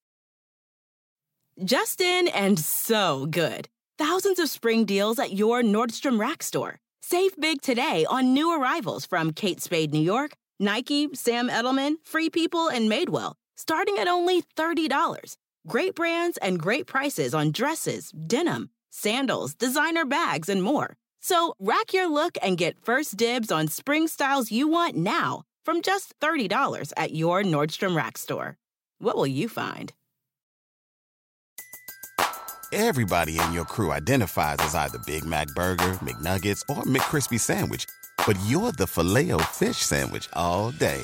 Justin 1.64 2.28
and 2.28 2.60
so 2.60 3.26
good. 3.26 3.68
Thousands 3.98 4.38
of 4.38 4.50
spring 4.50 4.86
deals 4.86 5.18
at 5.18 5.34
your 5.34 5.64
Nordstrom 5.64 6.20
Rack 6.20 6.44
store. 6.44 6.80
Save 7.02 7.36
big 7.40 7.62
today 7.62 8.06
on 8.10 8.34
new 8.34 8.52
arrivals 8.52 9.06
from 9.06 9.34
Kate 9.34 9.62
Spade 9.62 9.92
New 9.92 10.02
York, 10.02 10.34
Nike, 10.60 11.10
Sam 11.14 11.50
Edelman, 11.50 11.96
Free 12.04 12.30
People, 12.30 12.68
and 12.68 12.92
Madewell 12.92 13.34
starting 13.58 13.98
at 13.98 14.08
only 14.08 14.44
$30. 14.56 15.36
Great 15.68 15.96
brands 15.96 16.38
and 16.38 16.60
great 16.60 16.88
prices 16.88 17.34
on 17.34 17.52
dresses, 17.52 18.12
denim, 18.12 18.70
sandals, 18.90 19.54
designer 19.54 20.06
bags, 20.06 20.48
and 20.48 20.64
more. 20.64 20.96
So 21.20 21.56
rack 21.60 21.94
your 21.94 22.08
look 22.10 22.38
and 22.42 22.58
get 22.58 22.86
first 22.86 23.18
dibs 23.18 23.52
on 23.52 23.68
spring 23.68 24.08
styles 24.08 24.52
you 24.52 24.68
want 24.68 24.96
now 24.96 25.44
from 25.66 25.82
just 25.82 26.18
$30 26.22 26.94
at 26.96 27.14
your 27.14 27.44
Nordstrom 27.44 27.98
Rack 27.98 28.18
store. 28.18 28.58
What 29.00 29.18
will 29.18 29.28
you 29.28 29.50
find? 29.50 29.92
Everybody 32.74 33.40
in 33.40 33.54
your 33.54 33.66
crew 33.66 33.92
identifies 33.92 34.58
as 34.60 34.76
either 34.76 35.00
Big 35.06 35.26
Mac 35.26 35.48
Burger, 35.50 35.94
McNuggets, 36.04 36.62
or 36.70 36.84
McCrispy 36.84 37.40
Sandwich, 37.40 37.86
but 38.26 38.38
you're 38.46 38.74
the 38.74 38.88
Filet-O-Fish 38.88 39.78
Sandwich 39.78 40.28
all 40.34 40.72
day 40.72 41.04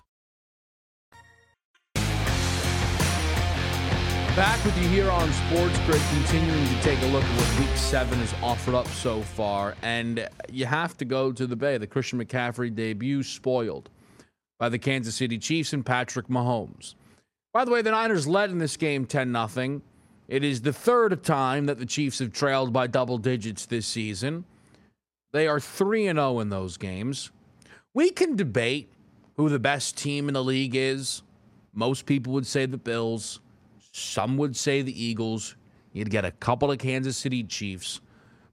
Back 4.35 4.63
with 4.63 4.81
you 4.81 4.87
here 4.87 5.11
on 5.11 5.29
Sports 5.33 5.77
Grid, 5.79 6.01
continuing 6.09 6.65
to 6.65 6.81
take 6.81 7.01
a 7.01 7.07
look 7.07 7.21
at 7.21 7.37
what 7.37 7.59
Week 7.59 7.77
Seven 7.77 8.17
has 8.19 8.33
offered 8.41 8.75
up 8.75 8.87
so 8.87 9.21
far, 9.21 9.75
and 9.81 10.25
you 10.49 10.65
have 10.65 10.95
to 10.99 11.05
go 11.05 11.33
to 11.33 11.45
the 11.45 11.57
Bay. 11.57 11.77
The 11.77 11.85
Christian 11.85 12.23
McCaffrey 12.23 12.73
debut 12.73 13.23
spoiled 13.23 13.89
by 14.57 14.69
the 14.69 14.79
Kansas 14.79 15.15
City 15.15 15.37
Chiefs 15.37 15.73
and 15.73 15.85
Patrick 15.85 16.29
Mahomes. 16.29 16.95
By 17.51 17.65
the 17.65 17.71
way, 17.71 17.81
the 17.81 17.91
Niners 17.91 18.25
led 18.25 18.51
in 18.51 18.57
this 18.57 18.77
game 18.77 19.05
10 19.05 19.33
0. 19.49 19.81
It 20.29 20.45
is 20.45 20.61
the 20.61 20.71
third 20.71 21.21
time 21.25 21.65
that 21.65 21.77
the 21.77 21.85
Chiefs 21.85 22.19
have 22.19 22.31
trailed 22.31 22.71
by 22.71 22.87
double 22.87 23.17
digits 23.17 23.65
this 23.65 23.85
season. 23.85 24.45
They 25.33 25.45
are 25.45 25.59
3 25.59 26.05
0 26.05 26.39
in 26.39 26.47
those 26.47 26.77
games. 26.77 27.31
We 27.93 28.11
can 28.11 28.37
debate 28.37 28.93
who 29.35 29.49
the 29.49 29.59
best 29.59 29.97
team 29.97 30.29
in 30.29 30.35
the 30.35 30.43
league 30.43 30.73
is. 30.73 31.21
Most 31.73 32.05
people 32.05 32.31
would 32.31 32.47
say 32.47 32.65
the 32.65 32.77
Bills. 32.77 33.41
Some 33.91 34.37
would 34.37 34.55
say 34.55 34.81
the 34.81 35.03
Eagles. 35.03 35.55
You'd 35.93 36.09
get 36.09 36.25
a 36.25 36.31
couple 36.31 36.71
of 36.71 36.77
Kansas 36.77 37.17
City 37.17 37.43
Chiefs. 37.43 38.01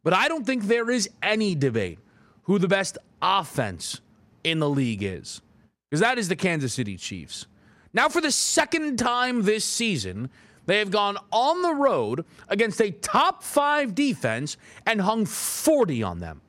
But 0.02 0.12
I 0.12 0.28
don't 0.28 0.44
think 0.44 0.64
there 0.64 0.90
is 0.90 1.08
any 1.22 1.54
debate 1.54 1.98
who 2.44 2.58
the 2.58 2.68
best 2.68 2.98
offense 3.20 4.00
in 4.44 4.58
the 4.58 4.68
league 4.68 5.02
is, 5.02 5.42
because 5.88 6.00
that 6.00 6.18
is 6.18 6.28
the 6.28 6.36
Kansas 6.36 6.72
City 6.72 6.96
Chiefs. 6.96 7.46
Now, 7.92 8.08
for 8.08 8.20
the 8.20 8.32
second 8.32 8.98
time 8.98 9.42
this 9.42 9.64
season, 9.64 10.30
they 10.66 10.78
have 10.78 10.90
gone 10.90 11.16
on 11.32 11.62
the 11.62 11.74
road 11.74 12.24
against 12.48 12.80
a 12.80 12.90
top 12.90 13.42
five 13.42 13.94
defense 13.94 14.56
and 14.86 15.00
hung 15.00 15.24
40 15.24 16.02
on 16.02 16.18
them. 16.18 16.42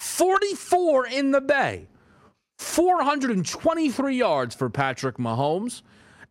44 0.00 1.06
in 1.08 1.30
the 1.32 1.40
Bay. 1.40 1.86
423 2.58 4.16
yards 4.16 4.54
for 4.54 4.70
Patrick 4.70 5.16
Mahomes. 5.16 5.82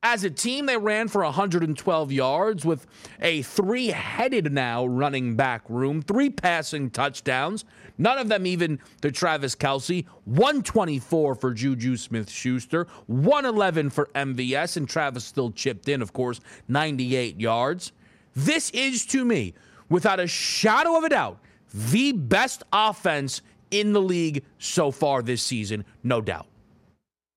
As 0.04 0.24
a 0.24 0.30
team, 0.30 0.68
they 0.68 0.78
ran 0.78 1.08
for 1.08 1.24
112 1.24 2.12
yards 2.12 2.64
with 2.64 2.86
a 3.20 3.42
three 3.42 3.88
headed 3.88 4.52
now 4.52 4.86
running 4.86 5.36
back 5.36 5.64
room, 5.68 6.04
three 6.04 6.30
passing 6.30 6.92
touchdowns, 6.92 7.66
none 7.98 8.20
of 8.20 8.28
them 8.28 8.46
even 8.46 8.80
to 9.02 9.12
Travis 9.12 9.56
Kelce, 9.56 10.06
124 10.26 11.36
for 11.36 11.54
Juju 11.54 11.98
Smith 11.98 12.30
Schuster, 12.30 12.88
111 13.08 13.90
for 13.90 14.06
MVS, 14.14 14.78
and 14.78 14.88
Travis 14.88 15.26
still 15.26 15.50
chipped 15.52 15.90
in, 15.90 16.04
of 16.04 16.14
course, 16.14 16.42
98 16.68 17.40
yards. 17.42 17.92
This 18.36 18.70
is, 18.70 19.04
to 19.08 19.26
me, 19.26 19.56
without 19.90 20.20
a 20.20 20.28
shadow 20.28 20.96
of 20.96 21.06
a 21.06 21.10
doubt, 21.10 21.40
the 21.74 22.12
best 22.12 22.62
offense 22.72 23.42
in 23.72 23.94
the 23.94 24.02
league 24.02 24.44
so 24.60 24.92
far 24.92 25.24
this 25.24 25.42
season, 25.42 25.84
no 26.04 26.22
doubt. 26.22 26.46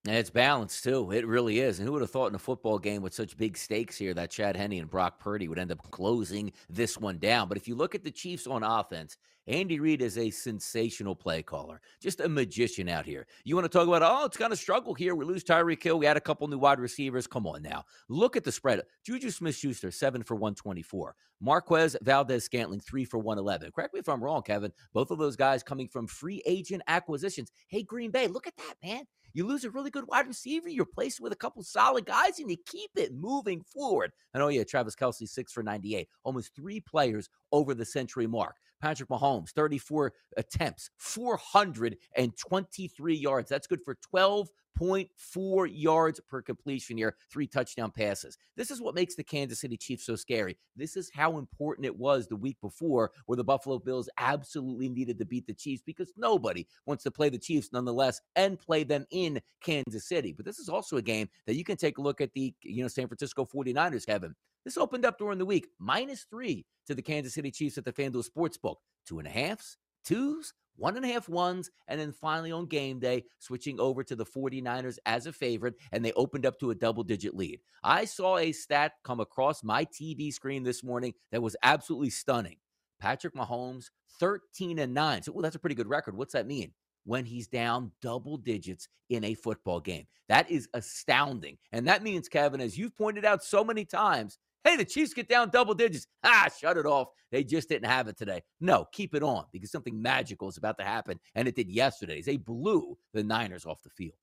And 0.06 0.16
it's 0.16 0.30
balanced 0.30 0.82
too. 0.82 1.10
It 1.10 1.26
really 1.26 1.60
is. 1.60 1.78
And 1.78 1.86
who 1.86 1.92
would 1.92 2.00
have 2.00 2.10
thought 2.10 2.28
in 2.28 2.34
a 2.34 2.38
football 2.38 2.78
game 2.78 3.02
with 3.02 3.12
such 3.12 3.36
big 3.36 3.56
stakes 3.56 3.98
here 3.98 4.14
that 4.14 4.30
Chad 4.30 4.56
Henne 4.56 4.72
and 4.72 4.88
Brock 4.88 5.20
Purdy 5.20 5.46
would 5.46 5.58
end 5.58 5.70
up 5.70 5.90
closing 5.90 6.52
this 6.70 6.96
one 6.96 7.18
down? 7.18 7.48
But 7.48 7.58
if 7.58 7.68
you 7.68 7.74
look 7.74 7.94
at 7.94 8.02
the 8.02 8.10
Chiefs 8.10 8.46
on 8.46 8.62
offense, 8.62 9.18
Andy 9.46 9.80
Reid 9.80 10.02
is 10.02 10.18
a 10.18 10.30
sensational 10.30 11.14
play 11.14 11.42
caller, 11.42 11.80
just 12.00 12.20
a 12.20 12.28
magician 12.28 12.88
out 12.88 13.06
here. 13.06 13.26
You 13.44 13.54
want 13.54 13.64
to 13.64 13.68
talk 13.68 13.88
about, 13.88 14.02
oh, 14.02 14.26
it's 14.26 14.36
going 14.36 14.50
to 14.50 14.56
struggle 14.56 14.94
here. 14.94 15.14
We 15.14 15.24
lose 15.24 15.42
Tyreek 15.42 15.82
Hill. 15.82 15.98
We 15.98 16.06
had 16.06 16.16
a 16.16 16.20
couple 16.20 16.46
new 16.46 16.58
wide 16.58 16.78
receivers. 16.78 17.26
Come 17.26 17.46
on 17.46 17.62
now. 17.62 17.84
Look 18.08 18.36
at 18.36 18.44
the 18.44 18.52
spread. 18.52 18.82
Juju 19.04 19.30
Smith 19.30 19.56
Schuster, 19.56 19.90
seven 19.90 20.22
for 20.22 20.34
124. 20.34 21.14
Marquez 21.40 21.96
Valdes-Scantling, 22.02 22.80
three 22.80 23.04
for 23.06 23.18
111. 23.18 23.72
Correct 23.72 23.94
me 23.94 24.00
if 24.00 24.08
I'm 24.08 24.22
wrong, 24.22 24.42
Kevin. 24.42 24.72
Both 24.92 25.10
of 25.10 25.18
those 25.18 25.36
guys 25.36 25.62
coming 25.62 25.88
from 25.88 26.06
free 26.06 26.42
agent 26.44 26.82
acquisitions. 26.86 27.50
Hey, 27.68 27.82
Green 27.82 28.10
Bay, 28.10 28.26
look 28.26 28.46
at 28.46 28.56
that, 28.58 28.74
man. 28.84 29.04
You 29.32 29.46
lose 29.46 29.64
a 29.64 29.70
really 29.70 29.90
good 29.90 30.06
wide 30.08 30.26
receiver. 30.26 30.68
You 30.68 30.82
replace 30.82 31.14
it 31.18 31.22
with 31.22 31.32
a 31.32 31.36
couple 31.36 31.62
solid 31.62 32.04
guys 32.04 32.38
and 32.40 32.50
you 32.50 32.56
keep 32.66 32.90
it 32.96 33.14
moving 33.14 33.62
forward. 33.62 34.12
And 34.34 34.42
oh, 34.42 34.48
yeah, 34.48 34.64
Travis 34.64 34.96
Kelce, 34.96 35.28
six 35.28 35.52
for 35.52 35.62
98. 35.62 36.08
Almost 36.24 36.54
three 36.54 36.80
players 36.80 37.28
over 37.52 37.72
the 37.74 37.84
century 37.84 38.26
mark. 38.26 38.56
Patrick 38.80 39.08
Mahomes, 39.08 39.50
34 39.50 40.12
attempts, 40.36 40.90
423 40.96 43.14
yards. 43.14 43.48
That's 43.48 43.66
good 43.66 43.80
for 43.84 43.96
12.4 44.14 45.70
yards 45.72 46.20
per 46.28 46.42
completion 46.42 46.96
here, 46.96 47.16
three 47.30 47.46
touchdown 47.46 47.90
passes. 47.90 48.36
This 48.56 48.70
is 48.70 48.80
what 48.80 48.94
makes 48.94 49.14
the 49.14 49.24
Kansas 49.24 49.60
City 49.60 49.76
Chiefs 49.76 50.06
so 50.06 50.16
scary. 50.16 50.56
This 50.76 50.96
is 50.96 51.10
how 51.14 51.38
important 51.38 51.86
it 51.86 51.96
was 51.96 52.26
the 52.26 52.36
week 52.36 52.56
before, 52.60 53.12
where 53.26 53.36
the 53.36 53.44
Buffalo 53.44 53.78
Bills 53.78 54.08
absolutely 54.18 54.88
needed 54.88 55.18
to 55.18 55.24
beat 55.24 55.46
the 55.46 55.54
Chiefs 55.54 55.82
because 55.84 56.12
nobody 56.16 56.66
wants 56.86 57.04
to 57.04 57.10
play 57.10 57.28
the 57.28 57.38
Chiefs 57.38 57.70
nonetheless 57.72 58.20
and 58.36 58.58
play 58.58 58.84
them 58.84 59.06
in 59.10 59.40
Kansas 59.62 60.08
City. 60.08 60.32
But 60.32 60.46
this 60.46 60.58
is 60.58 60.68
also 60.68 60.96
a 60.96 61.02
game 61.02 61.28
that 61.46 61.56
you 61.56 61.64
can 61.64 61.76
take 61.76 61.98
a 61.98 62.02
look 62.02 62.20
at 62.20 62.32
the, 62.32 62.54
you 62.62 62.82
know, 62.82 62.88
San 62.88 63.08
Francisco 63.08 63.44
49ers, 63.44 64.06
Kevin. 64.06 64.34
This 64.64 64.76
opened 64.76 65.04
up 65.04 65.18
during 65.18 65.38
the 65.38 65.46
week, 65.46 65.68
minus 65.78 66.26
three 66.30 66.66
to 66.86 66.94
the 66.94 67.02
Kansas 67.02 67.34
City 67.34 67.50
Chiefs 67.50 67.78
at 67.78 67.84
the 67.84 67.92
FanDuel 67.92 68.28
Sportsbook. 68.28 68.76
Two 69.06 69.18
and 69.18 69.26
a 69.26 69.30
halfs, 69.30 69.76
twos, 70.04 70.52
one 70.76 70.96
and 70.96 71.04
a 71.04 71.08
half 71.08 71.28
ones, 71.28 71.70
and 71.88 72.00
then 72.00 72.12
finally 72.12 72.52
on 72.52 72.66
game 72.66 72.98
day, 72.98 73.24
switching 73.38 73.78
over 73.78 74.02
to 74.02 74.16
the 74.16 74.24
49ers 74.24 74.98
as 75.06 75.26
a 75.26 75.32
favorite, 75.32 75.74
and 75.92 76.04
they 76.04 76.12
opened 76.12 76.46
up 76.46 76.58
to 76.58 76.70
a 76.70 76.74
double 76.74 77.02
digit 77.02 77.34
lead. 77.34 77.60
I 77.82 78.04
saw 78.04 78.38
a 78.38 78.52
stat 78.52 78.92
come 79.04 79.20
across 79.20 79.62
my 79.62 79.84
TV 79.84 80.32
screen 80.32 80.62
this 80.62 80.82
morning 80.82 81.14
that 81.32 81.42
was 81.42 81.56
absolutely 81.62 82.10
stunning. 82.10 82.56
Patrick 82.98 83.34
Mahomes, 83.34 83.86
13 84.18 84.78
and 84.78 84.94
9. 84.94 85.22
So, 85.22 85.32
well, 85.32 85.42
that's 85.42 85.56
a 85.56 85.60
pretty 85.60 85.74
good 85.74 85.88
record. 85.88 86.16
What's 86.16 86.34
that 86.34 86.46
mean? 86.46 86.72
When 87.04 87.24
he's 87.24 87.48
down 87.48 87.92
double 88.02 88.36
digits 88.36 88.88
in 89.08 89.24
a 89.24 89.34
football 89.34 89.80
game. 89.80 90.06
That 90.28 90.50
is 90.50 90.68
astounding. 90.74 91.56
And 91.72 91.88
that 91.88 92.02
means, 92.02 92.28
Kevin, 92.28 92.60
as 92.60 92.78
you've 92.78 92.96
pointed 92.96 93.24
out 93.24 93.42
so 93.42 93.64
many 93.64 93.84
times, 93.84 94.38
Hey, 94.64 94.76
the 94.76 94.84
Chiefs 94.84 95.14
get 95.14 95.28
down 95.28 95.50
double 95.50 95.74
digits. 95.74 96.06
Ah, 96.22 96.48
shut 96.60 96.76
it 96.76 96.86
off. 96.86 97.08
They 97.32 97.44
just 97.44 97.68
didn't 97.68 97.88
have 97.88 98.08
it 98.08 98.18
today. 98.18 98.42
No, 98.60 98.86
keep 98.92 99.14
it 99.14 99.22
on 99.22 99.44
because 99.52 99.70
something 99.70 100.00
magical 100.00 100.48
is 100.48 100.58
about 100.58 100.78
to 100.78 100.84
happen. 100.84 101.18
And 101.34 101.48
it 101.48 101.54
did 101.54 101.70
yesterday. 101.70 102.20
They 102.20 102.36
blew 102.36 102.98
the 103.14 103.22
Niners 103.22 103.64
off 103.64 103.82
the 103.82 103.90
field. 103.90 104.14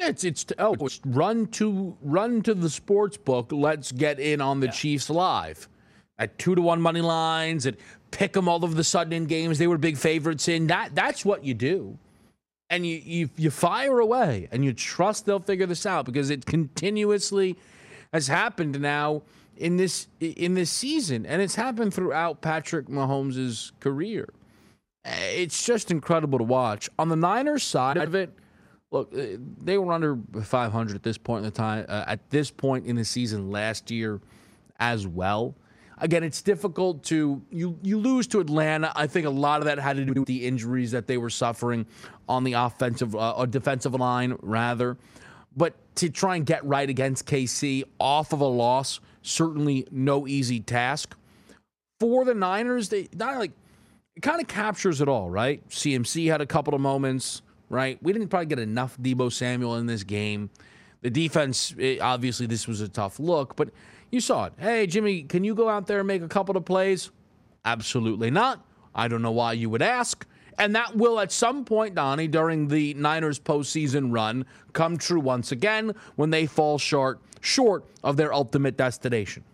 It's 0.00 0.22
it's 0.22 0.46
oh 0.58 0.76
it's 0.80 1.00
run 1.04 1.46
to 1.48 1.96
run 2.02 2.42
to 2.42 2.54
the 2.54 2.70
sports 2.70 3.16
book. 3.16 3.50
Let's 3.50 3.90
get 3.90 4.20
in 4.20 4.40
on 4.40 4.60
the 4.60 4.66
yeah. 4.66 4.72
Chiefs 4.72 5.10
live 5.10 5.68
at 6.18 6.38
two 6.38 6.54
to 6.54 6.62
one 6.62 6.80
money 6.80 7.00
lines 7.00 7.66
and 7.66 7.76
pick 8.12 8.32
them 8.32 8.48
all 8.48 8.62
of 8.64 8.76
the 8.76 8.84
sudden 8.84 9.12
in 9.12 9.26
games 9.26 9.58
they 9.58 9.66
were 9.66 9.76
big 9.76 9.96
favorites 9.96 10.46
in. 10.46 10.68
That 10.68 10.94
that's 10.94 11.24
what 11.24 11.44
you 11.44 11.52
do, 11.52 11.98
and 12.70 12.86
you 12.86 13.02
you 13.04 13.30
you 13.36 13.50
fire 13.50 13.98
away 13.98 14.48
and 14.52 14.64
you 14.64 14.72
trust 14.72 15.26
they'll 15.26 15.40
figure 15.40 15.66
this 15.66 15.84
out 15.84 16.04
because 16.04 16.30
it 16.30 16.46
continuously 16.46 17.56
has 18.12 18.28
happened 18.28 18.80
now 18.80 19.22
in 19.56 19.76
this 19.76 20.08
in 20.20 20.54
this 20.54 20.70
season, 20.70 21.26
and 21.26 21.42
it's 21.42 21.54
happened 21.54 21.92
throughout 21.92 22.40
Patrick 22.40 22.86
Mahomes' 22.86 23.72
career. 23.80 24.28
It's 25.04 25.64
just 25.64 25.90
incredible 25.90 26.38
to 26.38 26.44
watch. 26.44 26.88
On 26.98 27.08
the 27.08 27.16
Niners 27.16 27.62
side 27.62 27.96
of 27.96 28.14
it, 28.14 28.30
look, 28.90 29.12
uh, 29.16 29.38
they 29.62 29.78
were 29.78 29.92
under 29.92 30.18
500 30.42 30.94
at 30.94 31.02
this 31.02 31.16
point 31.16 31.44
in 31.44 31.50
the 31.50 31.56
time. 31.56 31.86
Uh, 31.88 32.04
at 32.06 32.28
this 32.30 32.50
point 32.50 32.86
in 32.86 32.96
the 32.96 33.04
season 33.04 33.50
last 33.50 33.90
year, 33.90 34.20
as 34.78 35.06
well. 35.06 35.54
Again, 36.00 36.22
it's 36.22 36.42
difficult 36.42 37.02
to 37.04 37.42
you 37.50 37.76
you 37.82 37.98
lose 37.98 38.28
to 38.28 38.38
Atlanta. 38.38 38.92
I 38.94 39.08
think 39.08 39.26
a 39.26 39.30
lot 39.30 39.60
of 39.60 39.64
that 39.64 39.78
had 39.78 39.96
to 39.96 40.04
do 40.04 40.20
with 40.20 40.28
the 40.28 40.46
injuries 40.46 40.92
that 40.92 41.08
they 41.08 41.18
were 41.18 41.30
suffering 41.30 41.86
on 42.28 42.44
the 42.44 42.52
offensive 42.52 43.16
uh, 43.16 43.32
or 43.32 43.46
defensive 43.48 43.94
line, 43.94 44.36
rather. 44.40 44.96
But 45.56 45.74
to 45.96 46.08
try 46.08 46.36
and 46.36 46.46
get 46.46 46.64
right 46.64 46.88
against 46.88 47.26
KC 47.26 47.84
off 47.98 48.32
of 48.32 48.40
a 48.40 48.46
loss, 48.46 49.00
certainly 49.22 49.86
no 49.90 50.26
easy 50.26 50.60
task. 50.60 51.16
For 52.00 52.24
the 52.24 52.34
Niners, 52.34 52.88
they 52.88 53.08
not 53.14 53.38
like 53.38 53.52
it 54.14 54.20
kind 54.20 54.40
of 54.40 54.46
captures 54.46 55.00
it 55.00 55.08
all, 55.08 55.30
right? 55.30 55.66
CMC 55.68 56.30
had 56.30 56.40
a 56.40 56.46
couple 56.46 56.74
of 56.74 56.80
moments, 56.80 57.42
right? 57.68 57.98
We 58.02 58.12
didn't 58.12 58.28
probably 58.28 58.46
get 58.46 58.58
enough 58.58 58.96
Deebo 58.98 59.32
Samuel 59.32 59.76
in 59.76 59.86
this 59.86 60.04
game. 60.04 60.50
The 61.02 61.10
defense, 61.10 61.74
it, 61.78 62.00
obviously, 62.00 62.46
this 62.46 62.66
was 62.66 62.80
a 62.80 62.88
tough 62.88 63.20
look, 63.20 63.54
but 63.54 63.70
you 64.10 64.20
saw 64.20 64.46
it. 64.46 64.54
Hey, 64.58 64.86
Jimmy, 64.86 65.22
can 65.22 65.44
you 65.44 65.54
go 65.54 65.68
out 65.68 65.86
there 65.86 65.98
and 65.98 66.08
make 66.08 66.22
a 66.22 66.28
couple 66.28 66.56
of 66.56 66.64
plays? 66.64 67.10
Absolutely 67.64 68.30
not. 68.30 68.64
I 68.94 69.06
don't 69.06 69.22
know 69.22 69.30
why 69.30 69.52
you 69.52 69.70
would 69.70 69.82
ask. 69.82 70.26
And 70.58 70.74
that 70.74 70.96
will, 70.96 71.20
at 71.20 71.30
some 71.30 71.64
point, 71.64 71.94
Donnie, 71.94 72.26
during 72.26 72.68
the 72.68 72.94
Niners 72.94 73.38
postseason 73.38 74.12
run, 74.12 74.44
come 74.72 74.96
true 74.96 75.20
once 75.20 75.52
again 75.52 75.94
when 76.16 76.30
they 76.30 76.46
fall 76.46 76.78
short 76.78 77.20
short 77.40 77.84
of 78.02 78.16
their 78.16 78.32
ultimate 78.32 78.76
destination. 78.76 79.44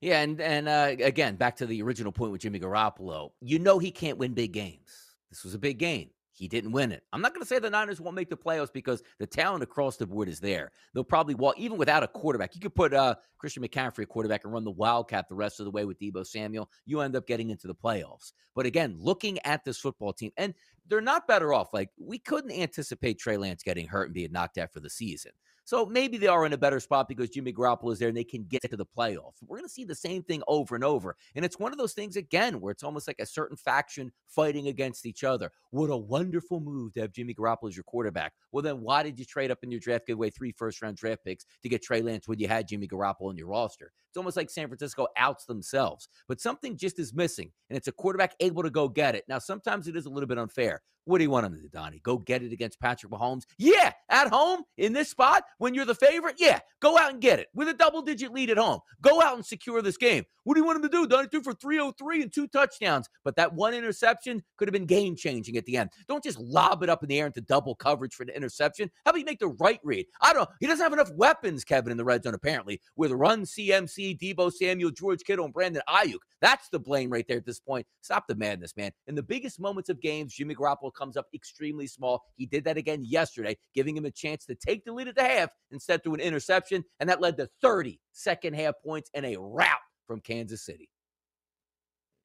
Yeah, 0.00 0.20
and 0.22 0.40
and 0.40 0.68
uh, 0.68 0.96
again, 1.04 1.36
back 1.36 1.56
to 1.56 1.66
the 1.66 1.82
original 1.82 2.12
point 2.12 2.32
with 2.32 2.40
Jimmy 2.40 2.60
Garoppolo, 2.60 3.32
you 3.40 3.58
know 3.58 3.78
he 3.78 3.90
can't 3.90 4.18
win 4.18 4.34
big 4.34 4.52
games. 4.52 5.14
This 5.30 5.44
was 5.44 5.54
a 5.54 5.58
big 5.58 5.78
game. 5.78 6.10
He 6.34 6.48
didn't 6.48 6.72
win 6.72 6.92
it. 6.92 7.02
I'm 7.12 7.20
not 7.20 7.34
going 7.34 7.42
to 7.42 7.46
say 7.46 7.58
the 7.58 7.68
Niners 7.68 8.00
won't 8.00 8.16
make 8.16 8.30
the 8.30 8.36
playoffs 8.36 8.72
because 8.72 9.02
the 9.18 9.26
talent 9.26 9.62
across 9.62 9.96
the 9.96 10.06
board 10.06 10.28
is 10.28 10.40
there. 10.40 10.72
They'll 10.94 11.04
probably 11.04 11.34
walk, 11.34 11.58
even 11.58 11.76
without 11.76 12.02
a 12.02 12.08
quarterback. 12.08 12.54
You 12.54 12.60
could 12.60 12.74
put 12.74 12.94
uh, 12.94 13.16
Christian 13.38 13.62
McCaffrey 13.62 14.04
a 14.04 14.06
quarterback 14.06 14.44
and 14.44 14.52
run 14.52 14.64
the 14.64 14.70
Wildcat 14.70 15.28
the 15.28 15.34
rest 15.34 15.60
of 15.60 15.64
the 15.64 15.70
way 15.70 15.84
with 15.84 15.98
Deebo 15.98 16.26
Samuel. 16.26 16.70
You 16.86 17.00
end 17.00 17.16
up 17.16 17.26
getting 17.26 17.50
into 17.50 17.66
the 17.66 17.74
playoffs. 17.74 18.32
But 18.54 18.66
again, 18.66 18.96
looking 18.98 19.38
at 19.44 19.64
this 19.64 19.78
football 19.78 20.12
team, 20.12 20.32
and 20.36 20.54
they're 20.88 21.00
not 21.00 21.28
better 21.28 21.52
off. 21.52 21.72
Like, 21.72 21.90
we 21.98 22.18
couldn't 22.18 22.52
anticipate 22.52 23.18
Trey 23.18 23.36
Lance 23.36 23.62
getting 23.62 23.86
hurt 23.86 24.06
and 24.06 24.14
being 24.14 24.32
knocked 24.32 24.58
out 24.58 24.72
for 24.72 24.80
the 24.80 24.90
season. 24.90 25.32
So 25.64 25.86
maybe 25.86 26.18
they 26.18 26.26
are 26.26 26.44
in 26.44 26.52
a 26.52 26.58
better 26.58 26.80
spot 26.80 27.08
because 27.08 27.30
Jimmy 27.30 27.52
Garoppolo 27.52 27.92
is 27.92 27.98
there 27.98 28.08
and 28.08 28.16
they 28.16 28.24
can 28.24 28.44
get 28.44 28.62
to 28.70 28.76
the 28.76 28.86
playoffs. 28.86 29.42
We're 29.46 29.58
going 29.58 29.68
to 29.68 29.72
see 29.72 29.84
the 29.84 29.94
same 29.94 30.22
thing 30.22 30.42
over 30.48 30.74
and 30.74 30.84
over. 30.84 31.16
And 31.34 31.44
it's 31.44 31.58
one 31.58 31.72
of 31.72 31.78
those 31.78 31.92
things, 31.92 32.16
again, 32.16 32.60
where 32.60 32.72
it's 32.72 32.82
almost 32.82 33.06
like 33.06 33.20
a 33.20 33.26
certain 33.26 33.56
faction 33.56 34.12
fighting 34.26 34.68
against 34.68 35.06
each 35.06 35.24
other. 35.24 35.50
What 35.70 35.90
a 35.90 35.96
wonderful 35.96 36.60
move 36.60 36.94
to 36.94 37.02
have 37.02 37.12
Jimmy 37.12 37.34
Garoppolo 37.34 37.68
as 37.68 37.76
your 37.76 37.84
quarterback. 37.84 38.32
Well, 38.50 38.62
then 38.62 38.80
why 38.80 39.02
did 39.02 39.18
you 39.18 39.24
trade 39.24 39.50
up 39.50 39.58
in 39.62 39.70
your 39.70 39.80
draft, 39.80 40.06
give 40.06 40.18
away 40.18 40.30
three 40.30 40.52
first 40.52 40.82
round 40.82 40.96
draft 40.96 41.24
picks 41.24 41.46
to 41.62 41.68
get 41.68 41.82
Trey 41.82 42.02
Lance 42.02 42.26
when 42.26 42.38
you 42.38 42.48
had 42.48 42.66
Jimmy 42.68 42.88
Garoppolo 42.88 43.30
in 43.30 43.36
your 43.36 43.48
roster? 43.48 43.92
It's 44.12 44.16
almost 44.18 44.36
like 44.36 44.50
San 44.50 44.68
Francisco 44.68 45.06
outs 45.16 45.46
themselves. 45.46 46.08
But 46.28 46.40
something 46.40 46.76
just 46.76 46.98
is 46.98 47.14
missing, 47.14 47.50
and 47.70 47.78
it's 47.78 47.88
a 47.88 47.92
quarterback 47.92 48.34
able 48.40 48.62
to 48.62 48.68
go 48.68 48.86
get 48.88 49.14
it. 49.14 49.24
Now, 49.26 49.38
sometimes 49.38 49.88
it 49.88 49.96
is 49.96 50.04
a 50.04 50.10
little 50.10 50.26
bit 50.26 50.36
unfair. 50.38 50.82
What 51.04 51.18
do 51.18 51.24
you 51.24 51.30
want 51.30 51.46
him 51.46 51.54
to 51.54 51.60
do, 51.60 51.68
Donnie? 51.68 52.00
Go 52.04 52.18
get 52.18 52.42
it 52.42 52.52
against 52.52 52.80
Patrick 52.80 53.10
Mahomes? 53.12 53.42
Yeah, 53.58 53.92
at 54.08 54.28
home 54.28 54.62
in 54.78 54.92
this 54.92 55.10
spot 55.10 55.42
when 55.58 55.74
you're 55.74 55.84
the 55.84 55.94
favorite? 55.94 56.36
Yeah, 56.38 56.60
go 56.80 56.96
out 56.96 57.12
and 57.12 57.20
get 57.20 57.40
it 57.40 57.48
with 57.54 57.68
a 57.68 57.74
double 57.74 58.02
digit 58.02 58.32
lead 58.32 58.50
at 58.50 58.58
home. 58.58 58.78
Go 59.00 59.20
out 59.20 59.34
and 59.34 59.44
secure 59.44 59.82
this 59.82 59.96
game. 59.96 60.24
What 60.44 60.54
do 60.54 60.60
you 60.60 60.64
want 60.64 60.76
him 60.76 60.82
to 60.82 60.88
do? 60.88 61.06
Donnie 61.06 61.28
threw 61.28 61.42
for 61.42 61.54
303 61.54 62.22
and 62.22 62.32
two 62.32 62.48
touchdowns, 62.48 63.08
but 63.24 63.36
that 63.36 63.52
one 63.52 63.74
interception 63.74 64.42
could 64.56 64.68
have 64.68 64.72
been 64.72 64.86
game 64.86 65.14
changing 65.14 65.56
at 65.56 65.64
the 65.66 65.76
end. 65.76 65.90
Don't 66.08 66.22
just 66.22 66.38
lob 66.38 66.82
it 66.82 66.88
up 66.88 67.02
in 67.02 67.08
the 67.08 67.18
air 67.18 67.26
into 67.26 67.40
double 67.40 67.74
coverage 67.74 68.14
for 68.14 68.24
the 68.24 68.36
interception. 68.36 68.90
How 69.04 69.10
about 69.10 69.18
you 69.20 69.24
make 69.24 69.38
the 69.38 69.48
right 69.48 69.80
read? 69.84 70.06
I 70.20 70.32
don't 70.32 70.42
know. 70.42 70.54
He 70.60 70.66
doesn't 70.66 70.82
have 70.82 70.92
enough 70.92 71.12
weapons, 71.14 71.64
Kevin, 71.64 71.92
in 71.92 71.96
the 71.96 72.04
red 72.04 72.24
zone, 72.24 72.34
apparently, 72.34 72.80
with 72.96 73.12
run 73.12 73.42
CMC, 73.42 74.18
Deebo 74.18 74.52
Samuel, 74.52 74.90
George 74.90 75.22
Kittle, 75.24 75.44
and 75.44 75.54
Brandon 75.54 75.82
Aiyuk. 75.88 76.18
That's 76.40 76.68
the 76.68 76.78
blame 76.80 77.10
right 77.10 77.26
there 77.28 77.38
at 77.38 77.46
this 77.46 77.60
point. 77.60 77.86
Stop 78.00 78.26
the 78.26 78.34
madness, 78.34 78.76
man. 78.76 78.90
In 79.06 79.14
the 79.14 79.22
biggest 79.22 79.60
moments 79.60 79.88
of 79.88 80.00
games, 80.00 80.34
Jimmy 80.34 80.56
Garoppolo 80.56 80.91
comes 80.94 81.16
up 81.16 81.26
extremely 81.34 81.86
small. 81.86 82.22
He 82.36 82.46
did 82.46 82.64
that 82.64 82.76
again 82.76 83.02
yesterday, 83.04 83.56
giving 83.74 83.96
him 83.96 84.04
a 84.04 84.10
chance 84.10 84.44
to 84.46 84.54
take 84.54 84.84
the 84.84 84.92
lead 84.92 85.08
at 85.08 85.16
the 85.16 85.24
half 85.24 85.50
instead 85.70 86.02
through 86.02 86.14
an 86.14 86.20
interception, 86.20 86.84
and 87.00 87.08
that 87.08 87.20
led 87.20 87.36
to 87.38 87.48
30 87.60 88.00
second 88.12 88.54
half 88.54 88.74
points 88.84 89.10
and 89.14 89.26
a 89.26 89.36
rout 89.38 89.78
from 90.06 90.20
Kansas 90.20 90.64
City. 90.64 90.88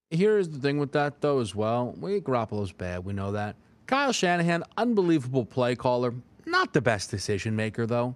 Here's 0.09 0.49
the 0.49 0.59
thing 0.59 0.78
with 0.78 0.93
that, 0.93 1.22
though, 1.22 1.39
as 1.39 1.53
well. 1.53 1.93
We 1.99 2.22
Garoppolo's 2.22 2.72
bad. 2.72 3.03
We 3.03 3.13
know 3.13 3.34
that. 3.34 3.55
Kyle 3.88 4.11
Shanahan, 4.11 4.63
unbelievable 4.78 5.45
play 5.45 5.76
caller. 5.76 6.13
Not 6.45 6.74
the 6.74 6.82
best 6.82 7.11
decision 7.11 7.55
maker, 7.55 7.86
though. 7.86 8.15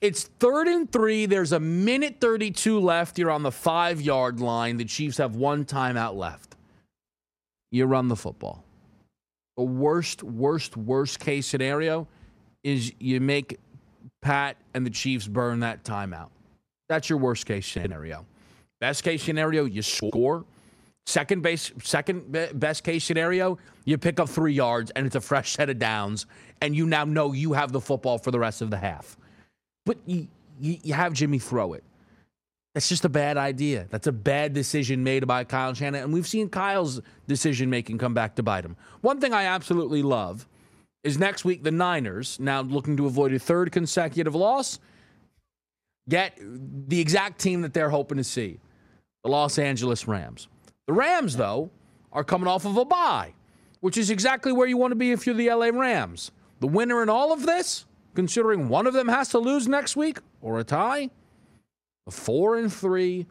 It's 0.00 0.24
third 0.24 0.66
and 0.66 0.90
three. 0.90 1.26
There's 1.26 1.52
a 1.52 1.60
minute 1.60 2.16
32 2.20 2.80
left. 2.80 3.18
You're 3.18 3.30
on 3.30 3.42
the 3.42 3.52
five 3.52 4.00
yard 4.00 4.40
line. 4.40 4.76
The 4.78 4.84
Chiefs 4.84 5.18
have 5.18 5.36
one 5.36 5.64
timeout 5.64 6.14
left. 6.14 6.56
You 7.70 7.86
run 7.86 8.08
the 8.08 8.16
football. 8.16 8.64
The 9.60 9.66
worst, 9.66 10.22
worst, 10.22 10.74
worst 10.78 11.20
case 11.20 11.46
scenario 11.46 12.08
is 12.64 12.94
you 12.98 13.20
make 13.20 13.60
Pat 14.22 14.56
and 14.72 14.86
the 14.86 14.90
Chiefs 14.90 15.28
burn 15.28 15.60
that 15.60 15.84
timeout. 15.84 16.30
That's 16.88 17.10
your 17.10 17.18
worst 17.18 17.44
case 17.44 17.66
scenario. 17.66 18.24
Best 18.80 19.04
case 19.04 19.22
scenario, 19.22 19.66
you 19.66 19.82
score. 19.82 20.46
Second 21.04 21.42
base, 21.42 21.72
second 21.82 22.34
best 22.58 22.84
case 22.84 23.04
scenario, 23.04 23.58
you 23.84 23.98
pick 23.98 24.18
up 24.18 24.30
three 24.30 24.54
yards 24.54 24.92
and 24.92 25.04
it's 25.04 25.16
a 25.16 25.20
fresh 25.20 25.52
set 25.52 25.68
of 25.68 25.78
downs, 25.78 26.24
and 26.62 26.74
you 26.74 26.86
now 26.86 27.04
know 27.04 27.34
you 27.34 27.52
have 27.52 27.70
the 27.70 27.82
football 27.82 28.16
for 28.16 28.30
the 28.30 28.38
rest 28.38 28.62
of 28.62 28.70
the 28.70 28.78
half. 28.78 29.18
But 29.84 29.98
you, 30.06 30.26
you, 30.58 30.78
you 30.82 30.94
have 30.94 31.12
Jimmy 31.12 31.38
throw 31.38 31.74
it. 31.74 31.84
That's 32.74 32.88
just 32.88 33.04
a 33.04 33.08
bad 33.08 33.36
idea. 33.36 33.86
That's 33.90 34.06
a 34.06 34.12
bad 34.12 34.52
decision 34.52 35.02
made 35.02 35.26
by 35.26 35.44
Kyle 35.44 35.74
Shanahan. 35.74 36.04
And 36.04 36.12
we've 36.12 36.26
seen 36.26 36.48
Kyle's 36.48 37.00
decision 37.26 37.68
making 37.68 37.98
come 37.98 38.14
back 38.14 38.36
to 38.36 38.42
bite 38.42 38.64
him. 38.64 38.76
One 39.00 39.20
thing 39.20 39.32
I 39.32 39.44
absolutely 39.44 40.02
love 40.02 40.46
is 41.02 41.18
next 41.18 41.44
week 41.44 41.64
the 41.64 41.72
Niners, 41.72 42.38
now 42.38 42.60
looking 42.60 42.96
to 42.98 43.06
avoid 43.06 43.32
a 43.32 43.38
third 43.38 43.72
consecutive 43.72 44.34
loss, 44.34 44.78
get 46.08 46.38
the 46.40 47.00
exact 47.00 47.40
team 47.40 47.62
that 47.62 47.74
they're 47.74 47.90
hoping 47.90 48.18
to 48.18 48.24
see 48.24 48.60
the 49.24 49.30
Los 49.30 49.58
Angeles 49.58 50.06
Rams. 50.06 50.48
The 50.86 50.92
Rams, 50.92 51.36
though, 51.36 51.70
are 52.12 52.24
coming 52.24 52.48
off 52.48 52.64
of 52.64 52.76
a 52.76 52.84
bye, 52.84 53.34
which 53.80 53.96
is 53.96 54.10
exactly 54.10 54.52
where 54.52 54.66
you 54.66 54.76
want 54.76 54.92
to 54.92 54.96
be 54.96 55.12
if 55.12 55.26
you're 55.26 55.34
the 55.34 55.50
LA 55.50 55.66
Rams. 55.66 56.30
The 56.60 56.66
winner 56.66 57.02
in 57.02 57.08
all 57.08 57.32
of 57.32 57.46
this, 57.46 57.84
considering 58.14 58.68
one 58.68 58.86
of 58.86 58.94
them 58.94 59.08
has 59.08 59.28
to 59.30 59.38
lose 59.38 59.66
next 59.68 59.96
week 59.96 60.18
or 60.40 60.58
a 60.58 60.64
tie, 60.64 61.10
four 62.08 62.56
and 62.56 62.72
three, 62.72 63.26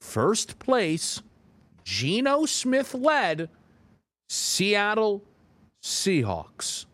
first 0.00 0.58
place, 0.58 1.22
Geno 1.84 2.46
Smith 2.46 2.94
led 2.94 3.48
Seattle 4.28 5.24
Seahawks. 5.82 6.86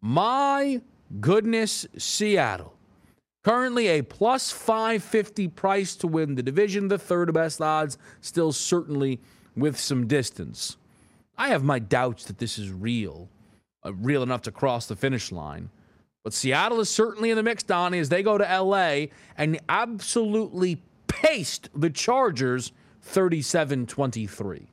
My 0.00 0.80
goodness, 1.20 1.86
Seattle. 1.98 2.74
Currently 3.44 3.86
a 3.88 4.02
plus 4.02 4.50
550 4.50 5.48
price 5.48 5.94
to 5.96 6.08
win 6.08 6.34
the 6.34 6.42
division, 6.42 6.88
the 6.88 6.98
third 6.98 7.32
best 7.32 7.60
odds, 7.60 7.96
still 8.20 8.52
certainly 8.52 9.20
with 9.54 9.78
some 9.78 10.06
distance. 10.06 10.76
I 11.38 11.48
have 11.48 11.62
my 11.62 11.78
doubts 11.78 12.24
that 12.24 12.38
this 12.38 12.58
is 12.58 12.72
real, 12.72 13.28
uh, 13.84 13.92
real 13.94 14.22
enough 14.22 14.42
to 14.42 14.50
cross 14.50 14.86
the 14.86 14.96
finish 14.96 15.30
line. 15.30 15.70
But 16.26 16.34
Seattle 16.34 16.80
is 16.80 16.90
certainly 16.90 17.30
in 17.30 17.36
the 17.36 17.42
mix, 17.44 17.62
Donnie, 17.62 18.00
as 18.00 18.08
they 18.08 18.24
go 18.24 18.36
to 18.36 18.42
LA 18.42 19.12
and 19.36 19.60
absolutely 19.68 20.82
paced 21.06 21.68
the 21.72 21.88
Chargers 21.88 22.72
37 23.02 23.86
23. 23.86 24.66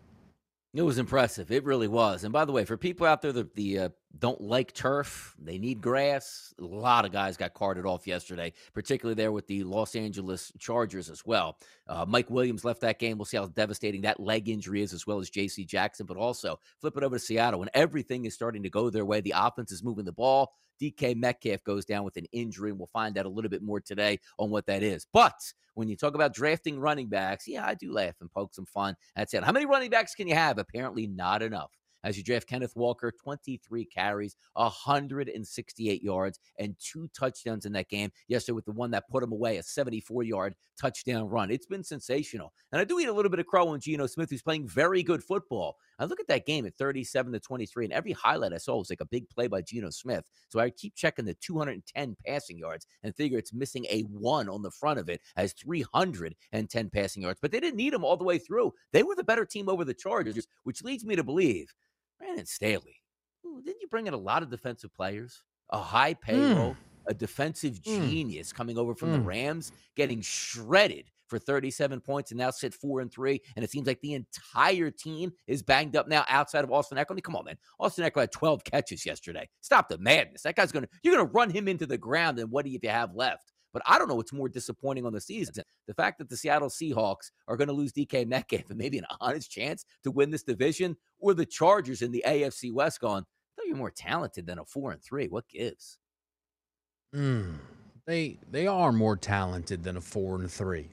It 0.74 0.82
was 0.82 0.98
impressive. 0.98 1.52
It 1.52 1.64
really 1.64 1.88
was. 1.88 2.24
And 2.24 2.34
by 2.34 2.46
the 2.46 2.52
way, 2.52 2.66
for 2.66 2.76
people 2.76 3.06
out 3.06 3.22
there 3.22 3.34
that 3.34 3.54
the 3.54 3.78
uh, 3.78 3.90
don't 4.18 4.42
like 4.42 4.74
turf, 4.74 5.36
they 5.38 5.60
need 5.60 5.80
grass. 5.80 6.56
A 6.60 6.64
lot 6.64 7.06
of 7.06 7.12
guys 7.12 7.38
got 7.38 7.54
carted 7.54 7.86
off 7.86 8.08
yesterday, 8.08 8.52
particularly 8.74 9.14
there 9.14 9.32
with 9.32 9.46
the 9.46 9.64
Los 9.64 9.96
Angeles 9.96 10.52
Chargers 10.58 11.08
as 11.08 11.24
well. 11.24 11.60
Uh, 11.88 12.04
Mike 12.08 12.32
Williams 12.32 12.66
left 12.66 12.82
that 12.82 12.98
game. 12.98 13.20
We'll 13.20 13.26
see 13.26 13.38
how 13.38 13.46
devastating 13.46 14.02
that 14.02 14.20
leg 14.20 14.50
injury 14.50 14.82
is, 14.82 14.92
as 14.92 15.06
well 15.06 15.20
as 15.20 15.30
J.C. 15.30 15.66
Jackson. 15.66 16.08
But 16.08 16.18
also 16.18 16.60
flip 16.82 16.98
it 16.98 17.04
over 17.04 17.18
to 17.18 17.24
Seattle 17.24 17.60
when 17.60 17.70
everything 17.76 18.26
is 18.26 18.34
starting 18.34 18.64
to 18.64 18.72
go 18.72 18.90
their 18.90 19.06
way. 19.06 19.22
The 19.22 19.36
offense 19.38 19.72
is 19.72 19.84
moving 19.84 20.06
the 20.06 20.12
ball. 20.12 20.56
DK 20.82 21.16
Metcalf 21.16 21.64
goes 21.64 21.86
down 21.86 22.04
with 22.04 22.18
an 22.18 22.26
injury, 22.32 22.70
and 22.70 22.80
we'll 22.80 22.88
find 22.88 23.18
out 23.18 23.26
a 23.26 23.30
little 23.30 23.50
bit 23.50 23.64
more 23.64 23.80
today 23.80 24.20
on 24.40 24.50
what 24.50 24.66
that 24.68 24.84
is. 24.84 25.08
But 25.12 25.40
when 25.76 25.88
you 25.88 25.96
talk 25.96 26.16
about 26.16 26.34
drafting 26.34 26.80
running 26.80 27.08
backs, 27.08 27.48
yeah, 27.48 27.66
I 27.66 27.74
do 27.74 27.92
laugh 27.92 28.16
and 28.22 28.32
poke 28.32 28.54
some 28.54 28.66
fun. 28.66 28.96
That's 29.16 29.34
it. 29.34 29.44
How 29.44 29.52
many 29.52 29.66
running 29.66 29.90
backs 29.90 30.16
can 30.16 30.28
you 30.28 30.36
have? 30.36 30.58
Apparently, 30.58 31.08
not 31.08 31.42
enough 31.42 31.72
as 32.04 32.18
you 32.18 32.24
draft 32.24 32.48
Kenneth 32.48 32.76
Walker, 32.76 33.12
23 33.12 33.86
carries, 33.86 34.36
168 34.54 36.04
yards, 36.04 36.40
and 36.60 36.76
two 36.80 37.10
touchdowns 37.18 37.66
in 37.66 37.74
that 37.74 37.90
game. 37.90 38.12
Yesterday, 38.28 38.56
with 38.56 38.66
the 38.66 38.72
one 38.72 38.92
that 38.92 39.10
put 39.10 39.24
him 39.24 39.32
away, 39.32 39.58
a 39.58 39.64
74 39.64 40.24
yard 40.24 40.56
touchdown 40.80 41.28
run. 41.30 41.52
It's 41.52 41.66
been 41.66 41.84
sensational. 41.84 42.54
And 42.72 42.82
I 42.82 42.84
do 42.84 43.00
eat 43.00 43.08
a 43.08 43.14
little 43.14 43.32
bit 43.32 43.40
of 43.40 43.48
crow 43.48 43.70
on 43.70 43.80
Geno 43.80 44.08
Smith, 44.08 44.30
who's 44.30 44.42
playing 44.42 44.68
very 44.68 45.04
good 45.04 45.24
football. 45.24 45.78
I 46.00 46.06
look 46.06 46.20
at 46.20 46.28
that 46.28 46.46
game 46.46 46.66
at 46.66 46.76
37 46.76 47.34
to 47.34 47.40
23, 47.40 47.86
and 47.86 47.94
every 47.94 48.12
highlight 48.12 48.54
I 48.54 48.58
saw 48.58 48.78
was 48.78 48.90
like 48.90 49.02
a 49.02 49.06
big 49.06 49.30
play 49.30 49.48
by 49.48 49.62
Geno 49.62 49.90
Smith. 49.90 50.24
So 50.50 50.60
I 50.60 50.70
keep 50.70 50.96
checking 50.96 51.26
the 51.26 51.34
210 51.36 52.16
passing 52.26 52.58
yards 52.58 52.88
and 53.04 53.16
figure 53.16 53.38
it's 53.38 53.54
missing 53.54 53.86
a 53.90 54.02
one 54.02 54.50
on 54.50 54.62
the 54.62 54.72
front 54.72 55.00
of 55.00 55.10
it 55.10 55.22
as 55.36 55.54
310 55.54 56.90
passing 56.90 57.24
yards. 57.24 57.40
But 57.42 57.52
they 57.52 57.60
didn't 57.60 57.78
need 57.78 57.94
him 57.94 58.04
all 58.04 58.18
the 58.18 58.24
way 58.24 58.38
through. 58.38 58.74
They 58.92 59.04
were 59.04 59.16
the 59.16 59.24
better 59.24 59.46
team 59.46 59.70
over 59.70 59.86
the 59.86 59.94
Chargers, 59.94 60.48
which 60.64 60.84
leads 60.84 61.06
me 61.06 61.16
to 61.16 61.24
believe 61.24 61.74
Brandon 62.18 62.46
Staley. 62.46 63.02
Ooh, 63.46 63.62
didn't 63.64 63.82
you 63.82 63.88
bring 63.88 64.08
in 64.08 64.14
a 64.14 64.18
lot 64.18 64.44
of 64.44 64.50
defensive 64.50 64.94
players? 64.94 65.44
A 65.70 65.80
high 65.80 66.14
payroll, 66.14 66.72
mm. 66.72 66.78
a 67.08 67.14
defensive 67.14 67.82
mm. 67.82 68.10
genius 68.10 68.54
coming 68.54 68.78
over 68.78 68.96
from 68.96 69.10
mm. 69.10 69.14
the 69.14 69.22
Rams, 69.22 69.72
getting 69.96 70.22
shredded 70.22 71.06
for 71.28 71.40
37 71.40 72.02
points 72.02 72.32
and 72.32 72.38
now 72.38 72.52
sit 72.52 72.74
four 72.74 73.02
and 73.02 73.12
three. 73.12 73.42
And 73.56 73.64
it 73.64 73.72
seems 73.72 73.88
like 73.88 74.02
the 74.02 74.14
entire 74.14 74.92
team 74.92 75.32
is 75.48 75.64
banged 75.64 75.96
up 75.96 76.08
now 76.08 76.26
outside 76.28 76.64
of 76.64 76.72
Austin 76.72 76.98
mean, 76.98 77.22
come 77.22 77.36
on, 77.36 77.46
man. 77.46 77.58
Austin 77.80 78.06
Ekeler 78.06 78.22
had 78.22 78.32
12 78.32 78.64
catches 78.64 79.06
yesterday. 79.06 79.48
Stop 79.62 79.90
the 79.90 79.98
madness. 79.98 80.44
That 80.44 80.56
guy's 80.56 80.72
gonna 80.72 80.88
you're 81.04 81.16
gonna 81.16 81.30
run 81.30 81.50
him 81.50 81.68
into 81.68 81.86
the 81.86 81.98
ground. 81.98 82.40
And 82.40 82.52
what 82.52 82.66
do 82.66 82.72
you 82.72 82.80
have 82.84 83.16
left? 83.16 83.52
But 83.74 83.82
I 83.88 83.98
don't 83.98 84.08
know 84.08 84.16
what's 84.16 84.34
more 84.34 84.50
disappointing 84.50 85.06
on 85.06 85.14
the 85.14 85.22
season. 85.22 85.64
The 85.88 85.96
fact 85.96 86.20
that 86.20 86.30
the 86.30 86.38
Seattle 86.38 86.70
Seahawks 86.70 87.32
are 87.48 87.58
going 87.58 87.70
to 87.70 87.74
lose 87.74 87.92
DK 87.92 88.28
Metcalf 88.28 88.70
and 88.70 88.78
maybe 88.78 89.00
an 89.00 89.06
honest 89.20 89.50
chance 89.50 89.84
to 90.04 90.12
win 90.12 90.30
this 90.30 90.44
division, 90.44 90.96
or 91.20 91.34
the 91.34 91.46
Chargers 91.46 92.04
in 92.04 92.12
the 92.12 92.24
AFC 92.28 92.72
West 92.72 93.02
going, 93.02 93.26
you're 93.66 93.76
more 93.76 93.92
talented 93.92 94.46
than 94.46 94.60
a 94.60 94.66
four 94.66 94.92
and 94.92 95.02
three. 95.02 95.28
What 95.28 95.48
gives? 95.48 95.98
Mm, 97.16 97.56
they 98.06 98.38
they 98.52 98.68
are 98.68 98.92
more 98.92 99.16
talented 99.16 99.84
than 99.84 99.98
a 99.98 100.02
four 100.02 100.36
and 100.36 100.52
three. 100.52 100.90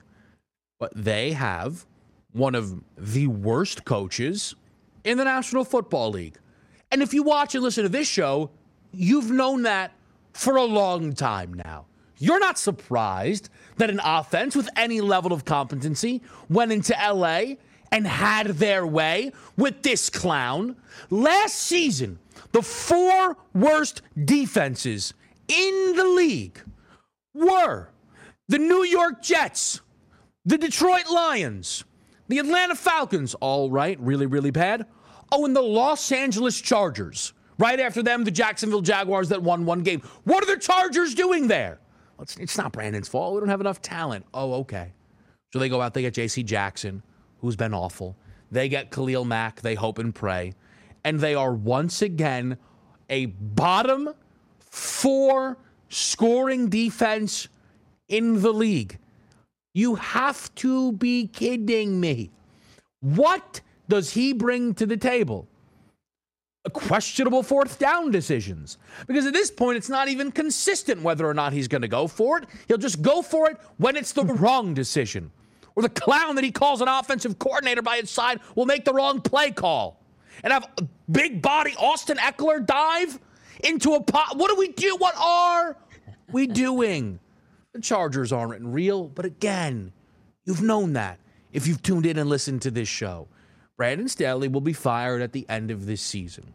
But 0.80 0.92
they 0.96 1.32
have 1.32 1.86
one 2.32 2.56
of 2.56 2.82
the 2.96 3.28
worst 3.28 3.84
coaches 3.84 4.56
in 5.04 5.18
the 5.18 5.24
National 5.24 5.64
Football 5.64 6.10
League. 6.10 6.38
And 6.90 7.02
if 7.02 7.14
you 7.14 7.22
watch 7.22 7.54
and 7.54 7.62
listen 7.62 7.84
to 7.84 7.88
this 7.88 8.08
show, 8.08 8.50
you've 8.90 9.30
known 9.30 9.62
that 9.62 9.92
for 10.32 10.56
a 10.56 10.64
long 10.64 11.12
time 11.12 11.54
now. 11.54 11.86
You're 12.18 12.40
not 12.40 12.58
surprised 12.58 13.50
that 13.76 13.90
an 13.90 14.00
offense 14.04 14.56
with 14.56 14.68
any 14.76 15.00
level 15.00 15.32
of 15.32 15.44
competency 15.44 16.22
went 16.48 16.72
into 16.72 16.94
LA 16.94 17.54
and 17.92 18.06
had 18.06 18.46
their 18.48 18.86
way 18.86 19.32
with 19.56 19.82
this 19.82 20.10
clown. 20.10 20.76
Last 21.10 21.54
season, 21.54 22.18
the 22.52 22.62
four 22.62 23.36
worst 23.54 24.02
defenses 24.24 25.14
in 25.48 25.94
the 25.96 26.04
league 26.04 26.60
were 27.34 27.88
the 28.48 28.58
New 28.58 28.84
York 28.84 29.22
Jets, 29.22 29.80
the 30.44 30.58
Detroit 30.58 31.08
Lions, 31.10 31.84
the 32.28 32.38
Atlanta 32.38 32.74
Falcons, 32.74 33.34
all 33.34 33.70
right, 33.70 33.98
really, 34.00 34.26
really 34.26 34.50
bad. 34.50 34.86
Oh, 35.32 35.44
and 35.44 35.54
the 35.54 35.62
Los 35.62 36.10
Angeles 36.12 36.60
Chargers. 36.60 37.32
Right 37.58 37.78
after 37.78 38.02
them, 38.02 38.24
the 38.24 38.30
Jacksonville 38.30 38.80
Jaguars 38.80 39.28
that 39.28 39.42
won 39.42 39.64
one 39.66 39.82
game. 39.82 40.02
What 40.24 40.42
are 40.42 40.46
the 40.46 40.60
Chargers 40.60 41.14
doing 41.14 41.46
there? 41.46 41.78
It's, 42.20 42.36
it's 42.38 42.56
not 42.56 42.72
Brandon's 42.72 43.08
fault. 43.08 43.34
We 43.34 43.40
don't 43.40 43.48
have 43.48 43.60
enough 43.60 43.82
talent. 43.82 44.24
Oh, 44.32 44.54
okay. 44.54 44.92
So 45.52 45.58
they 45.58 45.68
go 45.68 45.80
out, 45.80 45.94
they 45.94 46.02
get 46.02 46.14
J.C. 46.14 46.42
Jackson, 46.42 47.02
who's 47.38 47.56
been 47.56 47.74
awful. 47.74 48.16
They 48.50 48.68
get 48.68 48.90
Khalil 48.90 49.24
Mack, 49.24 49.60
they 49.60 49.74
hope 49.74 49.98
and 49.98 50.14
pray. 50.14 50.54
and 51.04 51.20
they 51.20 51.34
are 51.34 51.52
once 51.52 52.02
again 52.02 52.58
a 53.08 53.26
bottom 53.26 54.10
four 54.58 55.58
scoring 55.88 56.68
defense 56.68 57.48
in 58.08 58.40
the 58.42 58.52
league. 58.52 58.98
You 59.74 59.94
have 59.96 60.54
to 60.56 60.92
be 60.92 61.26
kidding 61.28 62.00
me. 62.00 62.30
What 63.00 63.60
does 63.88 64.12
he 64.12 64.32
bring 64.32 64.74
to 64.74 64.86
the 64.86 64.96
table? 64.96 65.48
questionable 66.68 67.42
fourth 67.42 67.78
down 67.78 68.10
decisions. 68.10 68.78
Because 69.06 69.26
at 69.26 69.32
this 69.32 69.50
point, 69.50 69.76
it's 69.76 69.88
not 69.88 70.08
even 70.08 70.30
consistent 70.30 71.02
whether 71.02 71.26
or 71.26 71.34
not 71.34 71.52
he's 71.52 71.68
going 71.68 71.82
to 71.82 71.88
go 71.88 72.06
for 72.06 72.38
it. 72.38 72.44
He'll 72.68 72.78
just 72.78 73.02
go 73.02 73.22
for 73.22 73.50
it 73.50 73.58
when 73.78 73.96
it's 73.96 74.12
the 74.12 74.24
wrong 74.24 74.74
decision. 74.74 75.30
Or 75.76 75.82
the 75.82 75.88
clown 75.88 76.34
that 76.34 76.44
he 76.44 76.50
calls 76.50 76.80
an 76.80 76.88
offensive 76.88 77.38
coordinator 77.38 77.82
by 77.82 77.96
his 77.96 78.10
side 78.10 78.40
will 78.54 78.66
make 78.66 78.84
the 78.84 78.92
wrong 78.92 79.20
play 79.20 79.50
call. 79.50 80.00
And 80.42 80.52
have 80.52 80.68
a 80.78 80.82
big 81.10 81.42
body 81.42 81.74
Austin 81.78 82.16
Ekeler 82.18 82.64
dive 82.64 83.18
into 83.64 83.94
a 83.94 84.02
pot. 84.02 84.36
What 84.36 84.50
do 84.50 84.56
we 84.56 84.68
do? 84.68 84.96
What 84.96 85.14
are 85.16 85.76
we 86.30 86.46
doing? 86.46 87.18
The 87.72 87.80
Chargers 87.80 88.32
aren't 88.32 88.64
real, 88.64 89.08
but 89.08 89.24
again, 89.24 89.92
you've 90.44 90.62
known 90.62 90.94
that 90.94 91.20
if 91.52 91.66
you've 91.66 91.82
tuned 91.82 92.06
in 92.06 92.18
and 92.18 92.28
listened 92.28 92.62
to 92.62 92.70
this 92.70 92.88
show. 92.88 93.28
Brandon 93.76 94.08
Staley 94.08 94.48
will 94.48 94.60
be 94.60 94.72
fired 94.72 95.22
at 95.22 95.32
the 95.32 95.46
end 95.48 95.70
of 95.70 95.86
this 95.86 96.02
season. 96.02 96.52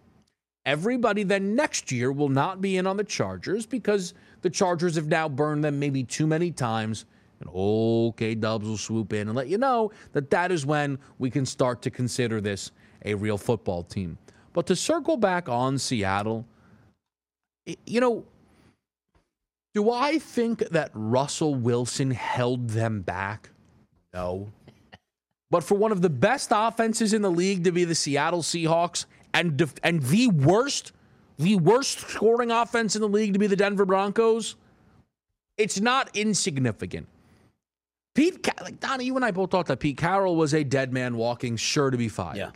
Everybody 0.66 1.24
then 1.24 1.56
next 1.56 1.92
year 1.92 2.12
will 2.12 2.30
not 2.30 2.60
be 2.60 2.78
in 2.78 2.88
on 2.88 2.98
the 2.98 3.04
Chargers 3.04 3.66
because 3.66 4.14
the 4.42 4.50
Chargers 4.50 4.96
have 4.96 5.08
now 5.08 5.30
burned 5.30 5.64
them 5.64 5.80
maybe 5.80 6.04
too 6.04 6.28
many 6.28 6.52
times. 6.52 7.06
And 7.40 7.50
okay, 7.54 8.36
Dubs 8.36 8.68
will 8.68 8.78
swoop 8.78 9.14
in 9.14 9.28
and 9.28 9.36
let 9.36 9.48
you 9.48 9.58
know 9.58 9.92
that 10.14 10.30
that 10.32 10.52
is 10.52 10.66
when 10.66 10.98
we 11.20 11.30
can 11.30 11.46
start 11.46 11.82
to 11.84 11.92
consider 11.92 12.42
this 12.42 12.72
a 13.04 13.14
real 13.14 13.38
football 13.38 13.84
team. 13.84 14.18
But 14.54 14.66
to 14.68 14.76
circle 14.76 15.18
back 15.18 15.50
on 15.50 15.78
Seattle, 15.78 16.46
you 17.86 18.02
know, 18.02 18.26
do 19.76 19.92
I 19.92 20.20
think 20.20 20.60
that 20.70 20.90
Russell 20.94 21.54
Wilson 21.54 22.10
held 22.12 22.70
them 22.70 23.02
back? 23.02 23.50
No. 24.14 24.52
But 25.52 25.66
for 25.66 25.76
one 25.76 25.92
of 25.92 26.02
the 26.02 26.10
best 26.10 26.50
offenses 26.52 27.14
in 27.14 27.22
the 27.22 27.30
league 27.30 27.66
to 27.66 27.74
be 27.74 27.84
the 27.84 27.94
Seattle 27.94 28.42
Seahawks 28.42 29.06
and 29.34 29.58
def- 29.58 29.76
and 29.84 30.02
the 30.02 30.30
worst, 30.30 30.94
the 31.38 31.58
worst 31.58 32.00
scoring 32.00 32.52
offense 32.52 32.96
in 32.96 33.02
the 33.02 33.10
league 33.10 33.34
to 33.34 33.40
be 33.40 33.48
the 33.48 33.58
Denver 33.58 33.86
Broncos, 33.86 34.56
it's 35.58 35.80
not 35.80 36.10
insignificant. 36.16 37.08
Pete, 38.16 38.48
like 38.62 38.80
Donnie, 38.80 39.04
you 39.04 39.16
and 39.18 39.26
I 39.26 39.32
both 39.32 39.52
thought 39.52 39.66
that 39.66 39.82
Pete 39.82 39.98
Carroll 39.98 40.38
was 40.38 40.54
a 40.54 40.64
dead 40.64 40.94
man 40.94 41.18
walking, 41.18 41.58
sure 41.58 41.92
to 41.92 41.98
be 41.98 42.08
fired. 42.08 42.38
Yeah. 42.38 42.52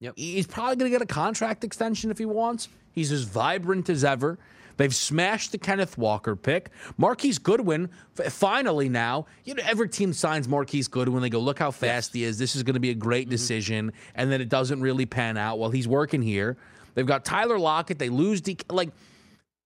Yep. 0.00 0.14
He's 0.16 0.46
probably 0.46 0.76
going 0.76 0.92
to 0.92 0.94
get 0.98 1.02
a 1.02 1.12
contract 1.12 1.64
extension 1.64 2.10
if 2.10 2.18
he 2.18 2.26
wants. 2.26 2.68
He's 2.92 3.10
as 3.10 3.22
vibrant 3.22 3.88
as 3.88 4.04
ever. 4.04 4.38
They've 4.76 4.94
smashed 4.94 5.52
the 5.52 5.58
Kenneth 5.58 5.96
Walker 5.96 6.36
pick. 6.36 6.70
Marquise 6.98 7.38
Goodwin, 7.38 7.88
finally 8.14 8.88
now, 8.88 9.26
you 9.44 9.54
know, 9.54 9.62
every 9.66 9.88
team 9.88 10.12
signs 10.12 10.48
Marquise 10.48 10.88
Goodwin. 10.88 11.22
They 11.22 11.30
go, 11.30 11.38
look 11.38 11.58
how 11.58 11.70
fast 11.70 12.12
he 12.12 12.24
is. 12.24 12.38
This 12.38 12.56
is 12.56 12.62
going 12.62 12.74
to 12.74 12.80
be 12.80 12.90
a 12.90 12.94
great 12.94 13.26
mm-hmm. 13.26 13.30
decision. 13.30 13.92
And 14.14 14.30
then 14.30 14.40
it 14.40 14.48
doesn't 14.48 14.80
really 14.80 15.06
pan 15.06 15.36
out 15.36 15.58
while 15.58 15.70
he's 15.70 15.88
working 15.88 16.22
here. 16.22 16.56
They've 16.94 17.06
got 17.06 17.24
Tyler 17.24 17.58
Lockett. 17.58 17.98
They 17.98 18.08
lose, 18.08 18.40
D- 18.40 18.58
like, 18.70 18.90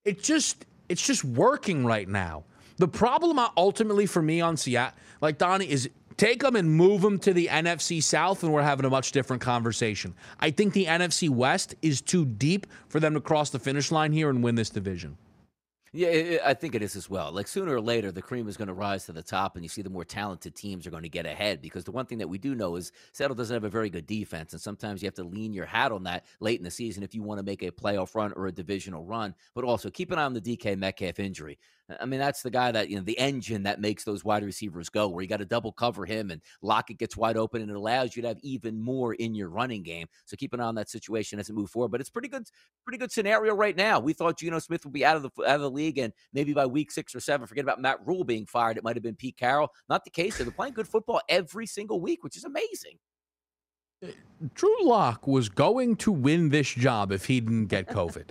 it 0.05 0.23
just, 0.23 0.65
it's 0.89 1.05
just 1.07 1.25
working 1.25 1.85
right 1.85 2.09
now. 2.09 2.45
The 2.79 2.89
problem 2.89 3.39
ultimately 3.57 4.07
for 4.07 4.23
me 4.23 4.41
on 4.41 4.57
Seattle, 4.57 4.97
like 5.21 5.37
Donnie, 5.37 5.71
is 5.71 5.91
Take 6.21 6.43
them 6.43 6.55
and 6.55 6.71
move 6.71 7.01
them 7.01 7.19
to 7.21 7.33
the 7.33 7.47
NFC 7.47 8.03
South, 8.03 8.43
and 8.43 8.53
we're 8.53 8.61
having 8.61 8.85
a 8.85 8.91
much 8.91 9.11
different 9.11 9.41
conversation. 9.41 10.13
I 10.39 10.51
think 10.51 10.75
the 10.75 10.85
NFC 10.85 11.31
West 11.31 11.75
is 11.81 12.03
too 12.03 12.27
deep 12.27 12.67
for 12.91 13.01
them 13.01 13.15
to 13.15 13.23
cross 13.23 13.49
the 13.49 13.59
finish 13.59 13.91
line 13.91 14.13
here 14.13 14.29
and 14.29 14.43
win 14.43 14.55
this 14.55 14.69
division. 14.69 15.17
Yeah, 15.93 16.37
I 16.45 16.53
think 16.53 16.75
it 16.75 16.83
is 16.83 16.95
as 16.95 17.09
well. 17.09 17.33
Like 17.33 17.49
sooner 17.49 17.75
or 17.75 17.81
later, 17.81 18.13
the 18.13 18.21
cream 18.21 18.49
is 18.49 18.59
going 18.59 18.69
to 18.69 18.75
rise 18.75 19.07
to 19.07 19.13
the 19.13 19.23
top, 19.23 19.57
and 19.57 19.65
you 19.65 19.71
see 19.71 19.81
the 19.81 19.89
more 19.89 20.05
talented 20.05 20.55
teams 20.55 20.87
are 20.87 20.91
going 20.91 21.05
to 21.05 21.09
get 21.09 21.25
ahead. 21.25 21.63
Because 21.63 21.85
the 21.85 21.91
one 21.91 22.05
thing 22.05 22.19
that 22.19 22.29
we 22.29 22.37
do 22.37 22.55
know 22.55 22.77
is 22.77 22.93
Seattle 23.13 23.35
doesn't 23.35 23.55
have 23.55 23.65
a 23.65 23.71
very 23.71 23.89
good 23.89 24.07
defense, 24.07 24.53
and 24.53 24.61
sometimes 24.61 25.01
you 25.03 25.07
have 25.07 25.15
to 25.15 25.25
lean 25.25 25.55
your 25.55 25.65
hat 25.65 25.91
on 25.91 26.05
that 26.05 26.27
late 26.39 26.61
in 26.61 26.65
the 26.65 26.71
season 26.71 27.03
if 27.03 27.15
you 27.15 27.23
want 27.23 27.39
to 27.39 27.43
make 27.43 27.63
a 27.63 27.73
playoff 27.73 28.15
run 28.15 28.33
or 28.37 28.47
a 28.47 28.53
divisional 28.53 29.07
run. 29.07 29.35
But 29.55 29.65
also 29.65 29.91
keep 29.91 30.13
an 30.13 30.19
eye 30.19 30.25
on 30.25 30.35
the 30.35 30.41
DK 30.43 30.77
Metcalf 30.77 31.19
injury. 31.19 31.59
I 32.01 32.05
mean, 32.05 32.21
that's 32.21 32.43
the 32.43 32.51
guy 32.51 32.71
that, 32.73 32.89
you 32.89 32.97
know, 32.97 33.03
the 33.03 33.19
engine 33.19 33.63
that 33.65 33.81
makes 33.81 34.05
those 34.05 34.25
wide 34.25 34.45
receivers 34.45 34.89
go, 34.89 35.09
where 35.09 35.23
you 35.23 35.29
got 35.29 35.39
to 35.39 35.45
double 35.45 35.73
cover 35.73 36.05
him 36.05 36.31
and 36.31 36.41
Lockett 36.63 36.99
gets 36.99 37.17
wide 37.17 37.37
open 37.37 37.63
and 37.63 37.71
it 37.71 37.77
allows 37.77 38.15
you 38.15 38.23
to 38.23 38.29
have 38.29 38.39
even 38.43 38.81
more 38.81 39.15
in 39.15 39.35
your 39.35 39.49
running 39.49 39.83
game. 39.83 40.07
So 40.27 40.37
keep 40.37 40.53
an 40.53 40.61
eye 40.61 40.65
on 40.65 40.75
that 40.77 40.91
situation 40.91 41.39
as 41.39 41.49
it 41.49 41.55
moves 41.55 41.73
forward. 41.73 41.91
But 41.91 42.01
it's 42.01 42.11
pretty 42.11 42.29
good, 42.29 42.45
pretty 42.85 42.99
good 42.99 43.11
scenario 43.11 43.55
right 43.55 43.77
now. 43.77 43.99
We 43.99 44.13
thought 44.13 44.39
Geno 44.39 44.59
Smith 44.59 44.85
would 44.85 44.93
be 44.93 45.05
out 45.05 45.17
of 45.17 45.23
the 45.23 45.31
out 45.45 45.57
of 45.57 45.63
the 45.63 45.71
league 45.71 45.99
and 45.99 46.13
maybe 46.33 46.53
by 46.53 46.67
week 46.67 46.91
six 46.91 47.15
or 47.15 47.21
seven, 47.21 47.47
forget 47.47 47.65
about 47.65 47.81
Matt 47.81 47.99
Rhule 48.07 48.25
being 48.25 48.47
fired. 48.47 48.77
It 48.77 48.85
might 48.85 48.97
have 48.97 49.03
been 49.03 49.17
Pete 49.17 49.37
Carroll. 49.37 49.71
Not 49.89 50.05
the 50.05 50.11
case. 50.11 50.39
They're 50.39 50.51
playing 50.51 50.75
good 50.75 50.89
football 50.89 51.21
every 51.29 51.67
single 51.67 52.01
week, 52.01 52.23
which 52.23 52.37
is 52.37 52.45
amazing. 52.45 52.99
Uh, 54.05 54.09
Drew 54.55 54.85
Lock 54.85 55.27
was 55.27 55.49
going 55.49 55.97
to 55.97 56.13
win 56.13 56.49
this 56.49 56.69
job 56.69 57.13
if 57.13 57.27
he 57.27 57.41
didn't 57.41 57.67
get 57.67 57.89
COVID. 57.89 58.31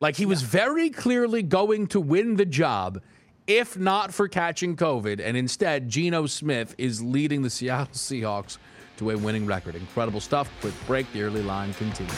Like 0.00 0.16
he 0.16 0.26
was 0.26 0.42
very 0.42 0.90
clearly 0.90 1.42
going 1.42 1.88
to 1.88 2.00
win 2.00 2.36
the 2.36 2.46
job 2.46 3.02
if 3.48 3.78
not 3.78 4.12
for 4.12 4.28
catching 4.28 4.76
COVID. 4.76 5.20
And 5.24 5.36
instead, 5.36 5.88
Geno 5.88 6.26
Smith 6.26 6.74
is 6.78 7.02
leading 7.02 7.42
the 7.42 7.50
Seattle 7.50 7.94
Seahawks 7.94 8.58
to 8.98 9.10
a 9.10 9.16
winning 9.16 9.46
record. 9.46 9.74
Incredible 9.74 10.20
stuff. 10.20 10.50
Quick 10.60 10.74
break. 10.86 11.10
The 11.12 11.22
early 11.22 11.42
line 11.42 11.72
continues. 11.74 12.14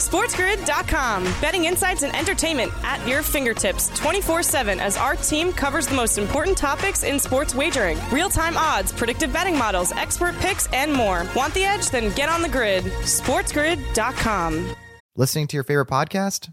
SportsGrid.com. 0.00 1.24
Betting 1.40 1.66
insights 1.66 2.02
and 2.02 2.14
entertainment 2.16 2.72
at 2.82 3.06
your 3.06 3.22
fingertips 3.22 3.88
24 3.98 4.42
7 4.42 4.80
as 4.80 4.96
our 4.96 5.14
team 5.14 5.52
covers 5.52 5.86
the 5.86 5.94
most 5.94 6.18
important 6.18 6.56
topics 6.56 7.04
in 7.04 7.20
sports 7.20 7.54
wagering 7.54 7.98
real 8.10 8.30
time 8.30 8.56
odds, 8.56 8.92
predictive 8.92 9.32
betting 9.32 9.56
models, 9.56 9.92
expert 9.92 10.34
picks, 10.36 10.66
and 10.72 10.92
more. 10.92 11.26
Want 11.36 11.54
the 11.54 11.64
edge? 11.64 11.90
Then 11.90 12.14
get 12.14 12.28
on 12.28 12.42
the 12.42 12.48
grid. 12.48 12.84
SportsGrid.com. 12.84 14.74
Listening 15.16 15.46
to 15.48 15.56
your 15.56 15.64
favorite 15.64 15.88
podcast? 15.88 16.50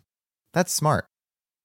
That's 0.54 0.74
smart. 0.74 1.08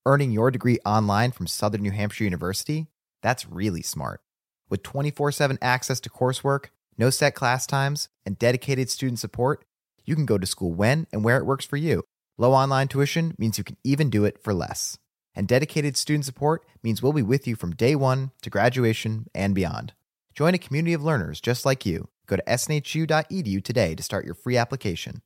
Earning 0.07 0.31
your 0.33 0.51
degree 0.51 0.79
online 0.85 1.33
from 1.33 1.47
Southern 1.47 1.83
New 1.83 1.91
Hampshire 1.91 2.25
University? 2.25 2.87
That's 3.23 3.49
really 3.49 3.83
smart. 3.83 4.21
With 4.69 4.83
24 4.83 5.33
7 5.33 5.59
access 5.61 6.01
to 6.01 6.11
coursework, 6.11 6.67
no 6.99 7.11
set 7.11 7.35
class 7.35 7.67
times, 7.67 8.09
and 8.25 8.39
dedicated 8.39 8.91
student 8.91 9.19
support, 9.19 9.65
you 10.05 10.15
can 10.15 10.27
go 10.27 10.39
to 10.39 10.47
school 10.47 10.73
when 10.73 11.07
and 11.13 11.25
where 11.25 11.39
it 11.39 11.47
works 11.47 11.65
for 11.65 11.77
you. 11.77 12.05
Low 12.39 12.53
online 12.53 12.89
tuition 12.89 13.35
means 13.39 13.59
you 13.59 13.65
can 13.65 13.77
even 13.85 14.11
do 14.11 14.25
it 14.25 14.43
for 14.43 14.55
less. 14.55 14.99
And 15.35 15.49
dedicated 15.49 15.97
student 15.97 16.25
support 16.25 16.65
means 16.83 17.03
we'll 17.03 17.13
be 17.13 17.23
with 17.23 17.47
you 17.47 17.57
from 17.57 17.75
day 17.75 17.95
one 17.95 18.31
to 18.43 18.51
graduation 18.51 19.27
and 19.35 19.55
beyond. 19.55 19.93
Join 20.35 20.55
a 20.55 20.59
community 20.59 20.93
of 20.93 21.03
learners 21.03 21.41
just 21.41 21.65
like 21.65 21.87
you. 21.87 22.09
Go 22.27 22.37
to 22.37 22.43
snhu.edu 22.47 23.65
today 23.65 23.95
to 23.95 24.03
start 24.03 24.25
your 24.25 24.35
free 24.35 24.57
application. 24.57 25.23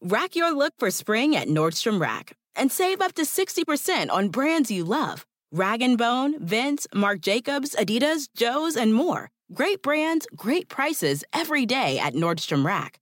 Rack 0.00 0.34
your 0.34 0.54
look 0.54 0.74
for 0.78 0.90
spring 0.90 1.36
at 1.36 1.48
Nordstrom 1.48 2.00
Rack 2.00 2.36
and 2.56 2.72
save 2.72 3.00
up 3.00 3.14
to 3.14 3.22
60% 3.22 4.10
on 4.10 4.28
brands 4.28 4.70
you 4.70 4.84
love. 4.84 5.26
Rag 5.52 5.82
& 5.96 5.98
Bone, 5.98 6.44
Vince, 6.44 6.86
Marc 6.94 7.20
Jacobs, 7.20 7.76
Adidas, 7.76 8.28
Joe's, 8.34 8.74
and 8.74 8.94
more. 8.94 9.30
Great 9.52 9.82
brands, 9.82 10.26
great 10.34 10.68
prices 10.68 11.24
every 11.34 11.66
day 11.66 11.98
at 11.98 12.14
Nordstrom 12.14 12.64
Rack. 12.64 13.01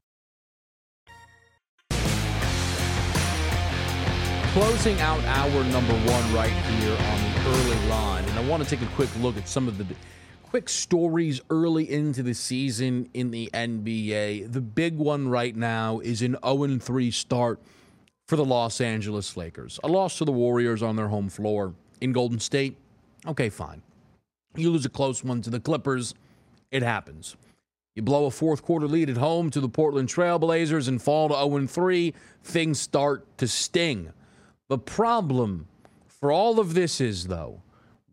Closing 4.53 4.99
out 4.99 5.23
hour 5.23 5.63
number 5.63 5.93
one 5.93 6.33
right 6.33 6.51
here 6.51 6.91
on 6.91 7.33
the 7.33 7.49
early 7.49 7.87
line. 7.87 8.25
And 8.25 8.37
I 8.37 8.45
want 8.49 8.61
to 8.61 8.69
take 8.69 8.81
a 8.85 8.91
quick 8.95 9.09
look 9.21 9.37
at 9.37 9.47
some 9.47 9.69
of 9.69 9.77
the 9.77 9.85
quick 10.43 10.67
stories 10.67 11.39
early 11.49 11.89
into 11.89 12.21
the 12.21 12.33
season 12.33 13.09
in 13.13 13.31
the 13.31 13.49
NBA. 13.53 14.51
The 14.51 14.59
big 14.59 14.97
one 14.97 15.29
right 15.29 15.55
now 15.55 15.99
is 15.99 16.21
an 16.21 16.35
0 16.45 16.79
3 16.79 17.11
start 17.11 17.61
for 18.27 18.35
the 18.35 18.43
Los 18.43 18.81
Angeles 18.81 19.37
Lakers. 19.37 19.79
A 19.85 19.87
loss 19.87 20.17
to 20.17 20.25
the 20.25 20.33
Warriors 20.33 20.83
on 20.83 20.97
their 20.97 21.07
home 21.07 21.29
floor 21.29 21.73
in 22.01 22.11
Golden 22.11 22.41
State. 22.41 22.75
Okay, 23.25 23.47
fine. 23.47 23.81
You 24.57 24.71
lose 24.71 24.85
a 24.85 24.89
close 24.89 25.23
one 25.23 25.41
to 25.43 25.49
the 25.49 25.61
Clippers. 25.61 26.13
It 26.71 26.83
happens. 26.83 27.37
You 27.95 28.01
blow 28.01 28.25
a 28.25 28.31
fourth 28.31 28.63
quarter 28.63 28.85
lead 28.85 29.09
at 29.09 29.15
home 29.15 29.49
to 29.51 29.61
the 29.61 29.69
Portland 29.69 30.09
Trailblazers 30.09 30.89
and 30.89 31.01
fall 31.01 31.29
to 31.29 31.35
0 31.35 31.67
3. 31.67 32.13
Things 32.43 32.81
start 32.81 33.25
to 33.37 33.47
sting. 33.47 34.11
The 34.71 34.77
problem 34.77 35.67
for 36.07 36.31
all 36.31 36.57
of 36.57 36.75
this 36.75 37.01
is, 37.01 37.27
though, 37.27 37.61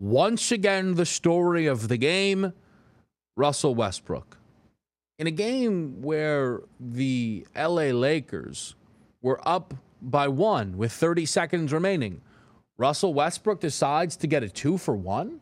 once 0.00 0.50
again, 0.50 0.96
the 0.96 1.06
story 1.06 1.66
of 1.66 1.86
the 1.86 1.96
game 1.96 2.52
Russell 3.36 3.76
Westbrook. 3.76 4.38
In 5.20 5.28
a 5.28 5.30
game 5.30 6.02
where 6.02 6.62
the 6.80 7.46
LA 7.56 7.92
Lakers 7.92 8.74
were 9.22 9.40
up 9.46 9.72
by 10.02 10.26
one 10.26 10.76
with 10.76 10.90
30 10.90 11.26
seconds 11.26 11.72
remaining, 11.72 12.22
Russell 12.76 13.14
Westbrook 13.14 13.60
decides 13.60 14.16
to 14.16 14.26
get 14.26 14.42
a 14.42 14.48
two 14.48 14.78
for 14.78 14.96
one? 14.96 15.38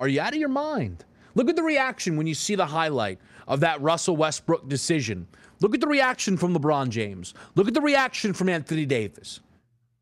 Are 0.00 0.08
you 0.08 0.20
out 0.20 0.32
of 0.32 0.40
your 0.40 0.48
mind? 0.48 1.04
Look 1.36 1.48
at 1.48 1.54
the 1.54 1.62
reaction 1.62 2.16
when 2.16 2.26
you 2.26 2.34
see 2.34 2.56
the 2.56 2.66
highlight 2.66 3.20
of 3.46 3.60
that 3.60 3.80
Russell 3.80 4.16
Westbrook 4.16 4.68
decision. 4.68 5.28
Look 5.60 5.74
at 5.74 5.80
the 5.80 5.86
reaction 5.86 6.36
from 6.36 6.56
LeBron 6.56 6.88
James. 6.88 7.34
Look 7.54 7.68
at 7.68 7.74
the 7.74 7.80
reaction 7.80 8.32
from 8.32 8.48
Anthony 8.48 8.84
Davis. 8.84 9.38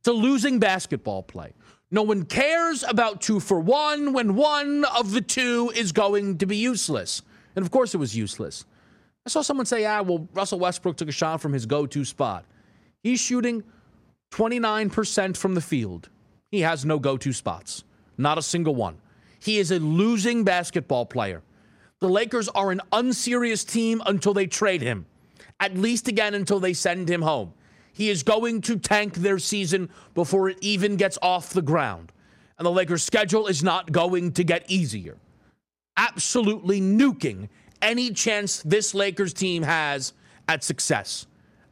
It's 0.03 0.09
a 0.09 0.12
losing 0.12 0.59
basketball 0.59 1.22
play. 1.22 1.53
No 1.92 2.03
one 2.03 2.24
cares 2.24 2.82
about 2.82 3.20
two 3.20 3.38
for 3.38 3.61
one 3.61 4.12
when 4.12 4.34
one 4.34 4.84
of 4.84 5.12
the 5.12 5.20
two 5.20 5.70
is 5.76 5.92
going 5.92 6.38
to 6.38 6.46
be 6.46 6.57
useless. 6.57 7.22
And 7.55 7.64
of 7.64 7.70
course, 7.70 7.94
it 7.94 7.98
was 7.98 8.16
useless. 8.16 8.64
I 9.24 9.28
saw 9.28 9.42
someone 9.42 9.64
say, 9.64 9.84
ah, 9.84 10.03
well, 10.03 10.26
Russell 10.34 10.59
Westbrook 10.59 10.96
took 10.96 11.09
a 11.09 11.12
shot 11.12 11.40
from 11.40 11.53
his 11.53 11.66
go 11.66 11.86
to 11.86 12.05
spot. 12.05 12.44
He's 13.05 13.20
shooting 13.20 13.62
29% 14.32 15.36
from 15.36 15.55
the 15.55 15.61
field. 15.61 16.09
He 16.50 16.62
has 16.62 16.84
no 16.84 16.98
go 16.98 17.16
to 17.18 17.32
spots, 17.32 17.84
not 18.18 18.38
a 18.38 18.42
single 18.42 18.74
one. 18.74 18.96
He 19.38 19.61
is 19.61 19.70
a 19.70 19.78
losing 19.78 20.42
basketball 20.42 21.07
player. 21.07 21.42
The 22.00 22.09
Lakers 22.09 22.48
are 22.48 22.72
an 22.72 22.80
unserious 22.90 23.62
team 23.62 24.03
until 24.05 24.34
they 24.34 24.48
trade 24.48 24.82
him, 24.82 25.07
at 25.61 25.76
least 25.76 26.09
again 26.09 26.34
until 26.34 26.59
they 26.59 26.72
send 26.72 27.09
him 27.09 27.22
home. 27.22 27.55
He 27.93 28.09
is 28.09 28.22
going 28.22 28.62
to 28.62 28.78
tank 28.78 29.14
their 29.14 29.38
season 29.38 29.90
before 30.14 30.49
it 30.49 30.59
even 30.61 30.97
gets 30.97 31.18
off 31.20 31.51
the 31.51 31.62
ground. 31.62 32.12
And 32.59 32.66
the 32.66 32.70
Lakers' 32.70 33.03
schedule 33.03 33.47
is 33.47 33.62
not 33.62 33.93
going 33.93 34.32
to 34.32 34.45
get 34.45 34.64
easier. 34.70 35.18
Absolutely 35.97 36.80
nuking 36.80 37.49
any 37.82 38.11
chance 38.11 38.62
this 38.62 38.95
Lakers 38.95 39.34
team 39.34 39.62
has 39.62 40.14
at 40.49 40.64
success. 40.64 41.26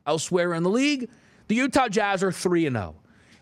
Elsewhere 0.07 0.55
in 0.55 0.62
the 0.62 0.71
league, 0.71 1.09
the 1.49 1.55
Utah 1.55 1.89
Jazz 1.89 2.23
are 2.23 2.33
3 2.33 2.68
0. 2.68 2.95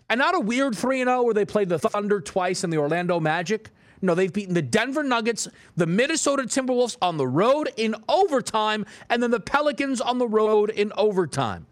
And 0.09 0.19
not 0.19 0.35
a 0.35 0.39
weird 0.39 0.75
3 0.75 1.03
0 1.03 1.23
where 1.23 1.33
they 1.33 1.45
played 1.45 1.69
the 1.69 1.79
Thunder 1.79 2.21
twice 2.21 2.63
and 2.63 2.71
the 2.71 2.77
Orlando 2.77 3.19
Magic. 3.19 3.69
No, 4.01 4.15
they've 4.15 4.31
beaten 4.31 4.53
the 4.53 4.61
Denver 4.61 5.03
Nuggets, 5.03 5.47
the 5.75 5.85
Minnesota 5.85 6.43
Timberwolves 6.43 6.97
on 7.01 7.17
the 7.17 7.27
road 7.27 7.69
in 7.75 7.95
overtime, 8.07 8.85
and 9.09 9.21
then 9.21 9.31
the 9.31 9.41
Pelicans 9.41 9.99
on 9.99 10.19
the 10.19 10.27
road 10.27 10.69
in 10.69 10.93
overtime. 10.95 11.65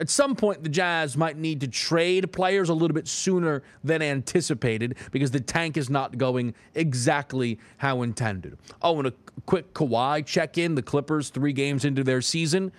At 0.00 0.10
some 0.10 0.34
point, 0.34 0.64
the 0.64 0.68
Jazz 0.68 1.16
might 1.16 1.36
need 1.36 1.60
to 1.60 1.68
trade 1.68 2.32
players 2.32 2.68
a 2.68 2.74
little 2.74 2.94
bit 2.94 3.06
sooner 3.06 3.62
than 3.84 4.02
anticipated 4.02 4.96
because 5.12 5.30
the 5.30 5.40
tank 5.40 5.76
is 5.76 5.88
not 5.88 6.18
going 6.18 6.54
exactly 6.74 7.60
how 7.76 8.02
intended. 8.02 8.58
Oh, 8.82 8.98
and 8.98 9.06
a 9.06 9.12
quick 9.46 9.72
Kawhi 9.72 10.26
check 10.26 10.58
in. 10.58 10.74
The 10.74 10.82
Clippers, 10.82 11.30
three 11.30 11.52
games 11.52 11.84
into 11.84 12.02
their 12.02 12.20
season. 12.22 12.72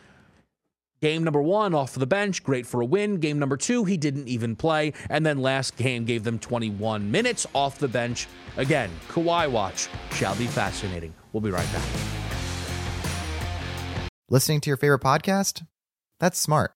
Game 1.01 1.23
number 1.23 1.41
one, 1.41 1.73
off 1.73 1.93
the 1.93 2.07
bench, 2.07 2.43
great 2.43 2.65
for 2.65 2.81
a 2.81 2.85
win. 2.85 3.17
Game 3.17 3.39
number 3.39 3.55
two, 3.55 3.85
he 3.85 3.95
didn't 3.95 4.27
even 4.27 4.55
play. 4.57 4.91
And 5.09 5.25
then 5.25 5.37
last 5.37 5.77
game 5.77 6.03
gave 6.03 6.25
them 6.25 6.37
21 6.37 7.09
minutes 7.09 7.47
off 7.53 7.79
the 7.79 7.87
bench. 7.87 8.27
Again, 8.57 8.89
Kawhi 9.07 9.49
watch 9.49 9.87
shall 10.11 10.35
be 10.35 10.47
fascinating. 10.47 11.13
We'll 11.31 11.41
be 11.41 11.51
right 11.51 11.71
back. 11.71 11.87
Listening 14.29 14.59
to 14.61 14.69
your 14.69 14.77
favorite 14.77 15.01
podcast? 15.01 15.65
That's 16.19 16.39
smart 16.39 16.75